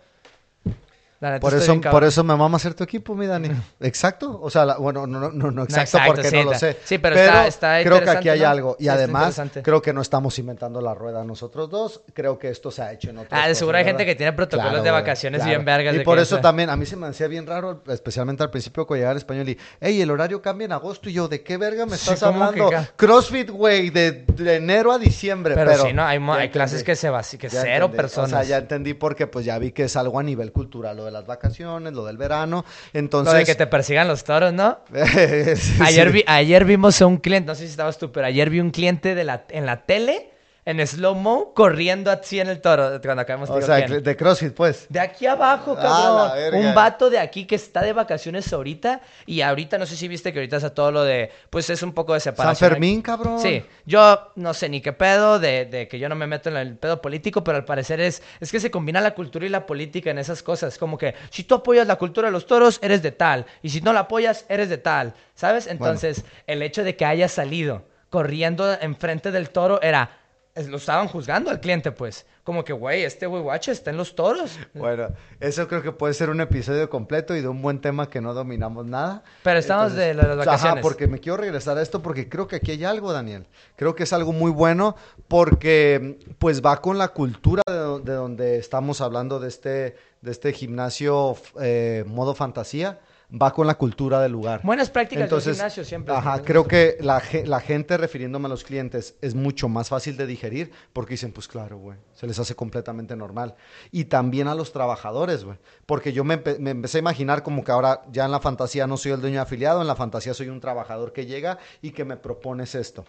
La 1.19 1.39
Por 1.39 1.53
eso, 1.55 1.81
por 1.81 2.03
eso 2.03 2.23
me 2.23 2.35
mama 2.35 2.59
ser 2.59 2.75
tu 2.75 2.83
equipo, 2.83 3.15
mi 3.15 3.25
Dani. 3.25 3.49
¿Exacto? 3.79 4.39
O 4.39 4.51
sea, 4.51 4.65
la- 4.65 4.77
bueno, 4.77 5.07
no, 5.07 5.19
no, 5.19 5.31
no, 5.31 5.49
no 5.49 5.63
exacto, 5.63 5.97
exacto, 5.97 6.13
porque 6.13 6.29
sí, 6.29 6.35
no 6.35 6.43
lo 6.51 6.53
sé. 6.53 6.77
sí, 6.83 6.99
pero 6.99 7.15
está- 7.15 7.47
está 7.47 7.79
creo 7.81 8.03
que 8.03 8.09
aquí 8.11 8.29
hay 8.29 8.41
¿no? 8.41 8.47
algo. 8.49 8.75
Y 8.79 8.83
Sí, 8.83 8.89
además, 8.89 9.41
creo 9.63 9.81
que 9.81 9.93
no 9.93 10.01
estamos 10.01 10.37
inventando 10.37 10.79
la 10.79 10.93
rueda 10.93 11.23
nosotros 11.23 11.71
dos. 11.71 12.01
Creo 12.13 12.37
que 12.37 12.49
esto 12.49 12.69
se 12.69 12.83
ha 12.83 12.91
hecho 12.93 13.09
en 13.09 13.17
otras 13.17 13.41
Ah, 13.43 13.47
de 13.47 13.55
seguro 13.55 13.77
hay 13.79 13.83
gente 13.83 14.05
que 14.05 14.13
tiene 14.13 14.33
protocolos 14.33 14.69
Claro, 14.69 14.83
de 14.83 14.91
vacaciones 14.91 15.39
claro. 15.39 15.49
bien 15.49 15.65
vergas. 15.65 15.95
Y 15.95 15.97
de 15.97 16.03
por 16.03 16.19
eso 16.19 16.35
esa- 16.35 16.41
también, 16.43 16.69
a 16.69 16.75
mí 16.77 16.85
se 16.85 16.95
me 16.95 17.07
hacía 17.07 17.27
bien 17.27 17.47
raro, 17.47 17.81
especialmente 17.87 18.43
al 18.43 18.51
principio 18.51 18.85
cuando 18.85 18.99
llegaba 18.99 19.11
al 19.13 19.17
español 19.17 19.49
y, 19.49 19.57
hey, 19.81 19.99
el 19.99 20.11
horario 20.11 20.39
cambia 20.41 20.65
en 20.65 20.71
agosto. 20.73 21.09
Y 21.09 21.13
yo, 21.13 21.27
¿de 21.27 21.41
qué 21.41 21.57
verga 21.57 21.87
me 21.87 21.97
Sí, 21.97 22.11
estás 22.11 22.29
¿cómo 22.29 22.51
que 22.51 22.61
hablando? 22.61 22.89
CrossFit, 22.95 23.49
güey, 23.49 23.89
de, 23.89 24.11
de 24.11 24.55
enero 24.57 24.91
a 24.91 24.99
diciembre. 24.99 25.55
Pero, 25.55 25.71
Pero, 25.71 25.83
sí, 25.85 25.93
¿no? 25.93 26.03
Hay, 26.05 26.19
hay 26.19 26.49
clases 26.49 26.83
que 26.83 26.95
se 26.95 27.09
vaci- 27.09 27.39
que 27.39 27.49
cero 27.49 27.91
personas. 27.91 28.31
O 28.31 28.35
sea, 28.35 28.43
ya 28.43 28.57
entendí 28.57 28.93
porque 28.93 29.25
pues 29.25 29.45
ya 29.45 29.57
vi 29.57 29.71
que 29.71 29.85
es 29.85 29.95
algo 29.95 30.19
a 30.19 30.23
nivel 30.23 30.51
cultural, 30.51 30.99
de 31.07 31.11
las 31.11 31.25
vacaciones, 31.25 31.93
lo 31.93 32.05
del 32.05 32.17
verano. 32.17 32.63
Entonces... 32.93 33.33
Lo 33.33 33.39
de 33.39 33.45
que 33.45 33.55
te 33.55 33.67
persigan 33.67 34.07
los 34.07 34.23
toros, 34.23 34.53
¿no? 34.53 34.79
Sí, 35.57 35.79
Ayer, 35.81 36.11
vi, 36.11 36.23
ayer 36.27 36.65
vimos 36.65 37.01
a 37.01 37.07
un 37.07 37.17
cliente, 37.17 37.47
no 37.47 37.55
sé 37.55 37.63
si 37.63 37.71
estabas 37.71 37.97
tú, 37.97 38.11
pero 38.11 38.27
ayer 38.27 38.49
vi 38.49 38.59
un 38.59 38.71
cliente 38.71 39.15
de 39.15 39.23
la, 39.23 39.45
en 39.49 39.65
la 39.65 39.85
tele 39.85 40.31
en 40.67 40.85
slow-mo 40.85 41.53
corriendo 41.53 42.11
así 42.11 42.41
en 42.41 42.49
el 42.49 42.59
toro 42.59 42.99
cuando 43.01 43.21
acabamos 43.21 43.49
O 43.49 43.61
sea, 43.61 43.87
de 43.87 44.15
CrossFit, 44.17 44.53
pues. 44.53 44.85
De 44.89 44.99
aquí 44.99 45.25
abajo, 45.25 45.73
cabrón. 45.75 46.53
Un 46.53 46.75
vato 46.75 47.09
de 47.09 47.19
aquí 47.19 47.45
que 47.45 47.55
está 47.55 47.81
de 47.81 47.93
vacaciones 47.93 48.51
ahorita. 48.51 48.99
Y 49.25 49.39
ahorita, 49.39 49.77
no 49.77 49.85
sé 49.85 49.95
si 49.95 50.09
viste 50.09 50.33
que 50.33 50.39
ahorita 50.39 50.57
está 50.57 50.73
todo 50.73 50.91
lo 50.91 51.03
de. 51.05 51.31
Pues 51.49 51.69
es 51.69 51.81
un 51.83 51.93
poco 51.93 52.13
de 52.13 52.19
San 52.19 52.33
separación. 52.33 52.69
Fermín, 52.71 53.01
cabrón. 53.01 53.39
Sí, 53.39 53.63
yo 53.85 54.33
no 54.35 54.53
sé 54.53 54.67
ni 54.67 54.81
qué 54.81 54.91
pedo 54.91 55.39
de, 55.39 55.67
de 55.67 55.87
que 55.87 55.99
yo 55.99 56.09
no 56.09 56.15
me 56.15 56.27
meto 56.27 56.49
en 56.49 56.57
el 56.57 56.75
pedo 56.75 57.01
político, 57.01 57.45
pero 57.45 57.55
al 57.57 57.63
parecer 57.63 58.01
es, 58.01 58.21
es 58.41 58.51
que 58.51 58.59
se 58.59 58.69
combina 58.69 58.99
la 58.99 59.15
cultura 59.15 59.45
y 59.45 59.49
la 59.49 59.65
política 59.65 60.11
en 60.11 60.17
esas 60.17 60.43
cosas. 60.43 60.77
Como 60.77 60.97
que 60.97 61.15
si 61.29 61.45
tú 61.45 61.55
apoyas 61.55 61.87
la 61.87 61.95
cultura 61.95 62.27
de 62.27 62.33
los 62.33 62.45
toros, 62.45 62.77
eres 62.81 63.01
de 63.01 63.13
tal. 63.13 63.45
Y 63.61 63.69
si 63.69 63.79
no 63.79 63.93
la 63.93 64.01
apoyas, 64.01 64.45
eres 64.49 64.67
de 64.67 64.77
tal. 64.77 65.13
¿Sabes? 65.33 65.65
Entonces, 65.65 66.25
el 66.45 66.61
hecho 66.61 66.83
de 66.83 66.97
que 66.97 67.05
haya 67.05 67.29
salido 67.29 67.85
corriendo 68.09 68.73
enfrente 68.81 69.31
del 69.31 69.49
toro 69.49 69.81
era. 69.81 70.23
Lo 70.67 70.77
estaban 70.77 71.07
juzgando 71.07 71.51
al 71.51 71.59
cliente, 71.59 71.91
pues. 71.91 72.25
Como 72.43 72.63
que, 72.63 72.73
güey, 72.73 73.03
este 73.03 73.27
güey 73.27 73.43
guache 73.43 73.71
está 73.71 73.91
en 73.91 73.97
los 73.97 74.15
toros. 74.15 74.57
Bueno, 74.73 75.09
eso 75.39 75.67
creo 75.67 75.83
que 75.83 75.91
puede 75.91 76.13
ser 76.13 76.29
un 76.29 76.41
episodio 76.41 76.89
completo 76.89 77.35
y 77.35 77.41
de 77.41 77.47
un 77.47 77.61
buen 77.61 77.79
tema 77.79 78.09
que 78.09 78.21
no 78.21 78.33
dominamos 78.33 78.85
nada. 78.85 79.23
Pero 79.43 79.59
estamos 79.59 79.93
de 79.93 80.13
lo 80.13 80.21
de 80.23 80.27
las 80.29 80.37
vacaciones. 80.37 80.73
Ajá, 80.73 80.81
porque 80.81 81.07
me 81.07 81.19
quiero 81.19 81.37
regresar 81.37 81.77
a 81.77 81.81
esto 81.81 82.01
porque 82.01 82.29
creo 82.29 82.47
que 82.47 82.55
aquí 82.55 82.71
hay 82.71 82.85
algo, 82.85 83.11
Daniel. 83.11 83.45
Creo 83.75 83.95
que 83.95 84.03
es 84.03 84.13
algo 84.13 84.33
muy 84.33 84.51
bueno 84.51 84.95
porque 85.27 86.19
pues 86.39 86.65
va 86.65 86.81
con 86.81 86.97
la 86.97 87.09
cultura 87.09 87.63
de 87.67 88.13
donde 88.13 88.57
estamos 88.57 89.01
hablando 89.01 89.39
de 89.39 89.49
este, 89.49 89.95
de 90.21 90.31
este 90.31 90.53
gimnasio 90.53 91.35
eh, 91.59 92.03
modo 92.07 92.33
fantasía. 92.33 92.99
Va 93.29 93.51
con 93.51 93.67
la 93.67 93.75
cultura 93.75 94.21
del 94.21 94.31
lugar. 94.31 94.61
Buenas 94.63 94.89
prácticas 94.89 95.23
Entonces, 95.23 95.47
del 95.47 95.55
gimnasio 95.55 95.83
siempre. 95.83 96.15
Ajá, 96.15 96.41
creo 96.43 96.65
que 96.65 96.97
la 97.01 97.59
gente 97.59 97.97
refiriéndome 97.97 98.45
a 98.45 98.49
los 98.49 98.63
clientes 98.63 99.15
es 99.21 99.35
mucho 99.35 99.67
más 99.67 99.89
fácil 99.89 100.15
de 100.15 100.25
digerir 100.25 100.71
porque 100.93 101.15
dicen, 101.15 101.33
pues 101.33 101.47
claro, 101.49 101.77
güey, 101.77 101.97
se 102.13 102.25
les 102.25 102.39
hace 102.39 102.55
completamente 102.55 103.17
normal. 103.17 103.55
Y 103.91 104.05
también 104.05 104.47
a 104.47 104.55
los 104.55 104.71
trabajadores, 104.71 105.43
güey, 105.43 105.57
porque 105.85 106.13
yo 106.13 106.23
me, 106.23 106.41
empe- 106.41 106.57
me 106.59 106.71
empecé 106.71 106.99
a 106.99 107.01
imaginar 107.01 107.43
como 107.43 107.65
que 107.65 107.71
ahora 107.73 108.01
ya 108.13 108.23
en 108.23 108.31
la 108.31 108.39
fantasía 108.39 108.87
no 108.87 108.95
soy 108.95 109.11
el 109.11 109.19
dueño 109.19 109.41
afiliado, 109.41 109.81
en 109.81 109.87
la 109.87 109.95
fantasía 109.97 110.33
soy 110.33 110.47
un 110.47 110.61
trabajador 110.61 111.11
que 111.11 111.25
llega 111.25 111.57
y 111.81 111.91
que 111.91 112.05
me 112.05 112.15
propones 112.15 112.75
esto. 112.75 113.03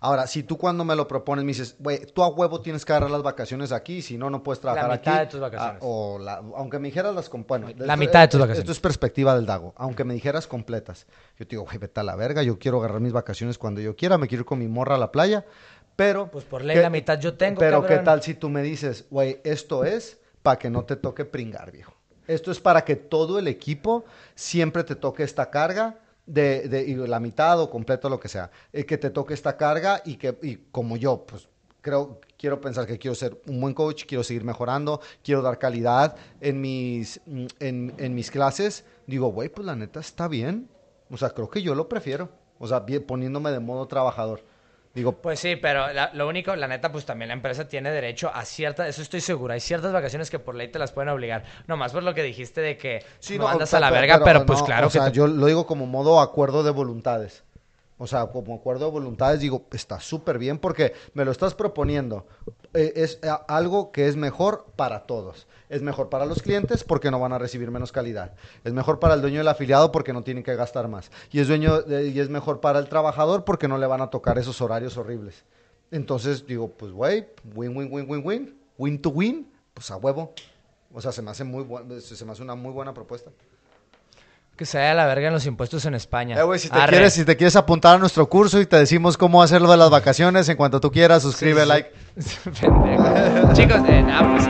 Ahora, 0.00 0.26
si 0.26 0.42
tú 0.42 0.56
cuando 0.58 0.84
me 0.84 0.94
lo 0.94 1.08
propones 1.08 1.44
me 1.44 1.48
dices, 1.50 1.76
güey, 1.78 2.06
tú 2.06 2.22
a 2.22 2.28
huevo 2.28 2.60
tienes 2.60 2.84
que 2.84 2.92
agarrar 2.92 3.10
las 3.10 3.22
vacaciones 3.22 3.72
aquí, 3.72 4.00
si 4.02 4.16
no, 4.16 4.30
no 4.30 4.42
puedes 4.42 4.60
trabajar 4.60 4.90
mitad 4.92 5.14
aquí. 5.14 5.24
de 5.24 5.30
tus 5.30 5.40
vacaciones. 5.40 5.76
Ah, 5.82 5.86
o 5.86 6.18
la- 6.18 6.36
aunque 6.56 6.78
me 6.78 6.88
dijeras 6.88 7.14
las... 7.14 7.28
Bueno, 7.30 7.66
La 7.66 7.72
esto- 7.72 7.96
mitad 7.96 8.20
de 8.20 8.28
tus 8.28 8.40
vacaciones. 8.40 8.60
Esto 8.60 8.72
es 8.72 8.80
perspectiva 8.80 9.34
del 9.34 9.46
Dago. 9.46 9.74
Aunque 9.76 10.04
me 10.04 10.14
dijeras 10.14 10.46
completas. 10.46 11.06
Yo 11.38 11.46
te 11.46 11.50
digo, 11.56 11.64
güey, 11.64 11.78
vete 11.78 12.00
a 12.00 12.02
la 12.04 12.14
verga, 12.16 12.42
yo 12.42 12.58
quiero 12.58 12.78
agarrar 12.78 13.00
mis 13.00 13.12
vacaciones 13.12 13.58
cuando 13.58 13.80
yo 13.80 13.96
quiera, 13.96 14.18
me 14.18 14.28
quiero 14.28 14.42
ir 14.42 14.46
con 14.46 14.58
mi 14.58 14.68
morra 14.68 14.94
a 14.94 14.98
la 14.98 15.10
playa, 15.10 15.44
pero... 15.96 16.30
Pues 16.30 16.44
por 16.44 16.62
ley 16.62 16.76
¿qué- 16.76 16.82
la 16.82 16.90
mitad 16.90 17.18
yo 17.18 17.34
tengo, 17.36 17.58
Pero 17.58 17.80
cabrón. 17.82 17.98
qué 17.98 18.04
tal 18.04 18.22
si 18.22 18.34
tú 18.34 18.48
me 18.50 18.62
dices, 18.62 19.06
güey, 19.10 19.40
esto 19.44 19.84
es 19.84 20.18
para 20.42 20.58
que 20.58 20.70
no 20.70 20.84
te 20.84 20.96
toque 20.96 21.24
pringar, 21.24 21.72
viejo. 21.72 21.92
Esto 22.28 22.50
es 22.52 22.60
para 22.60 22.84
que 22.84 22.94
todo 22.94 23.38
el 23.38 23.48
equipo 23.48 24.04
siempre 24.34 24.84
te 24.84 24.94
toque 24.94 25.22
esta 25.24 25.50
carga 25.50 25.96
de, 26.28 26.68
de- 26.68 27.08
la 27.08 27.20
mitad 27.20 27.60
o 27.60 27.70
completo 27.70 28.08
lo 28.08 28.20
que 28.20 28.28
sea, 28.28 28.50
eh, 28.72 28.84
que 28.84 28.98
te 28.98 29.10
toque 29.10 29.34
esta 29.34 29.56
carga 29.56 30.02
y 30.04 30.16
que 30.16 30.36
y 30.42 30.56
como 30.70 30.96
yo, 30.96 31.24
pues 31.26 31.48
creo, 31.80 32.20
quiero 32.36 32.60
pensar 32.60 32.86
que 32.86 32.98
quiero 32.98 33.14
ser 33.14 33.40
un 33.46 33.60
buen 33.60 33.74
coach, 33.74 34.04
quiero 34.06 34.22
seguir 34.22 34.44
mejorando, 34.44 35.00
quiero 35.22 35.42
dar 35.42 35.58
calidad 35.58 36.16
en 36.40 36.60
mis, 36.60 37.20
mm, 37.26 37.46
en, 37.60 37.94
en 37.98 38.14
mis 38.14 38.30
clases. 38.30 38.84
Digo, 39.06 39.28
güey, 39.28 39.48
pues 39.48 39.64
la 39.66 39.74
neta 39.76 40.00
está 40.00 40.28
bien. 40.28 40.68
O 41.10 41.16
sea, 41.16 41.30
creo 41.30 41.48
que 41.48 41.62
yo 41.62 41.74
lo 41.74 41.88
prefiero. 41.88 42.28
O 42.58 42.66
sea, 42.68 42.80
bien- 42.80 43.04
poniéndome 43.06 43.50
de 43.50 43.60
modo 43.60 43.86
trabajador. 43.86 44.42
Digo, 44.98 45.12
Pues 45.12 45.38
sí, 45.38 45.54
pero 45.54 45.92
la- 45.92 46.10
lo 46.12 46.26
único, 46.26 46.56
la 46.56 46.66
neta, 46.66 46.90
pues 46.90 47.04
también 47.04 47.28
la 47.28 47.34
empresa 47.34 47.68
tiene 47.68 47.90
derecho 47.92 48.30
a 48.34 48.44
ciertas, 48.44 48.88
eso 48.88 49.00
estoy 49.00 49.20
seguro, 49.20 49.52
hay 49.54 49.60
ciertas 49.60 49.92
vacaciones 49.92 50.28
que 50.28 50.40
por 50.40 50.56
ley 50.56 50.66
te 50.68 50.78
las 50.80 50.90
pueden 50.90 51.08
obligar. 51.08 51.44
Nomás 51.68 51.92
por 51.92 52.02
lo 52.02 52.14
que 52.14 52.24
dijiste 52.24 52.60
de 52.60 52.76
que 52.76 53.04
Sí, 53.20 53.38
no, 53.38 53.46
andas 53.48 53.72
a 53.74 53.78
la 53.80 53.90
verga, 53.92 54.20
pero, 54.24 54.44
pues 54.44 54.58
no, 54.58 54.64
claro 54.66 54.88
o 54.88 54.90
que 54.90 54.98
sea, 54.98 55.06
te- 55.06 55.12
yo 55.12 55.28
lo 55.28 55.46
digo 55.46 55.66
como 55.66 55.86
modo 55.86 56.20
acuerdo 56.20 56.64
de 56.64 56.72
voluntades. 56.72 57.44
O 57.98 58.06
sea, 58.06 58.26
como 58.28 58.54
acuerdo 58.54 58.86
de 58.86 58.92
voluntades, 58.92 59.40
digo, 59.40 59.66
está 59.72 59.98
súper 59.98 60.38
bien 60.38 60.58
porque 60.58 60.92
me 61.14 61.24
lo 61.24 61.32
estás 61.32 61.54
proponiendo. 61.54 62.26
Eh, 62.72 62.92
es 62.96 63.18
eh, 63.22 63.28
algo 63.48 63.90
que 63.90 64.06
es 64.06 64.16
mejor 64.16 64.66
para 64.76 65.06
todos. 65.06 65.48
Es 65.68 65.82
mejor 65.82 66.08
para 66.08 66.24
los 66.24 66.40
clientes 66.40 66.84
porque 66.84 67.10
no 67.10 67.18
van 67.18 67.32
a 67.32 67.38
recibir 67.38 67.70
menos 67.72 67.90
calidad. 67.90 68.34
Es 68.62 68.72
mejor 68.72 69.00
para 69.00 69.14
el 69.14 69.20
dueño 69.20 69.38
del 69.38 69.48
afiliado 69.48 69.90
porque 69.90 70.12
no 70.12 70.22
tienen 70.22 70.44
que 70.44 70.54
gastar 70.54 70.86
más. 70.86 71.10
Y 71.32 71.40
es, 71.40 71.48
dueño, 71.48 71.80
y 71.88 72.18
es 72.18 72.28
mejor 72.28 72.60
para 72.60 72.78
el 72.78 72.88
trabajador 72.88 73.44
porque 73.44 73.66
no 73.66 73.78
le 73.78 73.86
van 73.86 74.00
a 74.00 74.10
tocar 74.10 74.38
esos 74.38 74.60
horarios 74.60 74.96
horribles. 74.96 75.44
Entonces 75.90 76.46
digo, 76.46 76.68
pues 76.68 76.92
güey, 76.92 77.26
win, 77.54 77.76
win, 77.76 77.88
win, 77.92 78.06
win, 78.08 78.22
win. 78.24 78.58
Win 78.78 79.02
to 79.02 79.10
win, 79.10 79.50
pues 79.74 79.90
a 79.90 79.96
huevo. 79.96 80.34
O 80.94 81.00
sea, 81.00 81.10
se 81.10 81.20
me 81.20 81.32
hace 81.32 81.42
muy 81.42 81.66
se 82.00 82.24
me 82.24 82.32
hace 82.32 82.42
una 82.42 82.54
muy 82.54 82.70
buena 82.70 82.94
propuesta. 82.94 83.30
Que 84.58 84.66
se 84.66 84.76
vaya 84.76 84.90
a 84.90 84.94
la 84.94 85.06
verga 85.06 85.28
en 85.28 85.32
los 85.34 85.46
impuestos 85.46 85.84
en 85.86 85.94
España. 85.94 86.36
Eh, 86.36 86.42
güey, 86.42 86.58
si 86.58 86.68
te, 86.68 86.78
quieres, 86.88 87.14
si 87.14 87.24
te 87.24 87.36
quieres 87.36 87.54
apuntar 87.54 87.94
a 87.94 87.98
nuestro 87.98 88.28
curso 88.28 88.60
y 88.60 88.66
te 88.66 88.76
decimos 88.76 89.16
cómo 89.16 89.40
hacerlo 89.40 89.70
de 89.70 89.76
las 89.76 89.88
vacaciones, 89.88 90.48
en 90.48 90.56
cuanto 90.56 90.80
tú 90.80 90.90
quieras, 90.90 91.22
suscribe, 91.22 91.60
Sí, 91.60 91.62
sí. 91.62 91.68
like. 91.68 91.90
Pendejo. 92.60 93.52
Chicos, 93.54 93.80
eh, 93.88 94.02
nada, 94.02 94.32
pues, 94.34 94.46